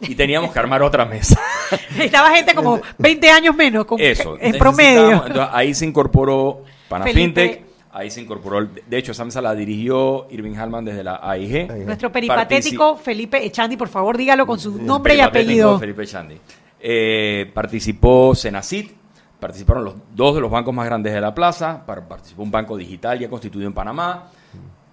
Y 0.00 0.14
teníamos 0.14 0.52
que 0.52 0.58
armar 0.58 0.82
otra 0.82 1.04
mesa. 1.06 1.40
Estaba 1.98 2.30
gente 2.30 2.54
como 2.54 2.80
20 2.98 3.30
años 3.30 3.54
menos 3.56 3.86
con, 3.86 3.98
Eso. 4.00 4.36
en 4.40 4.56
promedio. 4.58 5.12
Entonces, 5.26 5.48
ahí 5.52 5.74
se 5.74 5.86
incorporó 5.86 6.62
Pana 6.88 7.04
Felipe. 7.06 7.20
Fintech, 7.20 7.66
ahí 7.92 8.10
se 8.10 8.20
incorporó, 8.20 8.62
de 8.86 8.98
hecho, 8.98 9.12
esa 9.12 9.24
mesa 9.24 9.40
la 9.40 9.54
dirigió 9.54 10.26
Irving 10.30 10.54
Hallman 10.54 10.84
desde 10.84 11.02
la 11.02 11.20
AIG. 11.22 11.86
Nuestro 11.86 12.12
peripatético 12.12 12.96
Felipe 12.96 13.44
Echandi, 13.44 13.76
por 13.78 13.88
favor, 13.88 14.18
dígalo 14.18 14.46
con 14.46 14.58
su 14.60 14.80
nombre 14.82 15.14
y 15.14 15.20
apellido. 15.20 15.78
Felipe 15.78 16.06
Chandi. 16.06 16.38
Eh, 16.78 17.50
participó 17.54 18.34
Senacit, 18.34 18.92
participaron 19.40 19.82
los 19.84 19.94
dos 20.14 20.34
de 20.34 20.42
los 20.42 20.50
bancos 20.50 20.74
más 20.74 20.84
grandes 20.84 21.14
de 21.14 21.20
la 21.22 21.34
plaza, 21.34 21.84
par- 21.86 22.06
participó 22.06 22.42
un 22.42 22.50
banco 22.50 22.76
digital 22.76 23.18
ya 23.18 23.30
constituido 23.30 23.66
en 23.66 23.72
Panamá, 23.74 24.30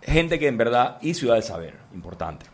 gente 0.01 0.39
que 0.39 0.47
en 0.47 0.57
verdad, 0.57 0.97
y 1.01 1.13
Ciudad 1.13 1.35
del 1.35 1.43
Saber, 1.43 1.75
importante. 1.93 2.45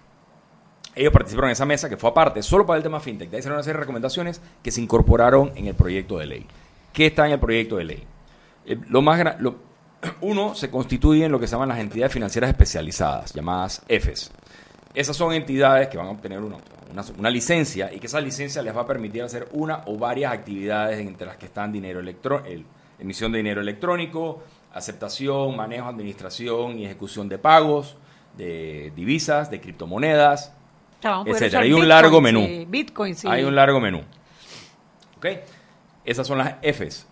Ellos 0.99 1.13
participaron 1.13 1.47
en 1.49 1.53
esa 1.53 1.65
mesa 1.65 1.87
que 1.87 1.95
fue 1.95 2.09
aparte, 2.09 2.43
solo 2.43 2.65
para 2.65 2.75
el 2.75 2.83
tema 2.83 2.99
fintech. 2.99 3.29
De 3.29 3.37
ahí 3.37 3.41
salieron 3.41 3.59
una 3.59 3.63
serie 3.63 3.75
de 3.75 3.79
recomendaciones 3.79 4.41
que 4.61 4.69
se 4.69 4.81
incorporaron 4.81 5.53
en 5.55 5.67
el 5.67 5.73
proyecto 5.73 6.17
de 6.17 6.25
ley. 6.25 6.45
¿Qué 6.91 7.05
está 7.05 7.25
en 7.25 7.31
el 7.31 7.39
proyecto 7.39 7.77
de 7.77 7.85
ley? 7.85 8.03
Eh, 8.65 8.77
lo 8.89 9.01
más 9.01 9.39
lo- 9.39 9.55
uno, 10.21 10.55
se 10.55 10.69
constituye 10.69 11.23
en 11.23 11.31
lo 11.31 11.39
que 11.39 11.47
se 11.47 11.53
llaman 11.53 11.69
las 11.69 11.79
entidades 11.79 12.11
financieras 12.11 12.49
especializadas, 12.49 13.33
llamadas 13.33 13.81
EFES. 13.87 14.29
Esas 14.93 15.15
son 15.15 15.31
entidades 15.33 15.87
que 15.87 15.97
van 15.97 16.07
a 16.07 16.11
obtener 16.11 16.41
una, 16.41 16.57
una, 16.91 17.05
una 17.17 17.29
licencia 17.29 17.93
y 17.93 17.99
que 17.99 18.07
esa 18.07 18.19
licencia 18.19 18.61
les 18.61 18.75
va 18.75 18.81
a 18.81 18.85
permitir 18.85 19.23
hacer 19.23 19.47
una 19.53 19.83
o 19.85 19.97
varias 19.97 20.33
actividades 20.33 20.99
entre 20.99 21.27
las 21.27 21.37
que 21.37 21.45
están 21.45 21.71
dinero 21.71 22.01
electro, 22.01 22.43
el- 22.43 22.65
emisión 22.99 23.31
de 23.31 23.37
dinero 23.37 23.61
electrónico, 23.61 24.43
aceptación, 24.73 25.55
manejo, 25.55 25.87
administración 25.87 26.77
y 26.77 26.83
ejecución 26.85 27.29
de 27.29 27.37
pagos, 27.37 27.95
de 28.35 28.91
divisas, 28.97 29.49
de 29.49 29.61
criptomonedas, 29.61 30.53
Etcétera. 31.01 31.61
Hay 31.61 31.71
un 31.71 31.81
Bitcoin, 31.81 31.89
largo 31.89 32.21
menú. 32.21 32.45
sí, 32.45 32.65
Bitcoin, 32.67 33.15
sí. 33.15 33.27
Hay 33.29 33.43
un 33.43 33.55
largo 33.55 33.79
menú. 33.79 34.01
¿Ok? 35.17 35.25
Esas 36.05 36.25
son 36.27 36.37
las 36.37 36.55
Fs. 36.61 37.07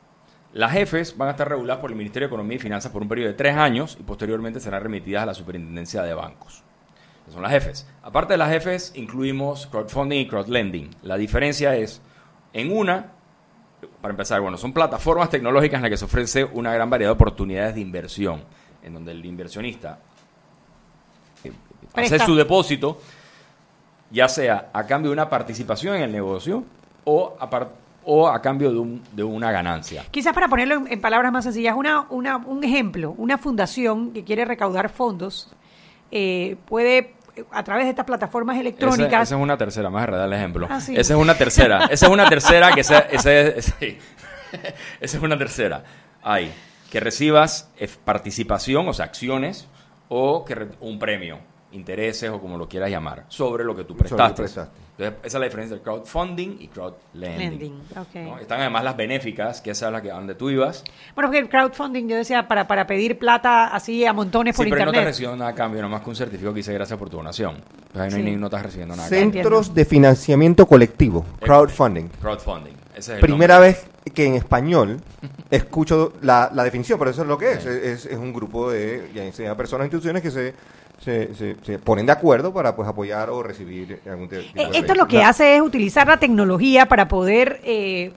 Las 0.53 0.73
Fs 0.75 1.17
van 1.17 1.27
a 1.27 1.31
estar 1.31 1.47
reguladas 1.47 1.81
por 1.81 1.91
el 1.91 1.97
Ministerio 1.97 2.27
de 2.27 2.33
Economía 2.33 2.55
y 2.55 2.59
Finanzas 2.59 2.91
por 2.91 3.01
un 3.01 3.07
periodo 3.07 3.29
de 3.29 3.35
tres 3.35 3.55
años 3.55 3.97
y 3.99 4.03
posteriormente 4.03 4.59
serán 4.59 4.81
remitidas 4.81 5.23
a 5.23 5.25
la 5.27 5.33
Superintendencia 5.33 6.01
de 6.03 6.13
Bancos. 6.13 6.63
Esas 7.23 7.33
son 7.33 7.43
las 7.43 7.53
Fs. 7.53 7.85
Aparte 8.03 8.33
de 8.33 8.37
las 8.37 8.51
Fs, 8.63 8.93
incluimos 8.95 9.67
crowdfunding 9.67 10.19
y 10.19 10.27
crowdlending. 10.27 10.89
La 11.03 11.17
diferencia 11.17 11.75
es, 11.75 12.01
en 12.53 12.75
una, 12.75 13.11
para 14.01 14.13
empezar, 14.13 14.39
bueno, 14.41 14.57
son 14.57 14.73
plataformas 14.73 15.29
tecnológicas 15.29 15.77
en 15.77 15.83
las 15.83 15.91
que 15.91 15.97
se 15.97 16.05
ofrece 16.05 16.43
una 16.45 16.73
gran 16.73 16.89
variedad 16.89 17.09
de 17.09 17.15
oportunidades 17.15 17.75
de 17.75 17.81
inversión, 17.81 18.43
en 18.81 18.93
donde 18.93 19.11
el 19.11 19.25
inversionista 19.25 19.99
eh, 21.43 21.51
hace 21.93 22.19
su 22.19 22.35
depósito, 22.35 22.99
ya 24.11 24.27
sea 24.29 24.69
a 24.73 24.85
cambio 24.85 25.09
de 25.11 25.13
una 25.13 25.29
participación 25.29 25.95
en 25.95 26.03
el 26.03 26.11
negocio 26.11 26.63
o 27.03 27.35
a, 27.39 27.49
par- 27.49 27.69
o 28.05 28.27
a 28.27 28.41
cambio 28.41 28.71
de, 28.71 28.79
un- 28.79 29.03
de 29.13 29.23
una 29.23 29.51
ganancia. 29.51 30.05
Quizás 30.11 30.33
para 30.33 30.47
ponerlo 30.47 30.75
en, 30.75 30.91
en 30.91 31.01
palabras 31.01 31.31
más 31.31 31.43
sencillas, 31.43 31.75
una, 31.75 32.05
una, 32.09 32.37
un 32.37 32.63
ejemplo, 32.63 33.13
una 33.17 33.37
fundación 33.37 34.11
que 34.13 34.23
quiere 34.23 34.45
recaudar 34.45 34.89
fondos 34.89 35.51
eh, 36.11 36.55
puede, 36.67 37.15
a 37.51 37.63
través 37.63 37.85
de 37.85 37.89
estas 37.91 38.05
plataformas 38.05 38.57
electrónicas, 38.57 39.23
esa 39.23 39.35
es 39.35 39.41
una 39.41 39.57
tercera, 39.57 39.89
más 39.89 40.07
redar 40.07 40.25
el 40.27 40.33
ejemplo. 40.33 40.67
Ah, 40.69 40.79
sí. 40.79 40.93
Esa 40.95 41.13
es 41.15 41.19
una 41.19 41.35
tercera. 41.35 41.85
Esa 41.91 42.05
es 42.07 42.11
una 42.11 42.29
tercera 42.29 42.71
que 42.71 42.81
esa, 42.81 42.99
esa 42.99 43.33
es, 43.33 43.65
sí. 43.79 43.97
Esa 45.01 45.17
es 45.17 45.21
una 45.23 45.37
tercera. 45.37 45.83
Hay 46.23 46.51
que 46.89 47.01
recibas 47.01 47.69
eh, 47.77 47.89
participación, 48.05 48.87
o 48.87 48.93
sea, 48.93 49.05
acciones, 49.05 49.67
o 50.07 50.45
que 50.45 50.69
un 50.79 50.97
premio, 50.99 51.39
intereses 51.71 52.29
o 52.29 52.39
como 52.39 52.57
lo 52.57 52.67
quieras 52.67 52.89
llamar, 52.89 53.25
sobre 53.27 53.63
lo 53.63 53.75
que 53.75 53.83
tú 53.83 53.95
prestaste. 53.95 54.41
prestaste. 54.43 54.77
Entonces, 54.97 55.19
esa 55.25 55.37
es 55.37 55.39
la 55.41 55.45
diferencia 55.45 55.75
entre 55.75 55.83
crowdfunding 55.83 56.57
y 56.59 56.67
crowdlending. 56.69 57.39
Lending. 57.49 57.81
Están 58.41 58.61
además 58.61 58.83
las 58.83 58.97
benéficas, 58.97 59.61
que 59.61 59.71
esa 59.71 59.87
es 59.87 59.91
la 59.91 60.01
que 60.01 60.09
donde 60.09 60.33
tú 60.33 60.49
ibas. 60.49 60.83
Bueno, 61.13 61.27
porque 61.27 61.37
el 61.39 61.49
crowdfunding, 61.49 62.07
yo 62.07 62.15
decía, 62.15 62.47
para, 62.47 62.67
para 62.67 62.87
pedir 62.87 63.19
plata 63.19 63.67
así 63.67 64.05
a 64.05 64.13
montones 64.13 64.55
por 64.55 64.65
Sí, 64.65 64.71
pero 64.71 64.85
no 64.85 64.91
estás 64.91 64.93
internet. 65.01 65.13
recibiendo 65.13 65.37
nada 65.37 65.51
a 65.51 65.55
cambio, 65.55 65.81
nomás 65.83 66.01
que 66.01 66.09
un 66.09 66.15
certificado 66.15 66.53
que 66.53 66.57
dice 66.59 66.73
gracias 66.73 66.97
por 66.97 67.09
tu 67.11 67.17
donación. 67.17 67.57
Entonces 67.57 68.13
ahí 68.15 68.23
no, 68.23 68.29
Sí. 68.29 68.35
no 68.37 68.47
estás 68.47 68.63
recibiendo 68.63 68.95
nada. 68.95 69.07
Centros 69.07 69.73
de 69.75 69.85
financiamiento 69.85 70.65
colectivo, 70.65 71.25
crowdfunding. 71.41 72.07
Crowdfunding. 72.19 72.73
Ese 72.95 72.99
es 72.99 73.09
el 73.09 73.19
Primera 73.19 73.55
nombre. 73.55 73.73
vez 73.73 74.13
que 74.15 74.25
en 74.25 74.33
español 74.33 74.99
escucho 75.51 76.13
la, 76.21 76.49
la 76.53 76.63
definición, 76.63 76.97
pero 76.97 77.11
eso 77.11 77.21
es 77.21 77.27
lo 77.27 77.37
que 77.37 77.51
es. 77.51 77.65
Es, 77.65 78.05
es 78.05 78.17
un 78.17 78.33
grupo 78.33 78.71
de 78.71 79.11
ya 79.13 79.31
sea 79.31 79.55
personas 79.55 79.83
e 79.83 79.87
instituciones 79.87 80.23
que 80.23 80.31
se, 80.31 80.53
se, 80.99 81.33
se- 81.35 81.55
se 81.63 81.79
ponen 81.79 82.05
de 82.05 82.11
acuerdo 82.11 82.53
para 82.53 82.75
pues 82.75 82.87
apoyar 82.87 83.29
o 83.29 83.43
recibir 83.43 84.01
algún 84.09 84.27
tipo 84.29 84.41
de 84.53 84.63
Eh, 84.63 84.69
Esto 84.73 84.95
lo 84.95 85.07
que 85.07 85.23
hace 85.23 85.55
es 85.55 85.61
utilizar 85.61 86.07
la 86.07 86.17
tecnología 86.17 86.87
para 86.87 87.07
poder 87.07 87.61
eh, 87.63 88.11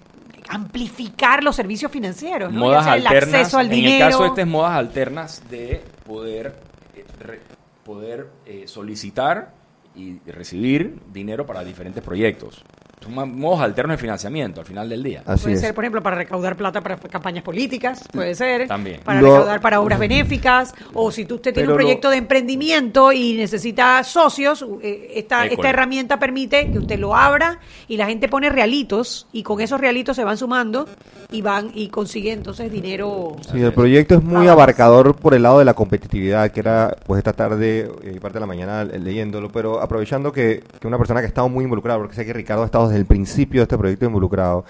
amplificar 0.49 1.45
los 1.45 1.57
servicios 1.57 1.91
financieros, 1.93 2.53
¿no? 2.53 2.61
modas 2.61 2.85
sea 2.85 2.97
el 2.97 3.07
alternas. 3.07 3.35
acceso 3.41 3.59
al 3.59 3.67
en 3.67 3.73
dinero. 3.73 4.05
el 4.07 4.11
caso 4.13 4.25
este 4.27 4.41
es 4.43 4.47
modas 4.47 4.73
alternas 4.73 5.43
de 5.51 5.83
poder 6.07 6.55
eh, 6.97 7.05
re- 7.21 7.41
poder 7.85 8.29
eh, 8.47 8.65
solicitar 8.67 9.53
y 9.95 10.19
recibir 10.31 10.99
dinero 11.13 11.47
para 11.47 11.63
diferentes 11.65 12.03
proyectos. 12.03 12.65
Modos 13.09 13.61
alternos 13.61 13.95
de 13.97 13.99
financiamiento 13.99 14.61
al 14.61 14.67
final 14.67 14.89
del 14.89 15.03
día. 15.03 15.23
Así 15.27 15.45
puede 15.45 15.55
es. 15.55 15.61
ser, 15.61 15.75
por 15.75 15.85
ejemplo, 15.85 16.03
para 16.03 16.17
recaudar 16.17 16.55
plata 16.57 16.81
para 16.81 16.97
campañas 16.97 17.43
políticas, 17.43 18.05
puede 18.13 18.35
ser. 18.35 18.69
También. 18.69 19.01
Para 19.05 19.21
Lo- 19.21 19.33
recaudar 19.33 19.61
para 19.61 19.81
obras 19.81 19.99
benéficas, 19.99 20.75
o 20.93 21.11
si 21.11 21.25
tú- 21.25 21.37
usted 21.37 21.55
tiene 21.55 21.69
un 21.69 21.73
lo- 21.73 21.77
proyecto 21.83 22.11
de 22.11 22.17
emprendimiento 22.19 23.11
y 23.13 23.35
necesita 23.35 24.05
socios, 24.05 24.65
eh, 24.83 25.13
esta, 25.17 25.47
esta 25.47 25.71
herramienta 25.71 26.19
permite 26.19 26.71
que 26.71 26.79
usted 26.79 26.99
lo 26.99 27.17
abra 27.17 27.59
y 27.89 27.97
la 27.97 28.07
gente 28.07 28.29
pone 28.29 28.51
realitos 28.51 29.27
y 29.33 29.43
con 29.43 29.61
esos 29.61 29.81
realitos 29.81 30.15
se 30.17 30.25
van 30.25 30.37
sumando 30.37 30.87
y 31.33 31.43
van 31.43 31.71
y 31.75 31.89
consiguen 31.89 32.39
entonces 32.39 32.71
dinero. 32.71 33.37
Sí, 33.51 33.61
el 33.63 33.73
proyecto 33.73 34.17
es 34.17 34.23
muy 34.23 34.47
Ah. 34.49 34.53
abarcador 34.53 35.17
por 35.17 35.35
el 35.35 35.43
lado 35.43 35.59
de 35.59 35.65
la 35.65 35.75
competitividad, 35.75 36.51
que 36.51 36.61
era 36.61 36.97
pues 37.07 37.19
esta 37.19 37.33
tarde 37.33 37.91
eh, 38.03 38.13
y 38.17 38.21
parte 38.21 38.35
de 38.35 38.41
la 38.41 38.47
mañana 38.47 38.83
eh, 38.83 38.99
leyéndolo, 38.99 39.49
pero 39.51 39.81
aprovechando 39.81 40.33
que, 40.33 40.63
que 40.81 40.87
una 40.87 40.99
persona 40.99 41.21
que 41.21 41.27
ha 41.27 41.29
estado 41.29 41.49
muy 41.49 41.65
involucrada, 41.65 41.99
porque 41.99 42.15
sé 42.15 42.27
que 42.27 42.33
Ricardo 42.33 42.63
ha 42.63 42.67
estado 42.67 42.90
desde 42.91 43.01
el 43.01 43.07
principio 43.07 43.61
de 43.61 43.65
este 43.65 43.79
proyecto 43.79 44.05
involucrado, 44.07 44.65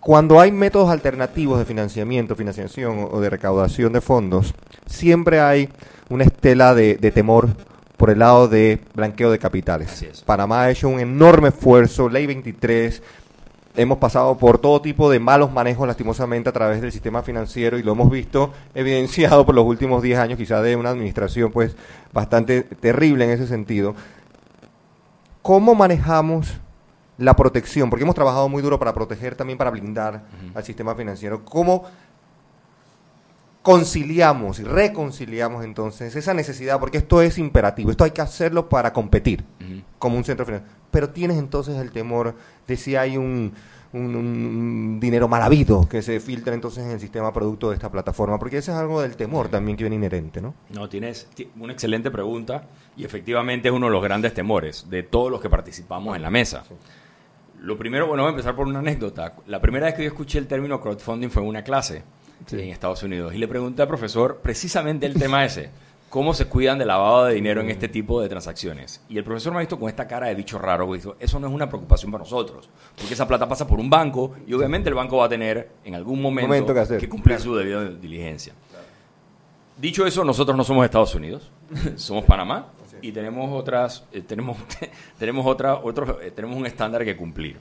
cuando 0.00 0.40
hay 0.40 0.52
métodos 0.52 0.90
alternativos 0.90 1.58
de 1.58 1.64
financiamiento, 1.64 2.36
financiación 2.36 3.08
o- 3.10 3.20
de 3.20 3.30
recaudación 3.30 3.92
de 3.92 4.00
fondos, 4.00 4.54
siempre 4.86 5.40
hay 5.40 5.68
una 6.08 6.24
estela 6.24 6.74
de, 6.74 6.96
de 6.96 7.10
temor 7.10 7.48
por 7.96 8.10
el 8.10 8.20
lado 8.20 8.46
de 8.48 8.80
blanqueo 8.94 9.30
de 9.30 9.38
capitales. 9.40 9.90
Panamá 10.24 10.62
ha 10.62 10.70
hecho 10.70 10.88
un 10.88 11.00
enorme 11.00 11.48
esfuerzo, 11.48 12.08
ley 12.08 12.26
23, 12.26 13.02
hemos 13.76 13.98
pasado 13.98 14.38
por 14.38 14.58
todo 14.58 14.80
tipo 14.80 15.10
de 15.10 15.18
malos 15.18 15.52
manejos 15.52 15.86
lastimosamente 15.86 16.48
a 16.48 16.52
través 16.52 16.80
del 16.80 16.92
sistema 16.92 17.22
financiero 17.22 17.76
y 17.78 17.82
lo 17.82 17.92
hemos 17.92 18.08
visto 18.10 18.52
evidenciado 18.74 19.44
por 19.44 19.54
los 19.56 19.64
últimos 19.64 20.00
10 20.02 20.18
años 20.18 20.38
quizá 20.38 20.62
de 20.62 20.76
una 20.76 20.90
administración 20.90 21.50
pues 21.52 21.76
bastante 22.12 22.62
terrible 22.62 23.24
en 23.24 23.30
ese 23.30 23.46
sentido. 23.48 23.94
¿Cómo 25.42 25.74
manejamos 25.74 26.54
la 27.18 27.34
protección? 27.36 27.90
Porque 27.90 28.04
hemos 28.04 28.14
trabajado 28.14 28.48
muy 28.48 28.62
duro 28.62 28.78
para 28.78 28.94
proteger 28.94 29.34
también 29.34 29.58
para 29.58 29.70
blindar 29.70 30.24
al 30.54 30.64
sistema 30.64 30.94
financiero. 30.94 31.44
¿Cómo 31.44 31.84
conciliamos 33.62 34.60
y 34.60 34.64
reconciliamos 34.64 35.64
entonces 35.64 36.14
esa 36.16 36.32
necesidad? 36.32 36.78
Porque 36.80 36.98
esto 36.98 37.20
es 37.20 37.38
imperativo, 37.38 37.90
esto 37.90 38.04
hay 38.04 38.12
que 38.12 38.22
hacerlo 38.22 38.68
para 38.68 38.92
competir 38.92 39.44
como 39.98 40.16
un 40.16 40.24
centro 40.24 40.46
financiero. 40.46 40.74
Pero 40.90 41.10
tienes 41.10 41.36
entonces 41.36 41.76
el 41.76 41.90
temor 41.90 42.34
de 42.66 42.76
si 42.78 42.96
hay 42.96 43.18
un, 43.18 43.52
un, 43.92 44.16
un 44.16 44.98
dinero 45.00 45.28
mal 45.28 45.42
habido 45.42 45.86
que 45.86 46.00
se 46.00 46.18
filtra 46.18 46.54
entonces 46.54 46.82
en 46.84 46.92
el 46.92 47.00
sistema 47.00 47.30
producto 47.32 47.68
de 47.68 47.74
esta 47.74 47.90
plataforma, 47.90 48.38
porque 48.38 48.56
ese 48.58 48.70
es 48.70 48.76
algo 48.78 49.02
del 49.02 49.16
temor 49.16 49.48
también 49.48 49.76
que 49.76 49.84
viene 49.84 49.96
inherente, 49.96 50.40
¿no? 50.40 50.54
No, 50.70 50.88
tienes 50.88 51.26
ti- 51.34 51.50
una 51.58 51.74
excelente 51.74 52.10
pregunta 52.10 52.64
y 52.96 53.04
efectivamente 53.04 53.68
es 53.68 53.74
uno 53.74 53.86
de 53.86 53.92
los 53.92 54.02
grandes 54.02 54.32
temores 54.32 54.86
de 54.88 55.02
todos 55.02 55.30
los 55.30 55.42
que 55.42 55.50
participamos 55.50 56.16
en 56.16 56.22
la 56.22 56.30
mesa. 56.30 56.64
Lo 57.60 57.76
primero, 57.76 58.06
bueno, 58.06 58.22
voy 58.22 58.30
a 58.30 58.32
empezar 58.32 58.54
por 58.54 58.66
una 58.66 58.78
anécdota. 58.78 59.34
La 59.46 59.60
primera 59.60 59.86
vez 59.86 59.94
que 59.94 60.02
yo 60.02 60.08
escuché 60.08 60.38
el 60.38 60.46
término 60.46 60.80
crowdfunding 60.80 61.28
fue 61.28 61.42
en 61.42 61.48
una 61.48 61.62
clase 61.62 62.02
en 62.50 62.60
Estados 62.70 63.02
Unidos 63.02 63.34
y 63.34 63.38
le 63.38 63.48
pregunté 63.48 63.82
al 63.82 63.88
profesor 63.88 64.40
precisamente 64.42 65.06
el 65.06 65.14
tema 65.14 65.44
ese. 65.44 65.70
¿Cómo 66.08 66.32
se 66.32 66.46
cuidan 66.46 66.78
del 66.78 66.88
lavado 66.88 67.26
de 67.26 67.34
dinero 67.34 67.60
en 67.60 67.68
este 67.68 67.86
tipo 67.86 68.22
de 68.22 68.30
transacciones? 68.30 69.02
Y 69.10 69.18
el 69.18 69.24
profesor 69.24 69.52
me 69.52 69.58
ha 69.58 69.60
visto 69.60 69.78
con 69.78 69.90
esta 69.90 70.06
cara 70.06 70.28
de 70.28 70.34
bicho 70.34 70.58
raro, 70.58 70.86
porque 70.86 71.02
dijo, 71.02 71.16
eso 71.20 71.38
no 71.38 71.48
es 71.48 71.52
una 71.52 71.68
preocupación 71.68 72.10
para 72.10 72.24
nosotros, 72.24 72.70
porque 72.96 73.12
esa 73.12 73.28
plata 73.28 73.46
pasa 73.46 73.66
por 73.66 73.78
un 73.78 73.90
banco 73.90 74.34
y 74.46 74.54
obviamente 74.54 74.88
el 74.88 74.94
banco 74.94 75.18
va 75.18 75.26
a 75.26 75.28
tener 75.28 75.68
en 75.84 75.94
algún 75.94 76.22
momento, 76.22 76.48
Momento 76.48 76.72
que 76.72 76.80
hacer. 76.80 76.98
que 76.98 77.10
cumplir 77.10 77.38
su 77.38 77.54
debida 77.54 77.84
diligencia. 77.90 78.54
Dicho 79.76 80.06
eso, 80.06 80.24
nosotros 80.24 80.56
no 80.56 80.64
somos 80.64 80.86
Estados 80.86 81.14
Unidos, 81.14 81.50
somos 81.96 82.24
Panamá 82.24 82.68
y 83.02 83.12
tenemos 83.12 83.50
otras, 83.52 84.04
eh, 84.12 84.22
tenemos, 84.22 84.56
tenemos 85.18 85.46
otra, 85.46 85.76
otros, 85.76 86.16
eh, 86.22 86.30
tenemos 86.30 86.56
un 86.56 86.66
estándar 86.66 87.04
que 87.04 87.16
cumplir. 87.16 87.58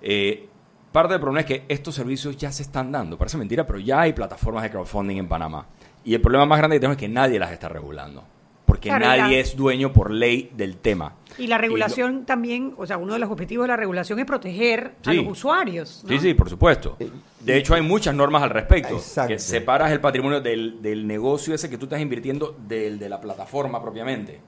Eh, 0.00 0.48
parte 0.90 1.12
del 1.14 1.20
problema 1.20 1.40
es 1.40 1.46
que 1.46 1.64
estos 1.68 1.94
servicios 1.94 2.36
ya 2.36 2.50
se 2.52 2.62
están 2.62 2.90
dando. 2.92 3.16
Parece 3.16 3.36
mentira, 3.38 3.66
pero 3.66 3.78
ya 3.78 4.00
hay 4.00 4.12
plataformas 4.12 4.62
de 4.62 4.70
crowdfunding 4.70 5.16
en 5.16 5.28
Panamá. 5.28 5.66
Y 6.04 6.14
el 6.14 6.20
problema 6.20 6.46
más 6.46 6.58
grande 6.58 6.76
que 6.76 6.80
tenemos 6.80 6.96
es 6.96 7.00
que 7.00 7.08
nadie 7.08 7.38
las 7.38 7.52
está 7.52 7.68
regulando. 7.68 8.24
Porque 8.66 8.88
Claro, 8.88 9.04
nadie 9.06 9.34
la- 9.36 9.40
es 9.40 9.54
dueño 9.54 9.92
por 9.92 10.10
ley 10.10 10.50
del 10.56 10.78
tema. 10.78 11.16
Y 11.38 11.46
la 11.46 11.56
lo- 11.56 11.62
regulación 11.62 12.24
también, 12.24 12.74
o 12.78 12.86
sea, 12.86 12.96
uno 12.96 13.12
de 13.12 13.18
los 13.18 13.30
objetivos 13.30 13.64
de 13.64 13.68
la 13.68 13.76
regulación 13.76 14.18
es 14.18 14.24
proteger 14.24 14.94
a 15.04 15.12
los 15.12 15.26
usuarios. 15.28 16.02
¿no? 16.04 16.08
Sí, 16.08 16.18
sí, 16.18 16.34
por 16.34 16.48
supuesto. 16.48 16.96
De 17.40 17.56
hecho, 17.56 17.74
hay 17.74 17.82
muchas 17.82 18.14
normas 18.14 18.42
al 18.42 18.50
respecto. 18.50 18.94
Exacto. 18.94 19.28
Que 19.34 19.38
separas 19.38 19.92
el 19.92 20.00
patrimonio 20.00 20.40
del, 20.40 20.80
del 20.80 21.06
negocio 21.06 21.54
ese 21.54 21.68
que 21.68 21.76
tú 21.78 21.84
estás 21.84 22.00
invirtiendo 22.00 22.56
del 22.66 22.98
de 22.98 23.08
la 23.10 23.20
plataforma 23.20 23.80
propiamente. 23.82 24.40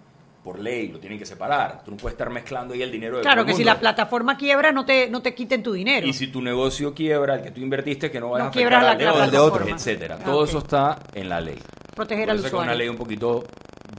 Por 0.45 0.59
ley, 0.61 0.88
lo 0.88 0.99
tienen 0.99 1.18
que 1.18 1.24
separar. 1.24 1.82
Tú 1.84 1.90
no 1.92 1.97
puedes 1.97 2.12
estar 2.12 2.28
mezclando 2.28 2.74
ahí 2.74 2.82
el 2.82 2.92
dinero 2.92 3.16
de 3.16 3.22
todo 3.22 3.28
Claro, 3.30 3.40
el 3.40 3.47
que 3.47 3.55
si 3.55 3.64
la 3.64 3.80
plataforma 3.80 4.36
quiebra, 4.36 4.72
no 4.72 4.84
te, 4.84 5.09
no 5.09 5.22
te 5.22 5.34
quiten 5.34 5.62
tu 5.62 5.72
dinero. 5.72 6.07
Y 6.07 6.12
si 6.12 6.26
tu 6.26 6.42
negocio 6.42 6.92
quiebra, 6.92 7.36
el 7.36 7.42
que 7.42 7.51
tú 7.51 7.62
invertiste, 7.62 8.11
que 8.11 8.20
no 8.20 8.28
vayas 8.28 8.45
No 8.45 8.49
a 8.49 8.51
afectar 8.51 8.72
la- 8.82 8.90
al 8.90 8.99
la 8.99 9.26
de 9.30 9.38
otro, 9.38 9.53
plataforma. 9.55 9.76
etcétera. 9.76 10.18
Ah, 10.20 10.24
Todo 10.24 10.45
eso 10.45 10.59
está 10.59 10.99
en 11.14 11.30
la 11.30 11.40
ley. 11.40 11.59
Proteger 11.97 12.28
al 12.28 12.36
eso 12.36 12.47
es 12.49 12.53
una 12.53 12.62
usuario. 12.62 12.78
ley 12.78 12.88
un 12.90 12.97
poquito 12.97 13.45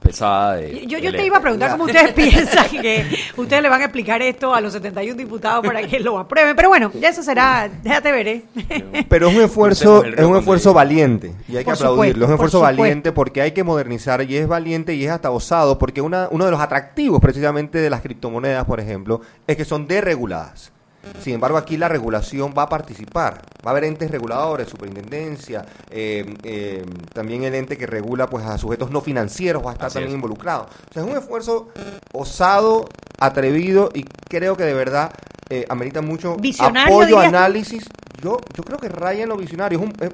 pesada 0.06 0.56
de... 0.56 0.86
Yo, 0.86 0.98
de 0.98 1.04
yo 1.04 1.12
te 1.12 1.26
iba 1.26 1.38
a 1.38 1.42
preguntar 1.42 1.72
cómo 1.72 1.86
ustedes 1.86 2.12
piensan 2.14 2.70
que 2.70 3.06
ustedes 3.36 3.62
le 3.62 3.70
van 3.70 3.82
a 3.82 3.86
explicar 3.86 4.22
esto 4.22 4.54
a 4.54 4.62
los 4.62 4.74
71 4.74 5.18
diputados 5.18 5.66
para 5.66 5.82
que 5.86 6.00
lo 6.00 6.18
aprueben. 6.20 6.56
Pero 6.56 6.70
bueno, 6.70 6.92
ya 6.94 7.10
eso 7.10 7.24
será, 7.24 7.70
déjate 7.84 8.12
ver, 8.12 8.28
¿eh? 8.28 8.44
Pero 9.10 9.30
es 9.30 9.36
un 9.36 9.44
esfuerzo, 9.44 10.04
es 10.04 10.24
un 10.24 10.38
esfuerzo 10.38 10.74
valiente 10.74 11.34
y 11.48 11.58
hay 11.58 11.64
que 11.64 11.66
Por 11.66 11.74
aplaudirlo. 11.74 11.86
supuesto, 11.86 12.24
es 12.24 12.28
un 12.28 12.34
esfuerzo 12.34 12.60
por 12.60 12.76
valiente 12.78 13.12
porque 13.12 13.42
hay 13.42 13.52
que 13.52 13.64
modernizar 13.64 14.22
y 14.22 14.38
es 14.38 14.48
valiente 14.48 14.94
y 14.94 15.06
es 15.06 15.12
hasta 15.12 15.32
osado 15.32 15.78
porque 15.80 16.02
una, 16.02 16.28
uno 16.32 16.46
de 16.46 16.52
los 16.52 16.60
atractivos 16.60 17.20
precisamente 17.20 17.80
de 17.80 17.90
las 17.90 18.02
criptomonedas, 18.02 18.66
por 18.66 18.80
ejemplo, 18.80 19.22
es 19.48 19.58
que 19.58 19.66
son 19.66 19.88
dereguladas. 19.88 20.72
Sin 21.22 21.34
embargo, 21.36 21.58
aquí 21.58 21.78
la 21.78 21.88
regulación 21.88 22.54
va 22.58 22.64
a 22.64 22.70
participar. 22.70 23.42
Va 23.66 23.70
a 23.70 23.72
haber 23.72 23.86
entes 23.86 24.12
reguladores, 24.12 24.68
superintendencia, 24.70 25.66
eh, 25.90 26.36
eh, 26.44 26.86
también 27.14 27.44
el 27.44 27.56
ente 27.56 27.78
que 27.78 27.88
regula 27.88 28.28
pues 28.28 28.46
a 28.46 28.58
sujetos 28.58 28.92
no 28.92 29.02
financieros 29.02 29.66
va 29.66 29.72
a 29.72 29.74
estar 29.74 29.88
Así 29.88 29.94
también 29.96 30.10
es. 30.12 30.16
involucrado. 30.16 30.68
O 30.90 30.94
sea, 30.94 31.04
es 31.04 31.10
un 31.10 31.18
esfuerzo 31.18 31.70
osado, 32.14 32.88
atrevido 33.20 33.90
y 33.94 34.04
creo 34.04 34.56
que 34.58 34.64
de 34.64 34.74
verdad 34.74 35.12
eh, 35.50 35.66
amerita 35.70 36.02
mucho 36.02 36.36
Visionario, 36.38 36.94
apoyo, 36.94 37.08
dirías 37.18 37.26
análisis. 37.28 37.86
Yo, 38.22 38.40
yo 38.56 38.64
creo 38.64 38.78
que 38.80 38.90
raya 38.90 39.24
en 39.24 39.30
lo 39.30 39.38
visionario. 39.38 39.80
Es 39.80 39.86
un- 39.86 39.94
es- 40.02 40.12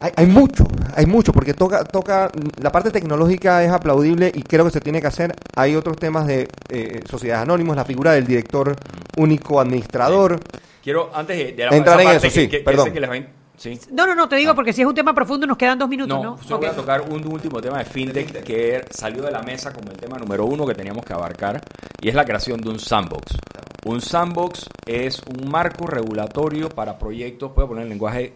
hay, 0.00 0.12
hay 0.16 0.26
mucho, 0.26 0.64
hay 0.96 1.06
mucho, 1.06 1.32
porque 1.32 1.54
toca, 1.54 1.84
toca, 1.84 2.30
la 2.60 2.72
parte 2.72 2.90
tecnológica 2.90 3.62
es 3.62 3.70
aplaudible 3.70 4.32
y 4.34 4.42
creo 4.42 4.64
que 4.64 4.70
se 4.70 4.80
tiene 4.80 5.00
que 5.00 5.06
hacer. 5.06 5.34
Hay 5.56 5.76
otros 5.76 5.96
temas 5.98 6.26
de 6.26 6.48
eh, 6.70 7.02
sociedades 7.08 7.42
anónimas, 7.42 7.76
la 7.76 7.84
figura 7.84 8.12
del 8.12 8.26
director 8.26 8.74
único 9.16 9.60
administrador. 9.60 10.40
Quiero, 10.82 11.10
antes 11.14 11.36
de, 11.36 11.52
de 11.52 11.66
la 11.66 11.76
Entrar 11.76 12.00
en 12.00 12.06
parte 12.06 12.26
eso, 12.28 12.40
sí, 12.40 12.48
que, 12.48 12.60
perdón. 12.60 12.86
sé 12.86 12.92
que 12.94 13.00
les 13.00 13.10
va 13.10 13.14
a 13.14 13.16
in- 13.18 13.28
sí. 13.58 13.78
No, 13.92 14.06
no, 14.06 14.14
no, 14.14 14.26
te 14.26 14.36
digo 14.36 14.54
porque 14.54 14.72
si 14.72 14.80
es 14.80 14.86
un 14.88 14.94
tema 14.94 15.14
profundo 15.14 15.46
nos 15.46 15.58
quedan 15.58 15.78
dos 15.78 15.88
minutos, 15.90 16.16
¿no? 16.16 16.36
No, 16.36 16.42
solo 16.42 16.58
voy 16.60 16.68
a 16.68 16.72
tocar 16.72 17.02
un 17.02 17.26
último 17.30 17.60
tema 17.60 17.78
de 17.78 17.84
fintech 17.84 18.42
que 18.42 18.82
salió 18.90 19.22
de 19.22 19.30
la 19.30 19.42
mesa 19.42 19.70
como 19.74 19.90
el 19.90 19.98
tema 19.98 20.16
número 20.16 20.46
uno 20.46 20.66
que 20.66 20.74
teníamos 20.74 21.04
que 21.04 21.12
abarcar 21.12 21.60
y 22.00 22.08
es 22.08 22.14
la 22.14 22.24
creación 22.24 22.58
de 22.62 22.70
un 22.70 22.78
sandbox. 22.80 23.36
Un 23.84 24.00
sandbox 24.00 24.66
es 24.86 25.20
un 25.38 25.50
marco 25.50 25.86
regulatorio 25.86 26.70
para 26.70 26.98
proyectos, 26.98 27.52
puedo 27.52 27.68
poner 27.68 27.82
el 27.84 27.90
lenguaje 27.90 28.32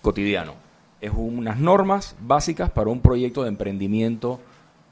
cotidiano. 0.00 0.63
Es 1.04 1.12
unas 1.14 1.58
normas 1.58 2.16
básicas 2.20 2.70
para 2.70 2.88
un 2.90 3.00
proyecto 3.00 3.42
de 3.42 3.48
emprendimiento 3.50 4.40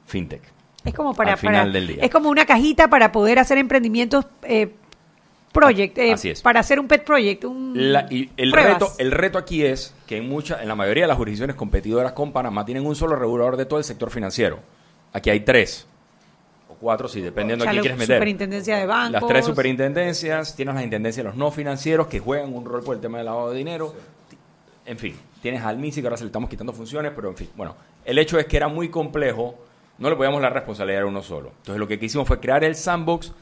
fintech. 0.05 0.41
Es 0.85 0.93
como 0.93 1.13
para, 1.15 1.31
Al 1.33 1.37
final 1.37 1.55
para- 1.61 1.71
del 1.71 1.87
día. 1.87 2.03
es 2.03 2.11
como 2.11 2.29
una 2.29 2.45
cajita 2.45 2.87
para 2.89 3.11
poder 3.11 3.39
hacer 3.39 3.57
emprendimientos 3.57 4.25
eh, 4.43 4.73
project, 5.51 5.97
eh, 5.97 6.11
Así 6.13 6.29
es. 6.29 6.41
para 6.41 6.59
hacer 6.59 6.79
un 6.79 6.87
pet 6.87 7.03
project, 7.03 7.45
un 7.45 7.73
La- 7.93 8.05
y 8.11 8.29
el 8.37 8.51
pruebas. 8.51 8.73
reto, 8.73 8.91
el 8.99 9.11
reto 9.11 9.37
aquí 9.37 9.63
es 9.65 9.95
que 10.05 10.17
en 10.17 10.27
mucha, 10.29 10.61
en 10.61 10.67
la 10.67 10.75
mayoría 10.75 11.05
de 11.05 11.07
las 11.07 11.17
jurisdicciones 11.17 11.55
competidoras 11.55 12.11
con 12.11 12.31
Panamá 12.31 12.63
tienen 12.65 12.85
un 12.85 12.95
solo 12.95 13.15
regulador 13.15 13.55
de 13.57 13.65
todo 13.65 13.79
el 13.79 13.85
sector 13.85 14.11
financiero. 14.11 14.59
Aquí 15.13 15.29
hay 15.31 15.39
tres 15.39 15.87
o 16.69 16.73
cuatro, 16.75 17.07
si 17.07 17.21
dependiendo 17.21 17.63
O 17.63 17.65
sea, 17.65 17.71
a 17.71 17.73
quién 17.73 17.81
quieres 17.81 17.97
meter. 17.97 18.17
superintendencia 18.17 18.77
de 18.77 18.85
bancos. 18.85 19.11
Las 19.21 19.27
tres 19.27 19.45
superintendencias, 19.45 20.55
tienes 20.55 20.75
las 20.75 20.83
intendencias 20.83 21.23
de 21.23 21.29
los 21.29 21.37
no 21.37 21.49
financieros 21.49 22.05
que 22.07 22.19
juegan 22.19 22.53
un 22.53 22.65
rol 22.65 22.83
por 22.83 22.95
el 22.95 23.01
tema 23.01 23.17
del 23.17 23.25
lavado 23.25 23.49
de 23.51 23.57
dinero. 23.57 23.95
En 24.85 24.97
fin, 24.97 25.15
tienes 25.43 25.61
al 25.61 25.77
MISI 25.77 25.99
que 25.99 26.07
ahora 26.07 26.15
se 26.15 26.23
le 26.23 26.29
estamos 26.29 26.49
quitando 26.49 26.71
funciones, 26.71 27.11
pero 27.13 27.27
en 27.27 27.35
fin, 27.35 27.49
bueno, 27.57 27.75
el 28.05 28.17
hecho 28.17 28.39
es 28.39 28.45
que 28.45 28.55
era 28.55 28.69
muy 28.69 28.87
complejo, 28.87 29.59
no 29.97 30.09
le 30.09 30.15
podíamos 30.15 30.41
la 30.41 30.49
responsabilidad 30.49 31.01
a 31.01 31.05
uno 31.05 31.21
solo. 31.21 31.49
Entonces 31.57 31.79
lo 31.79 31.87
que 31.87 31.99
quisimos 31.99 32.25
fue 32.25 32.39
crear 32.39 32.63
el 32.63 32.75
sandbox 32.75 33.33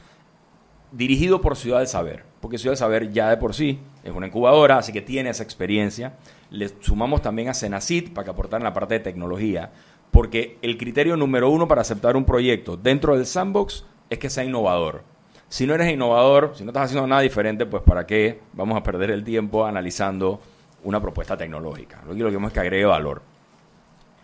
dirigido 0.90 1.40
por 1.40 1.56
Ciudad 1.56 1.78
del 1.78 1.86
Saber, 1.86 2.24
porque 2.40 2.58
Ciudad 2.58 2.72
del 2.72 2.78
Saber 2.78 3.12
ya 3.12 3.30
de 3.30 3.36
por 3.36 3.54
sí 3.54 3.78
es 4.02 4.12
una 4.12 4.26
incubadora, 4.26 4.78
así 4.78 4.92
que 4.92 5.00
tiene 5.00 5.30
esa 5.30 5.44
experiencia. 5.44 6.14
Le 6.50 6.70
sumamos 6.80 7.22
también 7.22 7.48
a 7.48 7.54
Senacit 7.54 8.12
para 8.12 8.24
que 8.24 8.30
aportaran 8.32 8.64
la 8.64 8.74
parte 8.74 8.94
de 8.94 9.00
tecnología, 9.00 9.70
porque 10.10 10.58
el 10.60 10.78
criterio 10.78 11.16
número 11.16 11.50
uno 11.50 11.68
para 11.68 11.82
aceptar 11.82 12.16
un 12.16 12.24
proyecto 12.24 12.76
dentro 12.76 13.16
del 13.16 13.26
sandbox 13.26 13.84
es 14.10 14.18
que 14.18 14.28
sea 14.28 14.42
innovador. 14.42 15.04
Si 15.48 15.68
no 15.68 15.74
eres 15.74 15.92
innovador, 15.92 16.54
si 16.56 16.64
no 16.64 16.70
estás 16.70 16.86
haciendo 16.86 17.06
nada 17.06 17.20
diferente, 17.20 17.64
pues 17.64 17.84
para 17.84 18.08
qué 18.08 18.40
vamos 18.54 18.76
a 18.76 18.82
perder 18.82 19.12
el 19.12 19.22
tiempo 19.22 19.64
analizando 19.64 20.40
una 20.84 21.00
propuesta 21.00 21.36
tecnológica. 21.36 22.02
Lo 22.06 22.12
que 22.12 22.18
queremos 22.18 22.48
es 22.50 22.54
que 22.54 22.60
agregue 22.60 22.84
valor. 22.84 23.22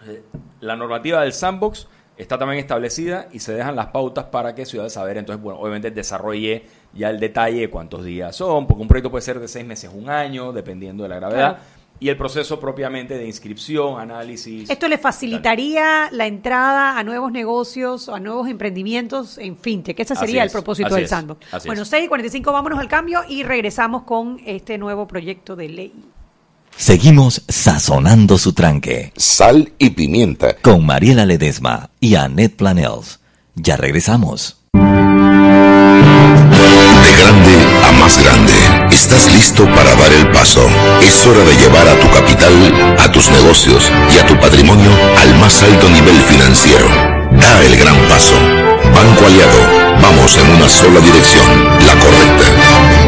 Eh, 0.06 0.22
La 0.60 0.76
normativa 0.76 1.22
del 1.22 1.32
sandbox 1.32 1.88
está 2.16 2.36
también 2.38 2.58
establecida 2.58 3.28
y 3.32 3.38
se 3.38 3.52
dejan 3.54 3.76
las 3.76 3.86
pautas 3.88 4.24
para 4.26 4.54
que 4.54 4.66
Ciudad 4.66 4.84
de 4.84 4.90
Saber, 4.90 5.16
entonces, 5.18 5.42
bueno, 5.42 5.60
obviamente 5.60 5.90
desarrolle 5.90 6.64
ya 6.92 7.10
el 7.10 7.20
detalle 7.20 7.60
de 7.60 7.70
cuántos 7.70 8.04
días 8.04 8.34
son, 8.34 8.66
porque 8.66 8.82
un 8.82 8.88
proyecto 8.88 9.10
puede 9.10 9.22
ser 9.22 9.38
de 9.38 9.46
seis 9.48 9.64
meses, 9.64 9.90
un 9.94 10.10
año, 10.10 10.52
dependiendo 10.52 11.04
de 11.04 11.08
la 11.10 11.16
gravedad, 11.16 11.50
Claro. 11.56 11.64
y 12.00 12.08
el 12.08 12.16
proceso 12.16 12.58
propiamente 12.58 13.16
de 13.18 13.24
inscripción, 13.26 14.00
análisis. 14.00 14.68
Esto 14.68 14.88
le 14.88 14.98
facilitaría 14.98 16.08
la 16.10 16.26
entrada 16.26 16.98
a 16.98 17.04
nuevos 17.04 17.30
negocios, 17.30 18.08
a 18.08 18.18
nuevos 18.18 18.48
emprendimientos 18.48 19.38
en 19.38 19.56
fintech. 19.56 19.98
Ese 20.00 20.16
sería 20.16 20.42
el 20.42 20.50
propósito 20.50 20.94
del 20.94 21.04
es, 21.04 21.10
sandbox. 21.10 21.66
Bueno, 21.66 21.82
es. 21.82 21.88
6 21.88 22.04
y 22.04 22.08
45, 22.08 22.52
vámonos 22.52 22.78
al 22.80 22.88
cambio 22.88 23.20
y 23.28 23.44
regresamos 23.44 24.02
con 24.02 24.40
este 24.44 24.76
nuevo 24.76 25.06
proyecto 25.06 25.54
de 25.54 25.68
ley. 25.68 25.92
Seguimos 26.78 27.42
sazonando 27.48 28.38
su 28.38 28.52
tranque. 28.52 29.12
Sal 29.16 29.72
y 29.78 29.90
pimienta. 29.90 30.54
Con 30.62 30.86
Mariela 30.86 31.26
Ledesma 31.26 31.90
y 31.98 32.14
Annette 32.14 32.56
Planels. 32.56 33.18
Ya 33.56 33.76
regresamos. 33.76 34.58
De 34.72 34.80
grande 37.20 37.56
a 37.84 37.92
más 37.98 38.22
grande. 38.22 38.52
Estás 38.92 39.30
listo 39.34 39.64
para 39.74 39.92
dar 39.96 40.12
el 40.12 40.30
paso. 40.30 40.64
Es 41.02 41.26
hora 41.26 41.40
de 41.40 41.56
llevar 41.56 41.88
a 41.88 41.98
tu 41.98 42.08
capital, 42.12 42.96
a 43.00 43.10
tus 43.10 43.28
negocios 43.32 43.90
y 44.14 44.18
a 44.20 44.26
tu 44.26 44.38
patrimonio 44.38 44.92
al 45.18 45.36
más 45.40 45.60
alto 45.64 45.90
nivel 45.90 46.16
financiero. 46.22 46.86
Da 47.32 47.60
el 47.64 47.76
gran 47.76 47.96
paso. 48.08 48.36
Banco 48.94 49.26
Aliado. 49.26 49.98
Vamos 50.00 50.38
en 50.38 50.48
una 50.54 50.68
sola 50.68 51.00
dirección, 51.00 51.44
la 51.84 51.98
correcta. 51.98 53.07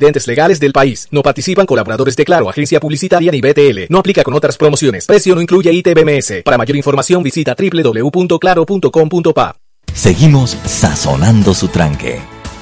legales 0.27 0.59
del 0.59 0.73
país. 0.73 1.07
No 1.11 1.21
participan 1.21 1.65
colaboradores 1.65 2.15
de 2.15 2.25
Claro, 2.25 2.49
agencia 2.49 2.79
publicitaria 2.79 3.31
ni 3.31 3.41
BTL. 3.41 3.85
No 3.89 3.99
aplica 3.99 4.23
con 4.23 4.33
otras 4.33 4.57
promociones. 4.57 5.05
Precio 5.05 5.35
no 5.35 5.41
incluye 5.41 5.71
ITBMS. 5.71 6.43
Para 6.43 6.57
mayor 6.57 6.77
información 6.77 7.23
visita 7.23 7.55
www.claro.com.pa. 7.55 9.55
Seguimos 9.93 10.51
sazonando 10.65 11.53
su 11.53 11.67
tranque. 11.67 12.19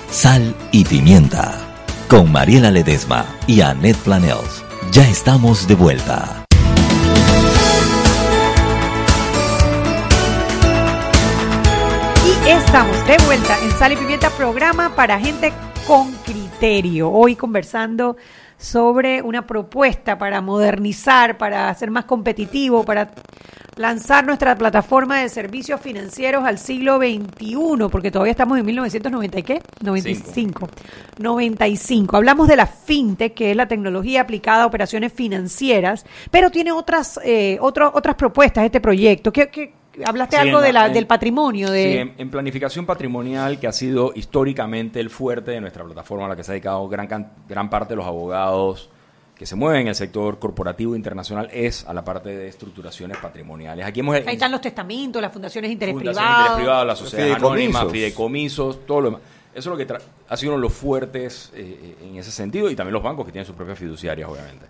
Sal 0.10 0.56
y 0.72 0.84
pimienta. 0.84 1.60
Con 2.08 2.32
Mariela 2.32 2.72
Ledesma 2.72 3.26
y 3.46 3.62
Annette 3.62 3.98
Planels. 3.98 4.64
Ya 4.92 5.08
estamos 5.08 5.68
de 5.68 5.76
vuelta. 5.76 6.46
Y 12.26 12.50
estamos 12.50 13.06
de 13.06 13.18
vuelta 13.26 13.58
en 13.64 13.72
Sal 13.78 13.94
y 13.94 13.96
Pimienta, 13.96 14.32
programa 14.32 14.96
para 14.96 15.20
gente 15.20 15.54
con 15.86 16.12
Hoy 16.62 17.38
conversando 17.38 18.18
sobre 18.58 19.22
una 19.22 19.48
propuesta 19.48 20.18
para 20.18 20.42
modernizar, 20.42 21.38
para 21.38 21.74
ser 21.74 21.90
más 21.90 22.04
competitivo, 22.04 22.84
para 22.84 23.12
lanzar 23.78 24.26
nuestra 24.26 24.58
plataforma 24.58 25.22
de 25.22 25.30
servicios 25.30 25.80
financieros 25.80 26.44
al 26.44 26.58
siglo 26.58 26.98
XXI, 26.98 27.56
porque 27.90 28.12
todavía 28.12 28.32
estamos 28.32 28.60
en 28.60 28.66
1990 28.66 29.40
y 29.40 29.44
qué? 29.44 29.62
95. 29.82 30.68
95. 31.18 32.18
Hablamos 32.18 32.50
de 32.50 32.58
la 32.58 32.68
fintech, 32.68 33.34
que 33.34 33.52
es 33.52 33.56
la 33.56 33.70
tecnología 33.70 34.20
aplicada 34.22 34.64
a 34.64 34.68
operaciones 34.68 35.14
financieras, 35.14 36.06
pero 36.30 36.50
tiene 36.50 36.74
otras 36.74 37.22
eh, 37.24 37.58
otras 37.62 38.16
propuestas 38.16 38.66
este 38.66 38.82
proyecto. 38.82 39.32
¿Qué, 39.32 39.50
qué- 39.50 39.79
hablaste 40.06 40.36
Sí, 40.38 40.42
algo 40.42 40.60
en 40.60 40.66
de 40.66 40.74
la- 40.74 40.80
la, 40.82 40.88
en- 40.88 40.94
del 40.94 41.08
patrimonio 41.08 41.72
de 41.72 41.84
Sí, 41.84 41.98
en, 41.98 42.14
en 42.18 42.30
planificación 42.30 42.86
patrimonial, 42.86 43.60
que 43.60 43.68
ha 43.68 43.72
sido 43.72 44.12
históricamente 44.16 45.00
el 45.00 45.10
fuerte 45.10 45.52
de 45.52 45.62
nuestra 45.62 45.84
plataforma, 45.84 46.26
a 46.26 46.30
la 46.30 46.36
que 46.36 46.44
se 46.44 46.52
ha 46.52 46.54
dedicado 46.54 46.88
gran, 46.88 47.08
can- 47.08 47.32
gran 47.48 47.70
parte 47.70 47.94
de 47.94 47.98
los 47.98 48.06
abogados 48.06 48.90
que 49.36 49.46
se 49.46 49.56
mueven 49.56 49.82
en 49.84 49.88
el 49.88 49.96
sector 49.96 50.38
corporativo 50.38 50.96
internacional, 50.98 51.50
es 51.54 51.86
a 51.88 51.94
la 51.94 52.04
parte 52.04 52.30
de 52.36 52.50
estructuraciones 52.50 53.18
patrimoniales. 53.20 53.86
Aquí 53.86 54.02
hemos 54.02 54.16
Ahí 54.16 54.24
están 54.34 54.52
los 54.52 54.60
testamentos, 54.60 55.22
las 55.22 55.32
fundaciones 55.32 55.70
de 55.70 55.74
interés 55.74 55.96
fundaciones 55.96 56.28
de 56.30 56.34
privado. 56.36 56.46
interés 56.48 56.64
privado, 56.66 56.86
las 56.86 57.00
sociedades 57.00 57.36
Fideicomisos. 57.38 57.76
anónimas, 57.76 57.92
fideicomisos, 57.94 58.86
todo 58.86 59.00
lo 59.02 59.08
demás. 59.12 59.22
Eso 59.56 59.74
es 59.74 59.78
lo 59.80 59.86
que 59.88 59.94
ha 60.30 60.38
sido 60.38 60.52
uno 60.54 60.58
de 60.62 60.68
los 60.68 60.74
fuertes 60.74 61.52
eh, 61.56 61.96
en 62.04 62.18
ese 62.18 62.32
sentido 62.32 62.70
y 62.70 62.76
también 62.76 62.94
los 62.94 63.02
bancos 63.02 63.26
que 63.26 63.32
tienen 63.32 63.46
sus 63.46 63.56
propias 63.56 63.80
fiduciarias, 63.80 64.30
obviamente. 64.30 64.66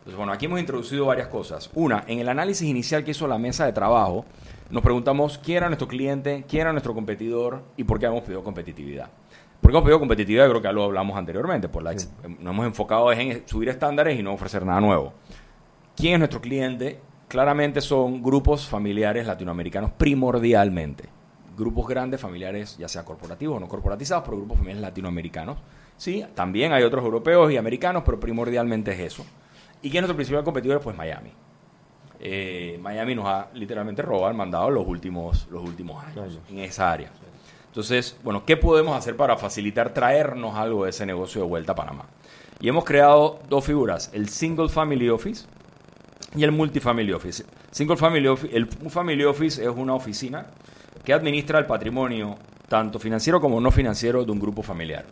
Entonces, 0.00 0.16
bueno, 0.16 0.32
aquí 0.32 0.46
hemos 0.46 0.58
introducido 0.58 1.04
varias 1.04 1.28
cosas. 1.28 1.68
Una, 1.74 2.04
en 2.06 2.20
el 2.20 2.28
análisis 2.30 2.66
inicial 2.66 3.04
que 3.04 3.10
hizo 3.10 3.28
la 3.28 3.36
mesa 3.36 3.66
de 3.66 3.74
trabajo, 3.74 4.24
nos 4.70 4.82
preguntamos 4.82 5.36
quién 5.36 5.58
era 5.58 5.66
nuestro 5.66 5.86
cliente, 5.86 6.46
quién 6.48 6.62
era 6.62 6.72
nuestro 6.72 6.94
competidor 6.94 7.62
y 7.76 7.84
por 7.84 7.98
qué 7.98 8.06
hemos 8.06 8.22
pedido 8.22 8.42
competitividad. 8.42 9.10
¿Por 9.60 9.70
qué 9.70 9.76
hemos 9.76 9.82
pedido 9.82 9.98
competitividad? 9.98 10.48
Creo 10.48 10.62
que 10.62 10.68
ya 10.68 10.72
lo 10.72 10.84
hablamos 10.84 11.18
anteriormente. 11.18 11.68
Por 11.68 11.82
la 11.82 11.92
Nos 11.92 12.08
hemos 12.24 12.64
enfocado 12.64 13.12
en 13.12 13.46
subir 13.46 13.68
estándares 13.68 14.18
y 14.18 14.22
no 14.22 14.32
ofrecer 14.32 14.64
nada 14.64 14.80
nuevo. 14.80 15.12
¿Quién 15.94 16.14
es 16.14 16.18
nuestro 16.20 16.40
cliente? 16.40 16.98
Claramente 17.28 17.82
son 17.82 18.22
grupos 18.22 18.66
familiares 18.66 19.26
latinoamericanos 19.26 19.90
primordialmente. 19.98 21.10
Grupos 21.58 21.86
grandes 21.86 22.22
familiares, 22.22 22.78
ya 22.78 22.88
sea 22.88 23.04
corporativos 23.04 23.58
o 23.58 23.60
no 23.60 23.68
corporatizados, 23.68 24.24
pero 24.24 24.38
grupos 24.38 24.56
familiares 24.56 24.80
latinoamericanos. 24.80 25.58
Sí, 25.98 26.24
también 26.34 26.72
hay 26.72 26.84
otros 26.84 27.04
europeos 27.04 27.52
y 27.52 27.58
americanos, 27.58 28.02
pero 28.06 28.18
primordialmente 28.18 28.92
es 28.92 29.00
eso. 29.00 29.26
¿Y 29.82 29.90
quién 29.90 30.04
es 30.04 30.08
nuestro 30.08 30.16
principal 30.16 30.44
competidor? 30.44 30.80
Pues 30.80 30.96
Miami. 30.96 31.30
Eh, 32.22 32.78
Miami 32.82 33.14
nos 33.14 33.26
ha 33.26 33.48
literalmente 33.54 34.02
robado 34.02 34.28
el 34.28 34.36
mandado 34.36 34.70
los 34.70 34.86
últimos, 34.86 35.48
los 35.50 35.62
últimos 35.62 36.04
años 36.04 36.38
en 36.50 36.58
esa 36.58 36.92
área. 36.92 37.10
Entonces, 37.66 38.16
bueno, 38.22 38.44
¿qué 38.44 38.56
podemos 38.56 38.96
hacer 38.96 39.16
para 39.16 39.36
facilitar 39.36 39.94
traernos 39.94 40.56
algo 40.56 40.84
de 40.84 40.90
ese 40.90 41.06
negocio 41.06 41.42
de 41.42 41.48
vuelta 41.48 41.72
a 41.72 41.74
Panamá? 41.76 42.06
Y 42.60 42.68
hemos 42.68 42.84
creado 42.84 43.38
dos 43.48 43.64
figuras, 43.64 44.10
el 44.12 44.28
Single 44.28 44.68
Family 44.68 45.08
Office 45.08 45.46
y 46.34 46.44
el 46.44 46.52
Multifamily 46.52 47.12
Office. 47.12 47.44
Single 47.70 47.96
Family 47.96 48.26
Office, 48.26 48.54
el 48.54 48.66
Family 48.66 49.24
Office 49.24 49.62
es 49.62 49.70
una 49.70 49.94
oficina 49.94 50.46
que 51.04 51.14
administra 51.14 51.58
el 51.58 51.66
patrimonio 51.66 52.36
tanto 52.68 52.98
financiero 52.98 53.40
como 53.40 53.60
no 53.60 53.70
financiero 53.70 54.24
de 54.24 54.32
un 54.32 54.40
grupo 54.40 54.62
familiar. 54.62 55.06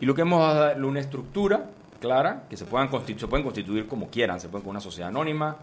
Y 0.00 0.04
lo 0.04 0.14
que 0.14 0.22
hemos 0.22 0.40
dado 0.40 0.70
es 0.70 0.76
una 0.76 1.00
estructura 1.00 1.70
clara, 2.02 2.44
que 2.50 2.56
se, 2.58 2.66
puedan 2.66 2.90
se 2.90 3.26
pueden 3.28 3.44
constituir 3.44 3.86
como 3.86 4.10
quieran, 4.10 4.40
se 4.40 4.48
pueden 4.48 4.64
con 4.64 4.72
una 4.72 4.80
sociedad 4.80 5.08
anónima, 5.08 5.56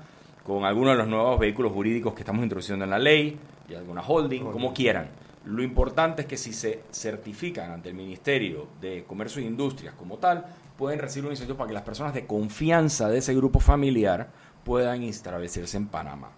con 0.44 0.66
alguno 0.66 0.90
de 0.90 0.96
los 0.96 1.08
nuevos 1.08 1.38
vehículos 1.38 1.72
jurídicos 1.72 2.16
que 2.16 2.22
estamos 2.22 2.42
introduciendo 2.42 2.86
en 2.86 2.90
la 2.90 2.98
ley, 2.98 3.38
y 3.70 3.76
alguna 3.76 4.02
holding, 4.02 4.52
como 4.52 4.74
quieran. 4.74 5.10
Lo 5.46 5.62
importante 5.62 6.24
es 6.24 6.28
que 6.28 6.38
si 6.38 6.54
se 6.54 6.84
certifican 6.92 7.72
ante 7.72 7.90
el 7.90 7.96
Ministerio 7.96 8.68
de 8.82 9.04
Comercio 9.06 9.42
e 9.42 9.46
Industrias 9.46 9.94
como 9.94 10.18
tal, 10.18 10.46
pueden 10.78 11.00
recibir 11.00 11.26
un 11.28 11.34
incentivo 11.34 11.58
para 11.58 11.68
que 11.68 11.74
las 11.74 11.84
personas 11.84 12.14
de 12.14 12.26
confianza 12.26 13.10
de 13.10 13.20
ese 13.20 13.36
grupo 13.36 13.60
familiar 13.60 14.30
puedan 14.64 15.04
establecerse 15.04 15.78
en 15.78 15.88
Panamá. 15.88 16.32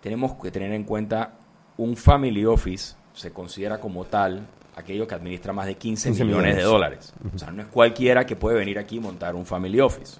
Tenemos 0.00 0.32
que 0.34 0.50
tener 0.50 0.72
en 0.72 0.84
cuenta 0.84 1.34
un 1.76 1.96
family 1.96 2.44
office 2.44 2.96
se 3.14 3.32
considera 3.32 3.78
como 3.80 4.04
tal 4.04 4.46
aquello 4.76 5.06
que 5.06 5.14
administra 5.14 5.52
más 5.52 5.66
de 5.66 5.74
15, 5.76 6.08
15 6.10 6.24
millones, 6.24 6.56
de 6.56 6.62
dólares. 6.62 7.12
O 7.34 7.38
sea, 7.38 7.50
no 7.50 7.62
es 7.62 7.68
cualquiera 7.68 8.24
que 8.26 8.36
puede 8.36 8.56
venir 8.56 8.78
aquí 8.78 8.96
y 8.96 9.00
montar 9.00 9.34
un 9.34 9.44
family 9.46 9.80
office. 9.80 10.18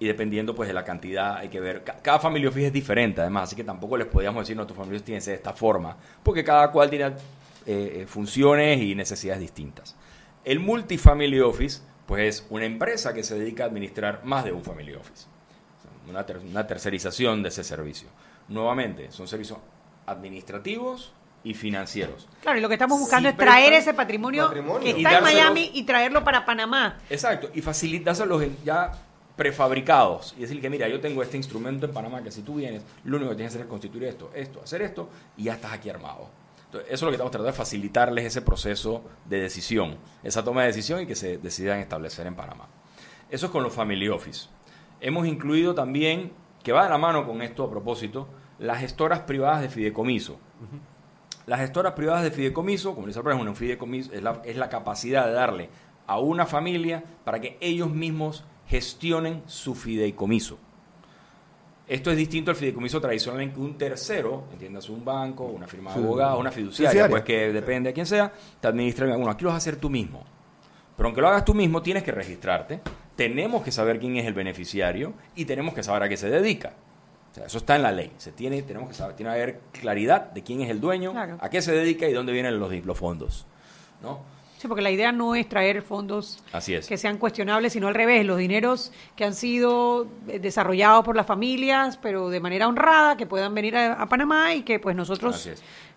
Y 0.00 0.06
dependiendo 0.06 0.54
pues 0.54 0.66
de 0.68 0.74
la 0.74 0.84
cantidad, 0.84 1.36
hay 1.36 1.48
que 1.48 1.60
ver. 1.60 1.84
ca- 1.84 1.96
Cada 2.02 2.18
family 2.18 2.46
office 2.46 2.66
es 2.66 2.72
diferente, 2.72 3.20
además, 3.20 3.44
así 3.44 3.56
que 3.56 3.64
tampoco 3.64 3.96
les 3.96 4.06
podíamos 4.08 4.42
decir, 4.42 4.56
no, 4.56 4.66
tu 4.66 4.74
family 4.74 4.96
office 4.96 5.04
tiene 5.06 5.18
que 5.18 5.24
ser 5.24 5.32
de 5.32 5.36
esta 5.36 5.52
forma, 5.52 5.96
porque 6.22 6.42
cada 6.42 6.70
cual 6.72 6.90
tiene 6.90 7.06
eh, 7.06 7.12
eh, 7.66 8.06
funciones 8.08 8.80
y 8.82 8.94
necesidades 8.94 9.40
distintas. 9.40 9.96
El 10.44 10.58
multifamily 10.60 11.40
office, 11.40 11.80
pues 12.06 12.40
es 12.42 12.46
una 12.50 12.64
empresa 12.66 13.14
que 13.14 13.22
se 13.22 13.38
dedica 13.38 13.64
a 13.64 13.66
administrar 13.68 14.22
más 14.24 14.44
de 14.44 14.52
un 14.52 14.62
family 14.64 14.94
office. 14.94 15.26
Una, 16.08 16.26
ter- 16.26 16.38
una 16.38 16.66
tercerización 16.66 17.42
de 17.42 17.48
ese 17.50 17.62
servicio. 17.64 18.08
Nuevamente, 18.48 19.10
son 19.10 19.26
servicios 19.28 19.58
administrativos 20.06 21.12
y 21.44 21.54
financieros. 21.54 22.26
Claro, 22.42 22.58
y 22.58 22.62
lo 22.62 22.68
que 22.68 22.74
estamos 22.74 22.98
buscando 22.98 23.28
es 23.28 23.36
traer 23.36 23.74
ese 23.74 23.94
patrimonio, 23.94 24.46
patrimonio. 24.46 24.80
que 24.80 24.90
está 24.90 25.18
en 25.18 25.24
Miami 25.24 25.70
y 25.74 25.84
traerlo 25.84 26.24
para 26.24 26.44
Panamá. 26.44 26.98
Exacto, 27.10 27.50
y 27.54 27.60
facilitárselos 27.60 28.42
ya 28.64 28.92
prefabricados 29.36 30.34
y 30.38 30.42
decir 30.42 30.60
que 30.60 30.70
mira, 30.70 30.88
yo 30.88 31.00
tengo 31.00 31.22
este 31.22 31.36
instrumento 31.36 31.86
en 31.86 31.92
Panamá 31.92 32.22
que 32.22 32.30
si 32.30 32.42
tú 32.42 32.56
vienes, 32.56 32.82
lo 33.04 33.16
único 33.16 33.30
que 33.30 33.36
tienes 33.36 33.52
que 33.52 33.58
hacer 33.58 33.66
es 33.66 33.70
constituir 33.70 34.04
esto, 34.04 34.30
esto, 34.34 34.62
hacer 34.62 34.82
esto 34.82 35.08
y 35.36 35.44
ya 35.44 35.54
estás 35.54 35.72
aquí 35.72 35.90
armado. 35.90 36.28
Entonces, 36.66 36.88
eso 36.88 36.94
es 36.94 37.02
lo 37.02 37.08
que 37.08 37.14
estamos 37.14 37.30
tratando 37.30 37.52
de 37.52 37.56
facilitarles 37.56 38.24
ese 38.24 38.42
proceso 38.42 39.02
de 39.26 39.40
decisión, 39.40 39.96
esa 40.22 40.42
toma 40.42 40.62
de 40.62 40.68
decisión 40.68 41.00
y 41.02 41.06
que 41.06 41.14
se 41.14 41.38
decidan 41.38 41.78
establecer 41.78 42.26
en 42.26 42.34
Panamá. 42.34 42.68
Eso 43.30 43.46
es 43.46 43.52
con 43.52 43.62
los 43.62 43.72
family 43.72 44.08
office. 44.08 44.48
Hemos 45.00 45.26
incluido 45.26 45.74
también, 45.74 46.32
que 46.62 46.72
va 46.72 46.84
de 46.84 46.90
la 46.90 46.98
mano 46.98 47.26
con 47.26 47.42
esto 47.42 47.64
a 47.64 47.70
propósito, 47.70 48.28
las 48.58 48.78
gestoras 48.78 49.20
privadas 49.20 49.62
de 49.62 49.68
fideicomiso. 49.68 50.38
Las 51.46 51.60
gestoras 51.60 51.92
privadas 51.92 52.22
de 52.22 52.30
fideicomiso, 52.30 52.94
como 52.94 53.06
dice 53.06 53.18
el 53.18 53.22
programa, 53.22 53.48
un 53.48 53.56
fideicomiso 53.56 54.12
es 54.12 54.22
la, 54.22 54.40
es 54.44 54.56
la 54.56 54.68
capacidad 54.68 55.26
de 55.26 55.32
darle 55.32 55.68
a 56.06 56.18
una 56.18 56.46
familia 56.46 57.02
para 57.24 57.40
que 57.40 57.58
ellos 57.60 57.90
mismos 57.90 58.44
gestionen 58.66 59.42
su 59.46 59.74
fideicomiso. 59.74 60.58
Esto 61.86 62.10
es 62.10 62.16
distinto 62.16 62.50
al 62.50 62.56
fideicomiso 62.56 62.98
tradicional 62.98 63.42
en 63.42 63.52
que 63.52 63.60
un 63.60 63.76
tercero, 63.76 64.44
entiendas 64.52 64.88
un 64.88 65.04
banco, 65.04 65.44
una 65.44 65.66
firma 65.66 65.92
de 65.92 66.02
abogados, 66.02 66.40
una 66.40 66.50
fiduciaria, 66.50 66.90
Fiduciaria. 66.90 67.10
pues 67.10 67.24
que 67.24 67.52
depende 67.52 67.90
de 67.90 67.94
quién 67.94 68.06
sea, 68.06 68.32
te 68.58 68.68
administra 68.68 69.04
bien. 69.04 69.18
Bueno, 69.18 69.32
aquí 69.32 69.44
lo 69.44 69.50
vas 69.50 69.56
a 69.56 69.58
hacer 69.58 69.76
tú 69.76 69.90
mismo. 69.90 70.24
Pero 70.96 71.08
aunque 71.08 71.20
lo 71.20 71.28
hagas 71.28 71.44
tú 71.44 71.52
mismo, 71.52 71.82
tienes 71.82 72.02
que 72.02 72.12
registrarte. 72.12 72.80
Tenemos 73.16 73.62
que 73.62 73.70
saber 73.70 73.98
quién 73.98 74.16
es 74.16 74.24
el 74.26 74.32
beneficiario 74.32 75.12
y 75.34 75.44
tenemos 75.44 75.74
que 75.74 75.82
saber 75.82 76.04
a 76.04 76.08
qué 76.08 76.16
se 76.16 76.30
dedica. 76.30 76.72
O 77.34 77.36
sea, 77.36 77.46
eso 77.46 77.58
está 77.58 77.74
en 77.74 77.82
la 77.82 77.90
ley. 77.90 78.12
Se 78.16 78.30
tiene, 78.30 78.62
tenemos 78.62 78.88
que 78.88 78.94
saber, 78.94 79.16
tiene 79.16 79.32
que 79.32 79.42
haber 79.42 79.60
claridad 79.72 80.30
de 80.30 80.44
quién 80.44 80.60
es 80.60 80.70
el 80.70 80.80
dueño, 80.80 81.10
Claro. 81.10 81.36
a 81.40 81.50
qué 81.50 81.60
se 81.60 81.72
dedica 81.72 82.06
y 82.08 82.12
dónde 82.12 82.32
vienen 82.32 82.60
los, 82.60 82.72
los 82.84 82.96
fondos. 82.96 83.44
¿no? 84.00 84.20
Sí, 84.56 84.68
porque 84.68 84.82
la 84.82 84.92
idea 84.92 85.10
no 85.12 85.34
es 85.34 85.48
traer 85.48 85.82
fondos 85.82 86.42
Así 86.52 86.74
es. 86.74 86.86
que 86.86 86.96
sean 86.96 87.18
cuestionables, 87.18 87.72
sino 87.72 87.88
al 87.88 87.94
revés, 87.94 88.24
los 88.24 88.38
dineros 88.38 88.92
que 89.16 89.24
han 89.24 89.34
sido 89.34 90.06
eh, 90.28 90.38
desarrollados 90.38 91.04
por 91.04 91.16
las 91.16 91.26
familias, 91.26 91.98
pero 92.00 92.30
de 92.30 92.38
manera 92.40 92.68
honrada, 92.68 93.16
que 93.16 93.26
puedan 93.26 93.52
venir 93.52 93.76
a, 93.76 93.94
a 93.94 94.08
Panamá 94.08 94.54
y 94.54 94.62
que 94.62 94.78
pues 94.78 94.94
nosotros. 94.94 95.50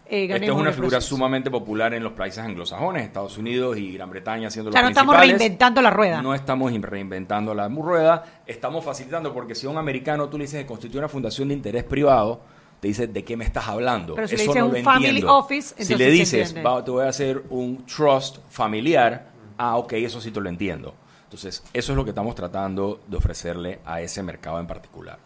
Eh, 0.09 0.23
Esta 0.23 0.33
ganemos 0.35 0.55
es 0.57 0.61
una 0.61 0.71
figura 0.73 1.01
sumamente 1.01 1.49
popular 1.51 1.93
en 1.93 2.03
los 2.03 2.13
países 2.13 2.39
anglosajones, 2.43 3.03
Estados 3.03 3.37
Unidos 3.37 3.77
y 3.77 3.93
Gran 3.93 4.09
Bretaña 4.09 4.49
siendo 4.49 4.69
O 4.69 4.71
sea, 4.71 4.81
los 4.81 4.87
no 4.87 4.91
estamos 4.91 5.17
reinventando 5.19 5.81
la 5.81 5.89
rueda. 5.89 6.21
No 6.21 6.33
estamos 6.33 6.71
in- 6.71 6.83
reinventando 6.83 7.53
la 7.53 7.67
rueda, 7.67 8.41
estamos 8.45 8.83
facilitando 8.85 9.33
porque 9.33 9.55
si 9.55 9.67
a 9.67 9.69
un 9.69 9.77
americano 9.77 10.27
tú 10.29 10.37
le 10.37 10.45
dices 10.45 10.61
que 10.61 10.67
constituye 10.67 10.99
una 10.99 11.09
fundación 11.09 11.47
de 11.49 11.53
interés 11.55 11.83
privado, 11.83 12.41
te 12.79 12.87
dice 12.89 13.07
de 13.07 13.23
qué 13.23 13.35
me 13.35 13.43
estás 13.45 13.67
hablando. 13.67 14.15
Pero 14.15 14.27
si 14.27 14.35
le 14.37 14.43
Eso 14.43 14.51
dices 14.53 14.61
no 14.63 14.69
un 14.69 14.77
lo 14.77 14.83
family 14.83 15.07
entiendo. 15.09 15.35
office, 15.35 15.83
si 15.83 15.95
le 15.95 16.11
dices. 16.11 16.55
"Va, 16.65 16.83
te 16.83 16.91
voy 16.91 17.05
a 17.05 17.09
hacer 17.09 17.43
un 17.49 17.85
trust 17.85 18.37
familiar, 18.49 19.25
ah, 19.57 19.77
ok, 19.77 19.93
eso 19.93 20.21
sí 20.21 20.31
te 20.31 20.39
lo 20.39 20.47
entiendo. 20.49 20.93
Entonces, 21.23 21.63
eso 21.73 21.91
es 21.91 21.95
lo 21.97 22.03
que 22.05 22.11
estamos 22.11 22.35
tratando 22.35 23.01
de 23.07 23.17
ofrecerle 23.17 23.79
a 23.85 23.99
ese 24.01 24.21
mercado 24.23 24.59
en 24.59 24.67
particular. 24.67 25.17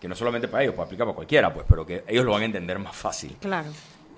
Que 0.00 0.08
no 0.08 0.16
solamente 0.16 0.48
para 0.48 0.64
ellos, 0.64 0.74
puede 0.74 0.86
aplicar 0.86 1.06
para 1.06 1.14
cualquiera, 1.14 1.54
pues, 1.54 1.64
pero 1.68 1.86
que 1.86 2.02
ellos 2.08 2.24
lo 2.24 2.32
van 2.32 2.42
a 2.42 2.46
entender 2.46 2.76
más 2.80 2.96
fácil. 2.96 3.36
Claro. 3.38 3.68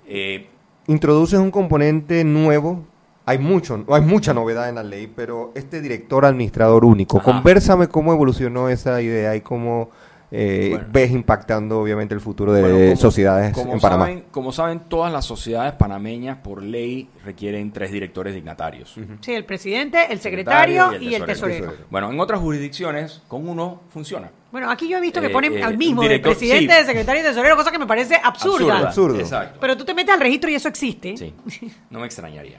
Eh, 0.07 0.47
Introduces 0.87 1.39
un 1.39 1.49
componente 1.51 2.23
nuevo. 2.23 2.83
Hay 3.25 3.39
mucho, 3.39 3.83
hay 3.89 4.01
mucha 4.01 4.35
novedad 4.35 4.69
en 4.69 4.75
la 4.75 4.83
ley, 4.83 5.11
pero 5.13 5.51
este 5.55 5.81
director 5.81 6.25
administrador 6.25 6.85
único, 6.85 7.17
Ajá. 7.17 7.31
conversame 7.31 7.87
cómo 7.87 8.13
evolucionó 8.13 8.69
esa 8.69 9.01
idea 9.01 9.35
y 9.35 9.41
cómo 9.41 9.89
eh, 10.37 10.67
Bueno. 10.71 10.85
ves 10.91 11.11
impactando 11.11 11.79
obviamente 11.79 12.13
el 12.13 12.19
futuro 12.21 12.51
de 12.53 12.61
Bueno, 12.61 12.75
como- 12.77 12.95
sociedades 12.97 13.53
como 13.53 13.73
en 13.73 13.79
Panamá. 13.79 14.05
Saben, 14.05 14.23
como 14.31 14.51
saben, 14.51 14.79
todas 14.89 15.11
las 15.13 15.23
sociedades 15.25 15.73
panameñas 15.73 16.37
por 16.37 16.61
ley 16.61 17.07
requieren 17.23 17.71
tres 17.71 17.91
directores 17.91 18.35
dignatarios. 18.35 18.95
Sí, 19.21 19.33
el 19.33 19.45
presidente, 19.45 19.99
el 20.11 20.19
secretario, 20.19 20.91
y 20.99 21.15
el, 21.15 21.25
tesorero. 21.25 21.65
tesorero. 21.67 21.85
Bueno, 21.89 22.11
en 22.11 22.19
otras 22.19 22.39
jurisdicciones, 22.41 23.21
con 23.27 23.47
uno 23.47 23.81
funciona. 23.89 24.29
Bueno, 24.51 24.69
aquí 24.69 24.87
yo 24.87 24.97
he 24.97 25.01
visto 25.01 25.19
que 25.21 25.27
Eh, 25.27 25.31
ponen 25.31 25.57
eh, 25.57 25.63
al 25.63 25.77
mismo, 25.77 26.01
director- 26.01 26.31
presidente, 26.35 26.73
sí. 26.73 26.79
el 26.79 26.85
secretario 26.85 27.21
y 27.21 27.25
tesorero, 27.25 27.55
cosa 27.55 27.71
que 27.71 27.79
me 27.79 27.87
parece 27.87 28.15
absurda. 28.23 28.79
Absurda, 28.79 29.19
Exacto. 29.19 29.57
Pero 29.61 29.75
tú 29.77 29.85
te 29.85 29.93
metes 29.93 30.13
al 30.13 30.19
registro 30.19 30.49
y 30.49 30.55
eso 30.55 30.67
existe. 30.67 31.15
Sí, 31.17 31.33
no 31.89 31.99
me 31.99 32.05
extrañaría. 32.05 32.57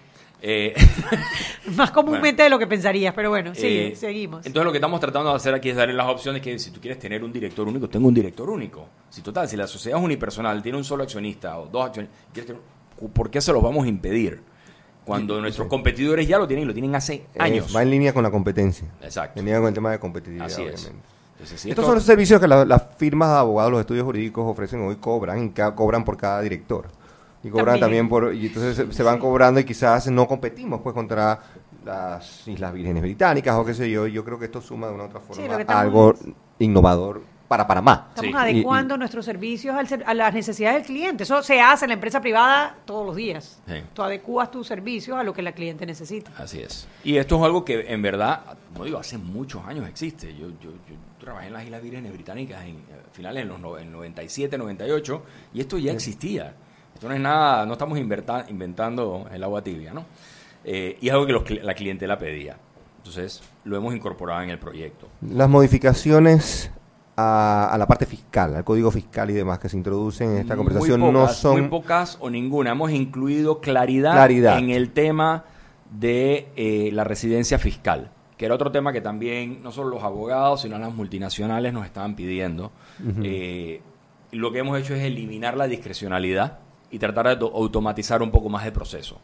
Eh, 0.48 0.74
Más 1.74 1.90
comúnmente 1.90 2.44
de 2.44 2.48
lo 2.48 2.56
que 2.56 2.68
pensarías, 2.68 3.12
pero 3.14 3.30
bueno, 3.30 3.52
sí, 3.52 3.66
eh, 3.66 3.96
seguimos. 3.96 4.46
Entonces 4.46 4.64
lo 4.64 4.70
que 4.70 4.78
estamos 4.78 5.00
tratando 5.00 5.30
de 5.30 5.36
hacer 5.36 5.52
aquí 5.52 5.70
es 5.70 5.76
darle 5.76 5.92
las 5.94 6.06
opciones 6.06 6.40
que 6.40 6.56
si 6.60 6.70
tú 6.70 6.80
quieres 6.80 7.00
tener 7.00 7.24
un 7.24 7.32
director 7.32 7.66
único, 7.66 7.88
tengo 7.88 8.06
un 8.06 8.14
director 8.14 8.48
único. 8.48 8.86
Si 9.10 9.22
total, 9.22 9.48
si 9.48 9.56
la 9.56 9.66
sociedad 9.66 9.98
es 9.98 10.04
unipersonal, 10.04 10.62
tiene 10.62 10.78
un 10.78 10.84
solo 10.84 11.02
accionista 11.02 11.58
o 11.58 11.66
dos 11.66 11.86
accionistas, 11.86 12.56
¿por 13.12 13.28
qué 13.28 13.40
se 13.40 13.52
los 13.52 13.60
vamos 13.60 13.84
a 13.86 13.88
impedir? 13.88 14.40
Cuando 15.04 15.40
nuestros 15.40 15.66
competidores 15.66 16.28
ya 16.28 16.38
lo 16.38 16.46
tienen 16.46 16.62
y 16.62 16.66
lo 16.66 16.72
tienen 16.74 16.94
hace 16.94 17.14
Eh, 17.14 17.26
años. 17.40 17.74
va 17.74 17.82
en 17.82 17.90
línea 17.90 18.12
con 18.12 18.22
la 18.22 18.30
competencia. 18.30 18.86
Exacto. 19.02 19.40
En 19.40 19.46
línea 19.46 19.58
con 19.60 19.68
el 19.68 19.74
tema 19.74 19.90
de 19.90 19.98
competitividad, 19.98 20.46
Así 20.46 20.62
es. 20.62 20.80
obviamente. 20.84 21.08
Entonces, 21.32 21.60
sí, 21.60 21.70
Estos 21.70 21.82
esto- 21.82 21.86
son 21.90 21.94
los 21.96 22.04
servicios 22.04 22.40
que 22.40 22.46
la- 22.48 22.64
las 22.64 22.82
firmas 22.96 23.30
de 23.30 23.36
abogados, 23.38 23.72
los 23.72 23.80
estudios 23.80 24.04
jurídicos 24.04 24.44
ofrecen 24.48 24.80
hoy, 24.86 24.94
cobran 24.96 25.44
y 25.44 25.50
cobran 25.74 26.04
por 26.04 26.16
cada 26.16 26.40
director. 26.40 26.86
Y 27.46 27.50
cobran 27.50 27.78
También. 27.78 27.80
también, 27.80 28.08
por, 28.08 28.34
y 28.34 28.46
entonces 28.46 28.74
se, 28.76 28.92
se 28.92 29.02
van 29.04 29.18
cobrando 29.18 29.60
y 29.60 29.64
quizás 29.64 30.08
no 30.10 30.26
competimos 30.26 30.80
pues 30.80 30.94
contra 30.94 31.38
las 31.84 32.48
Islas 32.48 32.72
Vírgenes 32.72 33.02
Británicas 33.02 33.54
o 33.56 33.64
qué 33.64 33.74
sé 33.74 33.88
yo. 33.90 34.06
Yo 34.08 34.24
creo 34.24 34.38
que 34.38 34.46
esto 34.46 34.60
suma 34.60 34.88
de 34.88 34.94
una 34.94 35.04
u 35.04 35.06
otra 35.06 35.20
forma 35.20 35.44
estamos- 35.60 35.70
algo 35.82 36.14
innovador 36.58 37.22
para 37.46 37.64
Panamá. 37.64 38.08
Estamos 38.08 38.30
Y- 38.30 38.34
y- 38.34 38.36
adecuando 38.36 38.96
nuestros 38.96 39.24
servicios 39.24 39.76
al 39.76 39.86
ser- 39.86 40.02
a 40.04 40.12
las 40.14 40.34
necesidades 40.34 40.78
del 40.78 40.86
cliente. 40.86 41.22
Eso 41.22 41.40
se 41.44 41.60
hace 41.60 41.84
en 41.84 41.90
la 41.90 41.94
empresa 41.94 42.20
privada 42.20 42.74
todos 42.84 43.06
los 43.06 43.14
días. 43.14 43.60
Sí. 43.68 43.74
Tú 43.94 44.02
adecuas 44.02 44.50
tus 44.50 44.66
servicios 44.66 45.16
a 45.16 45.22
lo 45.22 45.32
que 45.32 45.42
la 45.42 45.52
cliente 45.52 45.86
necesita. 45.86 46.32
Así 46.36 46.60
es. 46.60 46.88
Y 47.04 47.16
esto 47.18 47.36
es 47.36 47.42
algo 47.44 47.64
que 47.64 47.82
en 47.92 48.02
verdad, 48.02 48.40
como 48.72 48.84
digo, 48.84 48.98
hace 48.98 49.16
muchos 49.18 49.64
años 49.64 49.88
existe. 49.88 50.34
Yo, 50.36 50.48
yo, 50.60 50.70
yo 50.88 50.96
trabajé 51.20 51.46
en 51.46 51.52
las 51.52 51.62
Islas 51.64 51.82
Vírgenes 51.82 52.12
Británicas 52.12 52.64
en 52.64 52.74
eh, 52.78 52.82
finales 53.12 53.42
en 53.44 53.48
los 53.50 53.60
no- 53.60 53.78
en 53.78 53.92
97, 53.92 54.58
98 54.58 55.22
y 55.54 55.60
esto 55.60 55.78
ya 55.78 55.92
existía. 55.92 56.52
Esto 56.96 57.10
no 57.10 57.14
es 57.14 57.20
nada, 57.20 57.66
no 57.66 57.74
estamos 57.74 57.98
inventando 57.98 59.28
el 59.30 59.44
agua 59.44 59.62
tibia, 59.62 59.92
¿no? 59.92 60.06
Eh, 60.64 60.96
y 60.98 61.08
es 61.08 61.12
algo 61.12 61.26
que 61.26 61.32
los 61.34 61.50
la 61.62 61.74
clientela 61.74 62.18
pedía. 62.18 62.56
Entonces, 62.96 63.42
lo 63.64 63.76
hemos 63.76 63.94
incorporado 63.94 64.40
en 64.40 64.48
el 64.48 64.58
proyecto. 64.58 65.06
Las 65.20 65.46
modificaciones 65.46 66.70
a, 67.14 67.68
a 67.70 67.76
la 67.76 67.86
parte 67.86 68.06
fiscal, 68.06 68.56
al 68.56 68.64
código 68.64 68.90
fiscal 68.90 69.28
y 69.28 69.34
demás 69.34 69.58
que 69.58 69.68
se 69.68 69.76
introducen 69.76 70.30
en 70.30 70.38
esta 70.38 70.56
conversación 70.56 70.98
no 71.12 71.28
son... 71.28 71.60
Muy 71.60 71.68
pocas 71.68 72.16
o 72.18 72.30
ninguna. 72.30 72.70
Hemos 72.70 72.90
incluido 72.92 73.60
claridad, 73.60 74.12
Claridad. 74.12 74.58
en 74.58 74.70
el 74.70 74.92
tema 74.92 75.44
de 75.90 76.48
eh, 76.56 76.88
la 76.94 77.04
residencia 77.04 77.58
fiscal, 77.58 78.10
que 78.38 78.46
era 78.46 78.54
otro 78.54 78.72
tema 78.72 78.94
que 78.94 79.02
también 79.02 79.62
no 79.62 79.70
solo 79.70 79.90
los 79.90 80.02
abogados, 80.02 80.62
sino 80.62 80.78
las 80.78 80.94
multinacionales 80.94 81.74
nos 81.74 81.84
estaban 81.84 82.16
pidiendo. 82.16 82.72
Eh, 83.22 83.82
lo 84.32 84.50
que 84.50 84.60
hemos 84.60 84.80
hecho 84.80 84.94
es 84.94 85.02
eliminar 85.02 85.58
la 85.58 85.66
discrecionalidad 85.66 86.60
y 86.90 86.98
tratar 86.98 87.26
de 87.26 87.32
auto- 87.32 87.52
automatizar 87.54 88.22
un 88.22 88.30
poco 88.30 88.48
más 88.48 88.64
el 88.66 88.72
proceso. 88.72 89.20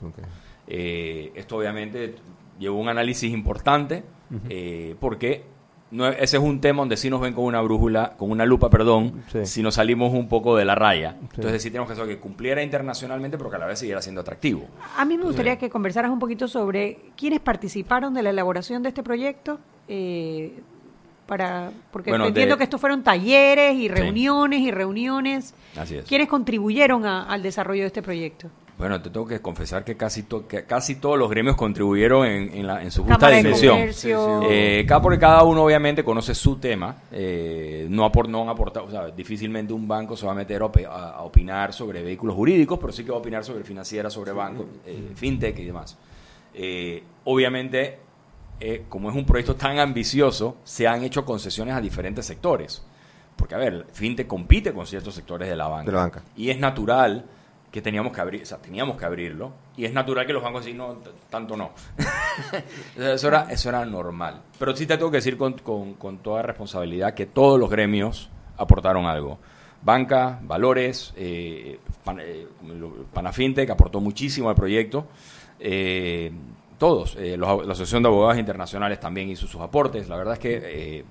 Eh, 0.67 1.33
esto 1.35 1.57
obviamente 1.57 2.15
llevó 2.59 2.79
un 2.79 2.89
análisis 2.89 3.33
importante 3.33 4.05
eh, 4.49 4.95
porque 5.01 5.45
no, 5.91 6.09
ese 6.09 6.39
es 6.39 6.43
un 6.43 6.61
tema 6.61 6.79
donde 6.81 6.97
sí 6.97 7.11
nos 7.11 7.21
ven 7.21 7.35
con 7.35 7.45
una 7.45 7.61
brújula, 7.61 8.15
con 8.17 8.31
una 8.31 8.47
lupa, 8.47 8.71
perdón, 8.71 9.23
Sí. 9.31 9.45
si 9.45 9.63
nos 9.63 9.75
salimos 9.75 10.15
un 10.15 10.27
poco 10.27 10.57
de 10.57 10.65
la 10.65 10.75
raya. 10.75 11.17
Sí. 11.21 11.27
Entonces 11.37 11.63
sí 11.63 11.71
tenemos 11.71 11.87
que 11.89 11.93
hacer 11.93 12.07
que 12.07 12.19
cumpliera 12.19 12.63
internacionalmente, 12.63 13.37
pero 13.37 13.51
que 13.51 13.57
a 13.57 13.59
la 13.59 13.67
vez 13.67 13.79
siguiera 13.79 14.01
siendo 14.01 14.23
atractivo. 14.23 14.67
A 14.97 15.05
mí 15.05 15.19
me 15.19 15.25
gustaría 15.25 15.59
que 15.59 15.69
conversaras 15.69 16.11
un 16.11 16.19
poquito 16.19 16.49
sobre 16.49 16.99
quiénes 17.17 17.41
participaron 17.41 18.15
de 18.15 18.23
la 18.23 18.31
elaboración 18.31 18.83
de 18.83 18.89
este 18.89 19.03
proyecto. 19.03 19.59
eh, 19.89 20.61
para 21.33 21.71
Porque 21.91 22.11
Bueno, 22.11 22.27
entiendo 22.27 22.57
de- 22.57 22.59
que 22.59 22.65
estos 22.65 22.79
fueron 22.79 23.03
talleres 23.03 23.75
y 23.75 23.83
Sí. 23.85 23.89
reuniones 23.89 24.61
y 24.61 24.71
reuniones. 24.71 25.55
Así 25.79 25.97
es. 25.97 26.05
¿Quiénes 26.05 26.29
contribuyeron 26.29 27.07
a- 27.07 27.23
al 27.23 27.43
desarrollo 27.43 27.81
de 27.81 27.87
este 27.87 28.03
proyecto? 28.03 28.51
Bueno, 28.77 29.01
te 29.01 29.09
tengo 29.09 29.27
que 29.27 29.41
confesar 29.41 29.83
que 29.83 29.97
casi, 29.97 30.25
to- 30.25 30.47
que 30.47 30.65
casi 30.67 30.97
todos 30.97 31.19
los 31.19 31.31
gremios 31.31 31.57
contribuyeron 31.57 32.27
en, 32.27 32.55
en 32.55 32.67
la- 32.67 32.83
en 32.83 32.91
su 32.91 33.03
justa 33.03 33.17
Cámara 33.17 33.37
dimensión. 33.39 33.77
Comercio. 33.79 34.41
Sí, 34.43 34.47
sí. 34.47 34.53
Eh, 34.53 34.85
cada, 34.87 35.01
porque 35.01 35.19
cada 35.19 35.43
uno 35.45 35.65
obviamente 35.65 36.05
conoce 36.05 36.35
su 36.35 36.57
tema. 36.57 36.97
eh, 37.11 37.87
no, 37.89 38.05
apor- 38.11 38.29
no 38.29 38.43
han 38.43 38.51
aportado, 38.51 38.85
o 38.87 38.91
sea, 38.91 39.07
difícilmente 39.09 39.73
un 39.73 39.89
banco 39.89 40.17
se 40.19 40.27
va 40.27 40.33
a 40.33 40.35
meter 40.35 40.61
a, 40.61 40.67
opi- 40.67 40.87
a- 40.87 41.11
a 41.17 41.23
opinar 41.23 41.73
sobre 41.73 42.03
vehículos 42.03 42.37
jurídicos, 42.37 42.79
pero 42.79 42.93
sí 42.93 43.05
que 43.05 43.11
va 43.11 43.17
a 43.17 43.21
opinar 43.21 43.43
sobre 43.43 43.65
financiera, 43.65 44.11
sobre 44.11 44.33
bancos, 44.33 44.67
eh, 44.87 45.13
fintech 45.15 45.59
y 45.61 45.65
demás. 45.65 45.97
Eh, 46.55 47.03
obviamente, 47.25 47.99
eh, 48.65 48.85
como 48.89 49.11
es 49.11 49.17
un 49.17 49.25
proyecto 49.27 49.57
tan 49.57 49.79
ambicioso, 49.79 50.57
se 50.65 50.87
han 50.87 51.03
hecho 51.03 51.25
concesiones 51.25 51.75
a 51.75 51.81
diferentes 51.81 52.25
sectores. 52.27 52.83
Porque, 53.37 53.55
a 53.55 53.59
ver, 53.59 53.87
fintech 53.93 54.27
compite 54.27 54.73
con 54.73 54.87
ciertos 54.87 55.15
sectores 55.15 55.49
de 55.49 55.57
la 55.57 55.67
banca. 55.69 55.87
De 55.87 55.93
la 55.97 55.99
banca. 56.03 56.23
Y 56.37 56.51
es 56.51 56.59
natural 56.59 57.25
que 57.73 57.81
teníamos 57.81 58.13
que 58.13 58.21
abrir, 58.21 58.43
o 58.43 58.47
sea, 58.47 58.59
teníamos 58.59 58.97
que 58.99 59.05
abrirlo. 59.07 59.53
Y 59.77 59.85
es 59.87 59.93
natural 59.93 60.27
que 60.27 60.33
los 60.35 60.43
bancos 60.43 60.65
sí, 60.67 60.75
no, 60.75 60.99
tanto 61.31 61.57
no. 61.57 61.73
Eso, 62.97 63.29
era, 63.29 63.47
eso 63.51 63.69
era 63.69 63.85
normal. 63.87 64.43
Pero 64.59 64.77
sí 64.77 64.87
te 64.87 64.97
tengo 64.97 65.11
que 65.11 65.17
decir 65.19 65.37
con, 65.37 65.55
con- 65.55 65.95
con 65.95 66.19
toda 66.19 66.43
responsabilidad 66.43 67.15
que 67.15 67.27
todos 67.27 67.59
los 67.59 67.71
gremios 67.71 68.29
aportaron 68.59 69.07
algo. 69.07 69.39
Banca, 69.83 70.39
valores, 70.43 71.13
eh, 71.17 71.81
Pan- 72.05 72.21
eh, 72.21 72.47
Panafintech 73.13 73.71
aportó 73.71 74.01
muchísimo 74.01 74.49
al 74.51 74.55
proyecto. 74.55 75.07
Eh, 75.59 76.31
todos, 76.79 77.17
eh, 77.17 77.37
los- 77.37 77.67
la 77.67 77.73
Asociación 77.73 78.03
de 78.03 78.09
Abogados 78.09 78.39
Internacionales 78.39 78.99
también 79.01 79.29
hizo 79.31 79.47
sus 79.47 79.61
aportes. 79.61 80.09
La 80.09 80.17
verdad 80.17 80.35
es 80.35 80.41
que 80.41 80.61
eh, 80.63 81.05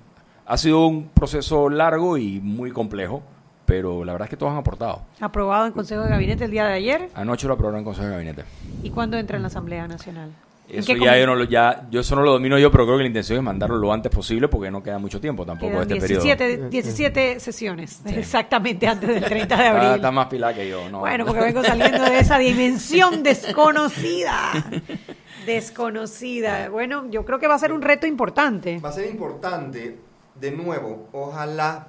ha 0.46 0.56
sido 0.56 0.86
un 0.86 1.08
proceso 1.08 1.68
largo 1.68 2.16
y 2.18 2.40
muy 2.40 2.70
complejo, 2.70 3.22
pero 3.66 4.04
la 4.04 4.12
verdad 4.12 4.26
es 4.26 4.30
que 4.30 4.36
todos 4.36 4.52
han 4.52 4.58
aportado. 4.58 5.02
Aprobado 5.20 5.66
en 5.66 5.72
Consejo 5.72 6.02
de 6.02 6.10
Gabinete 6.10 6.44
el 6.44 6.50
día 6.50 6.66
de 6.66 6.74
ayer. 6.74 7.08
Anoche 7.14 7.46
lo 7.46 7.54
aprobaron 7.54 7.78
en 7.80 7.84
Consejo 7.84 8.06
de 8.08 8.12
Gabinete. 8.12 8.44
¿Y 8.82 8.90
cuándo 8.90 9.16
entra 9.16 9.36
en 9.36 9.42
la 9.42 9.48
Asamblea 9.48 9.86
Nacional? 9.88 10.30
Eso 10.72 10.94
ya 10.94 11.18
yo, 11.18 11.26
no 11.26 11.34
lo, 11.34 11.44
ya 11.44 11.86
yo 11.90 12.00
eso 12.00 12.16
no 12.16 12.22
lo 12.22 12.32
domino 12.32 12.58
yo, 12.58 12.70
pero 12.70 12.84
creo 12.84 12.96
que 12.96 13.02
la 13.02 13.08
intención 13.08 13.38
es 13.38 13.44
mandarlo 13.44 13.76
lo 13.76 13.92
antes 13.92 14.10
posible 14.10 14.48
porque 14.48 14.70
no 14.70 14.82
queda 14.82 14.98
mucho 14.98 15.20
tiempo 15.20 15.44
tampoco 15.44 15.72
Quedan 15.72 15.88
de 15.88 15.94
este 15.96 16.08
17, 16.08 16.44
periodo. 16.44 16.68
17 16.70 17.40
sesiones, 17.40 18.00
exactamente 18.06 18.86
antes 18.86 19.08
del 19.08 19.22
30 19.22 19.56
de 19.56 19.62
Está, 19.66 19.70
abril. 19.76 19.94
está 19.96 20.10
más 20.10 20.26
pilada 20.28 20.54
que 20.54 20.68
yo, 20.68 20.88
¿no? 20.88 21.00
Bueno, 21.00 21.26
porque 21.26 21.40
vengo 21.42 21.62
saliendo 21.62 22.02
de 22.04 22.18
esa 22.18 22.38
dimensión 22.38 23.22
desconocida. 23.22 24.38
Desconocida. 25.46 26.68
Bueno, 26.68 27.10
yo 27.10 27.24
creo 27.24 27.38
que 27.38 27.48
va 27.48 27.54
a 27.56 27.58
ser 27.58 27.72
un 27.72 27.82
reto 27.82 28.06
importante. 28.06 28.78
Va 28.78 28.90
a 28.90 28.92
ser 28.92 29.10
importante, 29.10 29.98
de 30.40 30.50
nuevo, 30.52 31.08
ojalá 31.12 31.88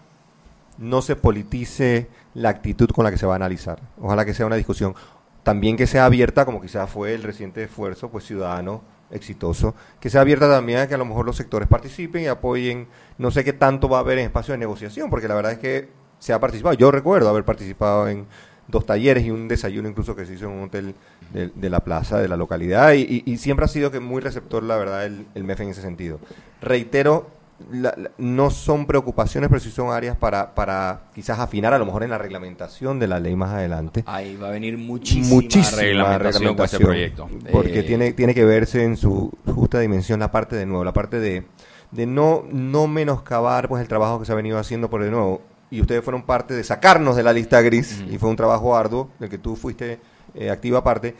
no 0.79 1.01
se 1.03 1.15
politice 1.15 2.07
la 2.33 2.49
actitud 2.49 2.89
con 2.89 3.05
la 3.05 3.11
que 3.11 3.17
se 3.17 3.25
va 3.27 3.33
a 3.33 3.35
analizar. 3.35 3.79
Ojalá 4.01 4.25
que 4.25 4.33
sea 4.33 4.47
una 4.47 4.55
discusión 4.55 4.95
también 5.43 5.77
que 5.77 5.87
sea 5.87 6.05
abierta, 6.05 6.45
como 6.45 6.61
quizás 6.61 6.89
fue 6.89 7.13
el 7.13 7.23
reciente 7.23 7.63
esfuerzo 7.63 8.09
pues 8.09 8.25
ciudadano 8.25 8.81
exitoso, 9.11 9.75
que 9.99 10.09
sea 10.09 10.21
abierta 10.21 10.49
también 10.49 10.79
a 10.79 10.87
que 10.87 10.95
a 10.95 10.97
lo 10.97 11.05
mejor 11.05 11.25
los 11.25 11.35
sectores 11.35 11.67
participen 11.67 12.23
y 12.23 12.27
apoyen, 12.27 12.87
no 13.17 13.29
sé 13.29 13.43
qué 13.43 13.53
tanto 13.53 13.87
va 13.87 13.97
a 13.97 13.99
haber 14.01 14.17
en 14.17 14.25
espacio 14.25 14.53
de 14.53 14.57
negociación, 14.57 15.09
porque 15.09 15.27
la 15.27 15.35
verdad 15.35 15.51
es 15.51 15.59
que 15.59 15.89
se 16.17 16.33
ha 16.33 16.39
participado, 16.39 16.73
yo 16.75 16.89
recuerdo 16.89 17.29
haber 17.29 17.43
participado 17.43 18.07
en 18.07 18.25
dos 18.67 18.85
talleres 18.85 19.25
y 19.25 19.29
un 19.29 19.47
desayuno 19.47 19.89
incluso 19.89 20.15
que 20.15 20.25
se 20.25 20.33
hizo 20.33 20.45
en 20.45 20.51
un 20.51 20.63
hotel 20.63 20.95
de, 21.33 21.69
la 21.69 21.81
plaza, 21.81 22.19
de 22.19 22.27
la 22.27 22.37
localidad, 22.37 22.93
y 22.93 23.37
siempre 23.37 23.65
ha 23.65 23.67
sido 23.67 23.91
que 23.91 23.99
muy 23.99 24.21
receptor, 24.21 24.63
la 24.63 24.77
verdad, 24.77 25.05
el, 25.05 25.27
el 25.35 25.43
MEF 25.43 25.61
en 25.61 25.69
ese 25.69 25.81
sentido. 25.81 26.19
Reitero, 26.61 27.27
la- 27.71 27.93
la- 27.97 28.11
no 28.17 28.49
son 28.49 28.85
preocupaciones, 28.85 29.49
pero 29.49 29.59
sí 29.59 29.71
son 29.71 29.91
áreas 29.91 30.15
para, 30.17 30.53
para 30.55 31.03
quizás 31.13 31.39
afinar 31.39 31.73
a 31.73 31.77
lo 31.77 31.85
mejor 31.85 32.03
en 32.03 32.09
la 32.09 32.17
reglamentación 32.17 32.99
de 32.99 33.07
la 33.07 33.19
ley 33.19 33.35
más 33.35 33.51
adelante. 33.51 34.03
Ahí 34.07 34.35
va 34.35 34.47
a 34.49 34.51
venir 34.51 34.77
muchísima, 34.77 35.27
Muchísima 35.35 36.17
reglamentación, 36.17 36.55
con 36.55 36.65
este 36.65 36.79
proyecto. 36.79 37.29
Porque 37.51 37.79
Eh, 37.79 37.83
tiene, 37.83 38.13
tiene 38.13 38.33
que 38.33 38.45
verse 38.45 38.83
en 38.83 38.97
su 38.97 39.31
justa 39.53 39.79
dimensión 39.79 40.19
la 40.19 40.31
parte 40.31 40.55
de 40.55 40.65
nuevo, 40.65 40.83
la 40.83 40.93
parte 40.93 41.19
de, 41.19 41.45
de 41.91 42.05
no, 42.05 42.43
no 42.51 42.87
menoscabar 42.87 43.67
pues 43.67 43.81
el 43.81 43.87
trabajo 43.87 44.19
que 44.19 44.25
se 44.25 44.31
ha 44.31 44.35
venido 44.35 44.57
haciendo 44.57 44.89
por 44.89 45.03
de 45.03 45.11
nuevo. 45.11 45.41
Y 45.71 45.81
ustedes 45.81 46.03
fueron 46.03 46.21
parte 46.23 46.53
de 46.53 46.63
sacarnos 46.63 47.15
de 47.15 47.23
la 47.23 47.33
lista 47.33 47.59
gris, 47.61 48.03
y 48.07 48.19
fue 48.19 48.29
un 48.29 48.35
trabajo 48.35 48.75
arduo, 48.75 49.09
del 49.19 49.29
que 49.29 49.39
tú 49.39 49.55
fuiste 49.55 49.99
eh, 50.35 50.51
activa 50.51 50.83
parte, 50.83 51.15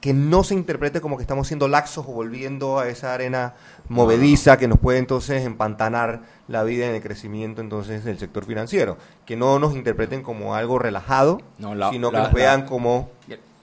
que 0.00 0.12
no 0.14 0.44
se 0.44 0.54
interprete 0.54 1.00
como 1.00 1.16
que 1.16 1.22
estamos 1.22 1.48
siendo 1.48 1.66
laxos 1.66 2.06
o 2.06 2.12
volviendo 2.12 2.78
a 2.78 2.88
esa 2.88 3.14
arena 3.14 3.54
movediza 3.88 4.56
que 4.56 4.68
nos 4.68 4.78
puede 4.78 4.98
entonces 4.98 5.44
empantanar 5.44 6.22
la 6.46 6.62
vida 6.62 6.86
en 6.86 6.94
el 6.94 7.02
crecimiento 7.02 7.60
entonces 7.60 8.04
del 8.04 8.18
sector 8.18 8.44
financiero. 8.44 8.96
Que 9.26 9.36
no 9.36 9.58
nos 9.58 9.74
interpreten 9.74 10.22
como 10.22 10.54
algo 10.54 10.78
relajado, 10.78 11.40
No, 11.58 11.74
la- 11.74 11.90
sino 11.90 12.10
que 12.10 12.18
nos 12.18 12.32
vean 12.32 12.60
la- 12.60 12.66
como 12.66 13.10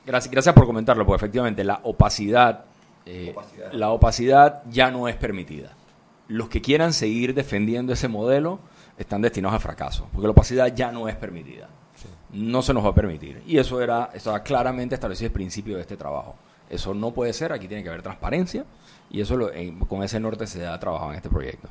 Gracias, 0.06 0.30
gracias 0.32 0.54
por 0.54 0.66
comentarlo, 0.68 1.04
porque 1.06 1.24
efectivamente 1.24 1.64
la 1.64 1.80
opacidad, 1.84 2.66
eh, 3.08 3.34
la 3.72 3.90
opacidad 3.90 4.62
ya 4.70 4.92
no 4.92 5.08
es 5.08 5.16
permitida. 5.16 5.72
Los 6.28 6.48
que 6.50 6.62
quieran 6.62 6.94
seguir 6.94 7.34
defendiendo 7.34 7.92
ese 7.94 8.08
modelo 8.08 8.60
están 9.00 9.22
destinados 9.24 9.56
a 9.56 9.60
fracaso, 9.60 10.08
porque 10.14 10.28
la 10.28 10.32
opacidad 10.32 10.68
ya 10.76 10.92
no 10.92 11.08
es 11.08 11.16
permitida. 11.16 11.70
No 12.36 12.62
se 12.62 12.74
nos 12.74 12.84
va 12.86 12.90
a 12.90 12.96
permitir. 12.96 13.42
Y 13.48 13.58
eso 13.58 13.82
era, 13.82 14.10
estaba 14.14 14.44
claramente 14.44 14.96
establecido 14.96 15.28
el 15.28 15.34
principio 15.34 15.76
de 15.76 15.82
este 15.82 15.98
trabajo. 15.98 16.36
Eso 16.70 16.94
no 16.94 17.12
puede 17.12 17.32
ser, 17.34 17.52
aquí 17.54 17.68
tiene 17.68 17.84
que 17.84 17.90
haber 17.90 18.02
transparencia, 18.02 18.66
y 19.10 19.22
eso 19.22 19.38
lo- 19.38 19.54
en- 19.54 19.80
con 19.80 20.04
ese 20.04 20.20
norte 20.20 20.48
se 20.48 20.66
ha 20.66 20.80
trabajado 20.80 21.12
en 21.12 21.18
este 21.18 21.30
proyecto. 21.30 21.70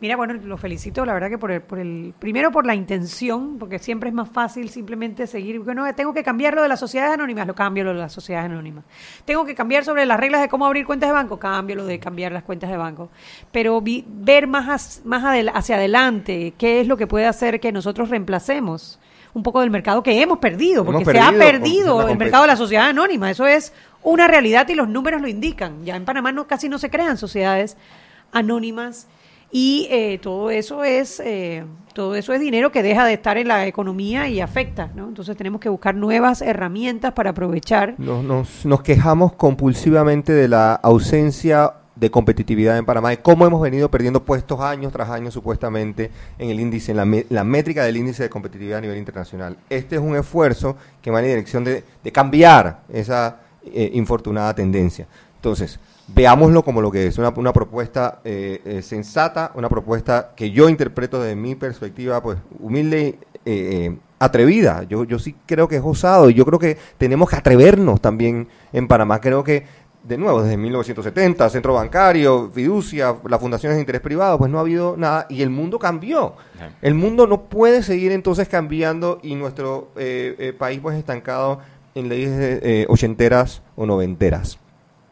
Mira, 0.00 0.16
bueno, 0.16 0.34
lo 0.34 0.56
felicito, 0.58 1.04
la 1.06 1.14
verdad 1.14 1.30
que 1.30 1.38
por 1.38 1.50
el, 1.50 1.62
por 1.62 1.78
el, 1.78 2.12
primero 2.18 2.52
por 2.52 2.66
la 2.66 2.74
intención, 2.74 3.58
porque 3.58 3.78
siempre 3.78 4.10
es 4.10 4.14
más 4.14 4.28
fácil 4.28 4.68
simplemente 4.68 5.26
seguir, 5.26 5.58
bueno, 5.60 5.84
tengo 5.94 6.12
que 6.12 6.22
cambiar 6.22 6.54
lo 6.54 6.62
de 6.62 6.68
las 6.68 6.78
sociedades 6.78 7.14
anónimas, 7.14 7.46
lo 7.46 7.54
cambio 7.54 7.82
lo 7.84 7.92
de 7.94 7.98
las 7.98 8.12
sociedades 8.12 8.50
anónimas. 8.50 8.84
Tengo 9.24 9.44
que 9.46 9.54
cambiar 9.54 9.84
sobre 9.84 10.04
las 10.04 10.20
reglas 10.20 10.42
de 10.42 10.48
cómo 10.48 10.66
abrir 10.66 10.84
cuentas 10.84 11.08
de 11.08 11.14
banco, 11.14 11.38
cambio 11.38 11.76
lo 11.76 11.86
de 11.86 11.98
cambiar 11.98 12.30
las 12.32 12.42
cuentas 12.44 12.70
de 12.70 12.76
banco. 12.76 13.08
Pero 13.52 13.80
vi- 13.80 14.04
ver 14.06 14.46
más, 14.46 15.00
más 15.04 15.24
adel- 15.24 15.50
hacia 15.54 15.76
adelante, 15.76 16.52
qué 16.58 16.80
es 16.80 16.86
lo 16.86 16.96
que 16.98 17.06
puede 17.06 17.26
hacer 17.26 17.58
que 17.58 17.72
nosotros 17.72 18.10
reemplacemos 18.10 19.00
un 19.34 19.42
poco 19.42 19.60
del 19.60 19.70
mercado 19.70 20.02
que 20.02 20.22
hemos 20.22 20.38
perdido, 20.38 20.82
Hemos 20.82 20.94
porque 20.94 21.04
se 21.04 21.20
ha 21.20 21.32
perdido, 21.32 22.08
el 22.08 22.16
mercado 22.16 22.44
de 22.44 22.48
la 22.48 22.56
sociedad 22.56 22.88
anónima, 22.88 23.30
eso 23.30 23.46
es 23.46 23.72
una 24.02 24.28
realidad 24.28 24.68
y 24.68 24.74
los 24.74 24.88
números 24.88 25.20
lo 25.20 25.28
indican. 25.28 25.84
Ya 25.84 25.96
en 25.96 26.04
Panamá 26.04 26.32
no, 26.32 26.46
casi 26.46 26.68
no 26.68 26.78
se 26.78 26.88
crean 26.88 27.18
sociedades 27.18 27.76
anónimas 28.32 29.08
y 29.50 29.86
eh, 29.90 30.18
todo 30.22 30.50
eso 30.50 30.84
es 30.84 31.20
eh, 31.20 31.64
todo 31.94 32.16
eso 32.16 32.32
es 32.32 32.40
dinero 32.40 32.72
que 32.72 32.82
deja 32.82 33.04
de 33.04 33.12
estar 33.14 33.38
en 33.38 33.48
la 33.48 33.66
economía 33.66 34.28
y 34.28 34.40
afecta, 34.40 34.90
¿no? 34.94 35.08
Entonces 35.08 35.36
tenemos 35.36 35.60
que 35.60 35.68
buscar 35.68 35.94
nuevas 35.94 36.42
herramientas 36.42 37.12
para 37.12 37.30
aprovechar. 37.30 37.94
Nos, 37.98 38.24
nos, 38.24 38.66
nos 38.66 38.82
quejamos 38.82 39.34
compulsivamente 39.34 40.32
de 40.32 40.48
la 40.48 40.74
ausencia 40.74 41.72
de 41.96 42.10
competitividad 42.10 42.76
en 42.76 42.84
Panamá 42.84 43.12
y 43.12 43.18
cómo 43.18 43.46
hemos 43.46 43.62
venido 43.62 43.90
perdiendo 43.90 44.24
puestos 44.24 44.60
años 44.60 44.92
tras 44.92 45.10
año 45.10 45.30
supuestamente 45.30 46.10
en 46.38 46.50
el 46.50 46.60
índice, 46.60 46.92
en 46.92 47.26
la, 47.28 47.44
métrica 47.44 47.84
del 47.84 47.96
índice 47.96 48.24
de 48.24 48.30
competitividad 48.30 48.78
a 48.78 48.82
nivel 48.82 48.98
internacional. 48.98 49.56
Este 49.70 49.96
es 49.96 50.02
un 50.02 50.16
esfuerzo 50.16 50.76
que 51.00 51.10
va 51.10 51.20
en 51.20 51.26
la 51.26 51.28
dirección 51.30 51.64
de, 51.64 51.84
cambiar 52.12 52.82
esa 52.88 53.38
eh, 53.64 53.90
infortunada 53.94 54.54
tendencia. 54.54 55.06
Entonces, 55.36 55.78
veámoslo 56.08 56.62
como 56.62 56.80
lo 56.82 56.90
que 56.90 57.06
es, 57.06 57.18
una, 57.18 57.52
propuesta 57.52 58.20
eh, 58.24 58.60
eh, 58.64 58.82
sensata, 58.82 59.52
una 59.54 59.68
propuesta 59.68 60.32
que 60.34 60.50
yo 60.50 60.68
interpreto 60.68 61.20
desde 61.20 61.36
mi 61.36 61.54
perspectiva, 61.54 62.22
pues 62.22 62.38
humilde, 62.58 63.18
eh, 63.46 63.90
eh, 63.90 63.96
atrevida. 64.18 64.84
Yo, 64.84 65.04
yo 65.04 65.18
sí 65.18 65.36
creo 65.44 65.68
que 65.68 65.76
es 65.76 65.82
osado 65.84 66.30
y 66.30 66.34
yo 66.34 66.46
creo 66.46 66.58
que 66.58 66.78
tenemos 66.96 67.28
que 67.28 67.36
atrevernos 67.36 68.00
también 68.00 68.48
en 68.72 68.88
Panamá. 68.88 69.20
Creo 69.20 69.44
que, 69.44 69.66
de 70.04 70.18
nuevo, 70.18 70.42
desde 70.42 70.58
1970, 70.58 71.48
centro 71.48 71.74
bancario, 71.74 72.50
fiducia, 72.54 73.16
las 73.26 73.40
fundaciones 73.40 73.76
de 73.76 73.80
interés 73.80 74.02
privado, 74.02 74.36
pues 74.38 74.50
no 74.50 74.58
ha 74.58 74.60
habido 74.60 74.96
nada 74.98 75.26
y 75.30 75.40
el 75.40 75.48
mundo 75.48 75.78
cambió. 75.78 76.34
El 76.82 76.94
mundo 76.94 77.26
no 77.26 77.44
puede 77.44 77.82
seguir 77.82 78.12
entonces 78.12 78.48
cambiando 78.48 79.18
y 79.22 79.34
nuestro 79.34 79.88
eh, 79.96 80.36
eh, 80.38 80.52
país 80.52 80.80
pues 80.80 80.98
estancado 80.98 81.60
en 81.94 82.10
leyes 82.10 82.30
eh, 82.32 82.86
ochenteras 82.88 83.62
o 83.76 83.86
noventeras. 83.86 84.58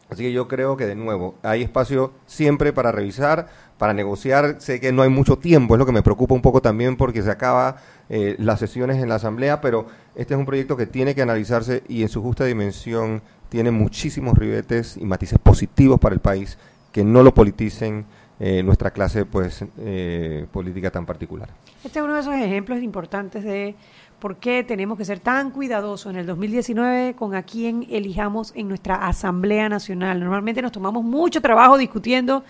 Así 0.09 0.21
que 0.21 0.31
yo 0.31 0.47
creo 0.47 0.77
que 0.77 0.85
de 0.85 0.93
nuevo 0.93 1.35
hay 1.41 1.63
espacio 1.63 2.13
siempre 2.27 2.71
para 2.71 2.91
revisar, 2.91 3.47
para 3.77 3.93
negociar. 3.93 4.57
Sé 4.59 4.79
que 4.79 4.91
no 4.91 5.01
hay 5.01 5.09
mucho 5.09 5.37
tiempo, 5.37 5.75
es 5.75 5.79
lo 5.79 5.85
que 5.85 5.91
me 5.91 6.01
preocupa 6.01 6.33
un 6.33 6.41
poco 6.41 6.61
también 6.61 6.95
porque 6.95 7.21
se 7.21 7.31
acaba 7.31 7.77
eh, 8.09 8.35
las 8.39 8.59
sesiones 8.59 9.01
en 9.01 9.09
la 9.09 9.15
asamblea, 9.15 9.61
pero 9.61 9.87
este 10.15 10.33
es 10.33 10.39
un 10.39 10.45
proyecto 10.45 10.77
que 10.77 10.85
tiene 10.85 11.15
que 11.15 11.21
analizarse 11.21 11.83
y 11.87 12.01
en 12.01 12.09
su 12.09 12.21
justa 12.21 12.45
dimensión 12.45 13.21
tiene 13.49 13.71
muchísimos 13.71 14.37
ribetes 14.37 14.97
y 14.97 15.05
matices 15.05 15.39
positivos 15.39 15.99
para 15.99 16.15
el 16.15 16.21
país 16.21 16.57
que 16.91 17.03
no 17.03 17.23
lo 17.23 17.33
politicen 17.33 18.05
eh, 18.39 18.63
nuestra 18.63 18.91
clase 18.91 19.25
pues 19.25 19.63
eh, 19.77 20.47
política 20.51 20.91
tan 20.91 21.05
particular. 21.05 21.49
Este 21.83 21.99
es 21.99 22.05
uno 22.05 22.15
de 22.15 22.21
esos 22.21 22.33
ejemplos 22.35 22.81
importantes 22.81 23.43
de 23.43 23.75
por 24.19 24.37
qué 24.37 24.63
tenemos 24.63 24.97
que 24.97 25.05
ser 25.05 25.19
tan 25.19 25.51
cuidadosos 25.51 26.11
en 26.11 26.17
el 26.17 26.25
2019 26.25 27.15
con 27.15 27.35
a 27.35 27.43
quién 27.43 27.85
elijamos 27.89 28.53
en 28.55 28.69
nuestra 28.69 29.07
Asamblea 29.07 29.69
Nacional. 29.69 30.19
Normalmente 30.19 30.61
nos 30.61 30.71
tomamos 30.71 31.03
mucho 31.03 31.41
trabajo 31.41 31.77
discutiendo 31.77 32.43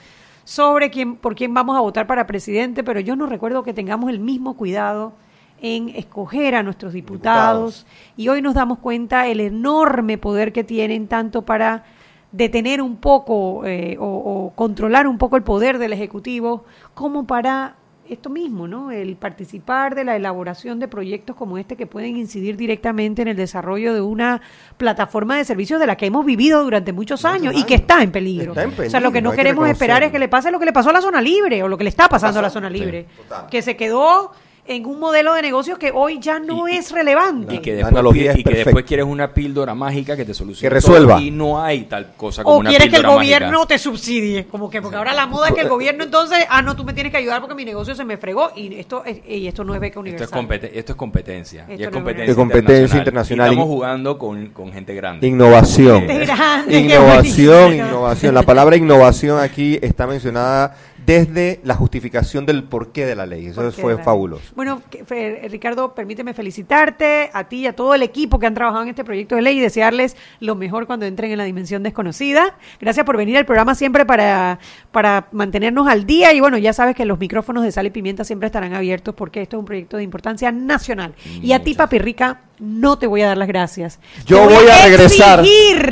sobre 0.44 0.90
quién, 0.90 1.16
por 1.16 1.36
quién 1.36 1.54
vamos 1.54 1.78
a 1.78 1.82
votar 1.82 2.08
para 2.08 2.28
presidente, 2.28 2.84
pero 2.84 3.00
yo 3.00 3.16
no 3.16 3.26
recuerdo 3.26 3.64
que 3.64 3.74
tengamos 3.74 4.10
el 4.10 4.20
mismo 4.20 4.56
cuidado 4.56 5.14
en 5.62 5.90
escoger 5.90 6.56
a 6.56 6.64
nuestros 6.64 6.92
diputados, 6.92 7.86
y 8.18 8.28
hoy 8.28 8.42
nos 8.42 8.54
damos 8.54 8.80
cuenta 8.80 9.28
el 9.28 9.40
enorme 9.40 10.18
poder 10.18 10.52
que 10.52 10.66
tienen 10.66 11.08
tanto 11.08 11.44
para 11.44 11.86
detener 12.34 12.82
un 12.82 12.98
poco 12.98 13.66
eh, 13.66 13.96
o, 13.98 14.06
o 14.06 14.52
controlar 14.56 15.08
un 15.08 15.18
poco 15.18 15.38
el 15.38 15.44
poder 15.44 15.78
del 15.78 15.94
Ejecutivo, 15.94 16.66
como 16.94 17.26
para 17.26 17.76
esto 18.10 18.30
mismo, 18.30 18.68
¿no? 18.68 18.92
El 18.92 19.16
participar 19.16 19.96
de 19.96 20.04
la 20.04 20.16
elaboración 20.16 20.80
de 20.80 20.88
proyectos 20.88 21.36
como 21.36 21.58
este 21.58 21.76
que 21.76 21.88
pueden 21.88 22.18
incidir 22.18 22.58
directamente 22.58 23.22
en 23.22 23.30
el 23.30 23.38
desarrollo 23.38 23.94
de 23.94 24.02
una 24.02 24.42
plataforma 24.78 25.38
de 25.38 25.46
servicios 25.46 25.80
de 25.80 25.88
la 25.88 25.96
que 25.96 26.06
hemos 26.06 26.26
vivido 26.26 26.64
durante 26.64 26.92
muchos 26.92 27.26
años 27.26 27.54
y 27.56 27.64
que 27.64 27.76
está 27.76 28.04
en 28.04 28.12
peligro. 28.12 28.52
Está 28.52 28.64
en 28.64 28.88
o 28.88 28.90
sea, 28.90 29.00
lo 29.00 29.10
que 29.10 29.14
peligro, 29.14 29.22
no 29.22 29.32
que 29.32 29.38
queremos 29.38 29.70
esperar 29.70 30.04
es 30.04 30.12
que 30.12 30.20
le 30.20 30.28
pase 30.28 30.52
lo 30.52 30.60
que 30.60 30.66
le 30.66 30.74
pasó 30.74 30.90
a 30.90 30.94
la 30.94 31.02
zona 31.02 31.22
libre 31.22 31.64
o 31.64 31.68
lo 31.68 31.78
que 31.78 31.84
le 31.84 31.90
está 31.90 32.10
pasando 32.10 32.40
a 32.40 32.42
la 32.42 32.50
zona 32.50 32.70
libre, 32.70 33.08
que 33.50 33.62
se 33.62 33.76
quedó 33.78 34.32
en 34.66 34.86
un 34.86 34.98
modelo 35.00 35.34
de 35.34 35.42
negocios 35.42 35.78
que 35.78 35.92
hoy 35.94 36.20
ya 36.20 36.40
no 36.40 36.68
es 36.68 36.92
relevante. 36.92 37.56
Y 37.56 37.60
que 37.60 37.76
después, 37.76 38.38
y 38.38 38.44
que 38.44 38.56
después 38.64 38.86
quieres 38.86 39.06
una 39.06 39.34
píldora 39.34 39.76
mágica 39.76 40.16
que 40.16 40.24
te 40.24 40.34
solucione 40.34 40.70
Que 40.70 40.74
resuelva. 40.76 41.16
todo, 41.16 41.24
y 41.26 41.32
no 41.32 41.62
hay 41.62 41.84
tal 41.84 42.14
cosa 42.16 42.44
como 42.44 42.56
O 42.56 42.60
una 42.60 42.70
quieres 42.70 42.90
que 42.90 42.96
el 42.96 43.06
gobierno 43.06 43.48
mágica. 43.60 43.68
te 43.68 43.78
subsidie, 43.78 44.46
como 44.46 44.70
que 44.70 44.82
porque 44.82 44.96
ahora 44.98 45.14
la 45.14 45.26
moda 45.28 45.50
es 45.50 45.54
que 45.56 45.62
el 45.62 45.70
gobierno 45.70 46.06
entonces, 46.06 46.46
ah 46.50 46.62
no, 46.62 46.76
tú 46.78 46.86
me 46.86 46.94
tienes 46.94 47.12
que 47.12 47.18
ayudar 47.18 47.42
porque 47.42 47.56
mi 47.56 47.66
negocio 47.66 47.94
se 47.94 48.06
me 48.06 48.16
fregó 48.16 48.52
y 48.56 48.74
esto 48.76 49.04
es, 49.04 49.18
y 49.28 49.48
esto 49.48 49.64
no 49.66 49.74
es 49.76 49.82
beca 49.82 50.00
Esto 50.00 50.24
es, 50.24 50.32
universal. 50.32 50.70
esto 50.74 50.92
es 50.94 50.98
competencia. 50.98 51.66
y 51.68 51.74
Esto 51.74 51.74
es 51.74 51.80
no 51.80 51.86
es 51.90 51.92
competencia, 51.94 52.32
Es 52.32 52.36
competencia 52.38 52.98
internacional. 52.98 53.48
Y 53.48 53.52
Estamos 53.54 53.68
jugando 53.70 54.18
con, 54.18 54.48
con 54.52 54.72
gente 54.72 54.96
grande. 54.96 55.28
Innovación. 55.28 56.08
Gente 56.08 56.26
grande, 56.26 56.72
qué 56.72 56.80
Innovación, 56.80 57.74
innovación. 57.76 58.34
La 58.34 58.44
palabra 58.44 58.78
innovación 58.78 59.40
aquí 59.40 59.78
está 59.82 60.08
mencionada 60.08 60.76
desde 61.06 61.60
la 61.64 61.76
justificación 61.76 62.46
del 62.46 62.64
porqué 62.64 63.06
de 63.06 63.16
la 63.16 63.26
ley. 63.26 63.48
Eso 63.48 63.72
fue 63.72 63.98
fabuloso. 63.98 64.44
Bueno, 64.56 64.82
que- 64.90 65.04
Fe- 65.06 65.48
Ricardo, 65.50 65.94
permíteme 65.94 66.34
felicitarte 66.34 67.30
a 67.34 67.44
ti 67.46 67.58
y 67.62 67.68
a 67.68 67.76
todo 67.76 67.94
el 67.96 68.04
equipo 68.04 68.40
que 68.40 68.46
han 68.48 68.54
trabajado 68.54 68.84
en 68.84 68.90
este 68.90 69.04
proyecto 69.04 69.36
de 69.36 69.42
ley 69.42 69.58
y 69.58 69.62
desearles 69.62 70.16
lo 70.40 70.56
mejor 70.56 70.88
cuando 70.88 71.06
entren 71.06 71.32
en 71.32 71.38
la 71.38 71.44
dimensión 71.44 71.84
desconocida. 71.84 72.56
Gracias 72.80 73.06
por 73.06 73.18
venir 73.18 73.38
al 73.38 73.46
programa 73.46 73.76
siempre 73.76 74.06
para, 74.06 74.60
para 74.92 75.28
mantenernos 75.32 75.88
al 75.88 76.06
día 76.06 76.34
y 76.34 76.40
bueno, 76.40 76.58
ya 76.58 76.74
sabes 76.74 76.96
que 76.96 77.06
los 77.06 77.20
micrófonos 77.20 77.64
de 77.64 77.72
Sal 77.72 77.86
y 77.86 77.90
Pimienta 77.90 78.24
siempre 78.24 78.48
estarán 78.48 78.74
abiertos 78.74 79.14
porque 79.16 79.42
esto 79.42 79.58
es 79.58 79.60
un 79.60 79.66
proyecto 79.66 79.98
de 79.98 80.04
importancia 80.04 80.52
nacional. 80.52 81.14
Y 81.42 81.52
a 81.54 81.64
ti, 81.64 81.74
Papi 81.74 82.00
Rica, 82.00 82.42
no 82.60 82.98
te 82.98 83.08
voy 83.08 83.22
a 83.24 83.28
dar 83.28 83.38
las 83.38 83.48
gracias. 83.48 84.00
Yo 84.26 84.48
Te 84.48 84.54
voy 84.54 84.68
a 84.68 84.86
regresar. 84.86 85.44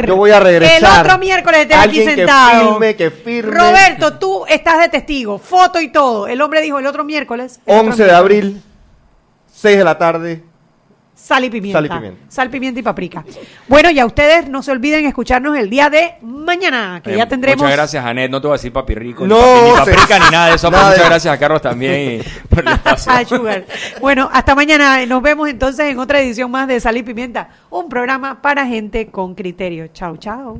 Yo 0.07 0.15
voy 0.15 0.31
a 0.31 0.39
regresar. 0.39 1.05
El 1.05 1.11
otro 1.11 1.19
miércoles 1.19 1.61
estés 1.61 1.77
aquí 1.77 1.97
que 1.97 2.15
sentado. 2.15 2.71
firme, 2.71 2.95
que 2.95 3.11
firme. 3.11 3.51
Roberto, 3.51 4.17
tú 4.19 4.45
estás 4.47 4.79
de 4.79 4.89
testigo, 5.01 5.37
foto 5.37 5.79
y 5.81 5.89
todo. 5.91 6.27
El 6.27 6.41
hombre 6.41 6.61
dijo 6.61 6.79
el 6.79 6.85
otro 6.87 7.03
miércoles. 7.03 7.59
el 7.65 7.75
otro 7.77 7.89
11 7.91 8.03
de 8.05 8.11
abril, 8.11 8.61
6 9.53 9.77
de 9.77 9.83
la 9.83 9.97
tarde. 9.97 10.43
Sal 11.13 11.43
y 11.45 11.51
pimienta. 11.51 11.77
Sal 11.77 11.85
y 11.85 11.89
pimienta. 11.89 12.19
Sal, 12.29 12.49
pimienta 12.49 12.79
y 12.79 12.83
paprika. 12.83 13.23
Bueno, 13.67 13.91
y 13.91 13.99
a 13.99 14.07
ustedes 14.07 14.49
no 14.49 14.63
se 14.63 14.71
olviden 14.71 15.05
escucharnos 15.05 15.55
el 15.55 15.69
día 15.69 15.87
de 15.91 16.15
mañana, 16.23 16.99
que 17.03 17.13
Eh, 17.13 17.17
ya 17.17 17.27
tendremos. 17.27 17.61
Muchas 17.61 17.75
gracias, 17.77 18.03
Anet. 18.03 18.31
No 18.31 18.41
te 18.41 18.47
voy 18.47 18.55
a 18.55 18.57
decir 18.57 18.73
papi 18.73 18.95
rico, 18.95 19.27
No, 19.27 19.35
ni, 19.37 19.71
papi, 19.77 19.91
ni 19.91 19.95
paprika, 19.97 20.19
ni 20.19 20.31
nada 20.31 20.47
de 20.49 20.55
eso. 20.55 20.67
pero 20.71 20.81
nada 20.81 20.89
de- 20.91 20.95
muchas 20.97 21.09
gracias 21.11 21.33
a 21.35 21.37
Carlos 21.37 21.61
también 21.61 22.21
y 22.21 22.47
por 22.49 22.59
el 22.61 22.67
espacio. 22.69 23.37
Sugar. 23.37 23.65
Bueno, 23.99 24.29
hasta 24.33 24.55
mañana. 24.55 25.05
Nos 25.05 25.21
vemos 25.21 25.47
entonces 25.47 25.85
en 25.91 25.99
otra 25.99 26.19
edición 26.21 26.49
más 26.49 26.67
de 26.67 26.79
Sal 26.79 26.97
y 26.97 27.03
Pimienta, 27.03 27.49
un 27.69 27.87
programa 27.87 28.41
para 28.41 28.65
gente 28.65 29.11
con 29.11 29.35
criterio. 29.35 29.89
Chao, 29.93 30.17
chao. 30.17 30.59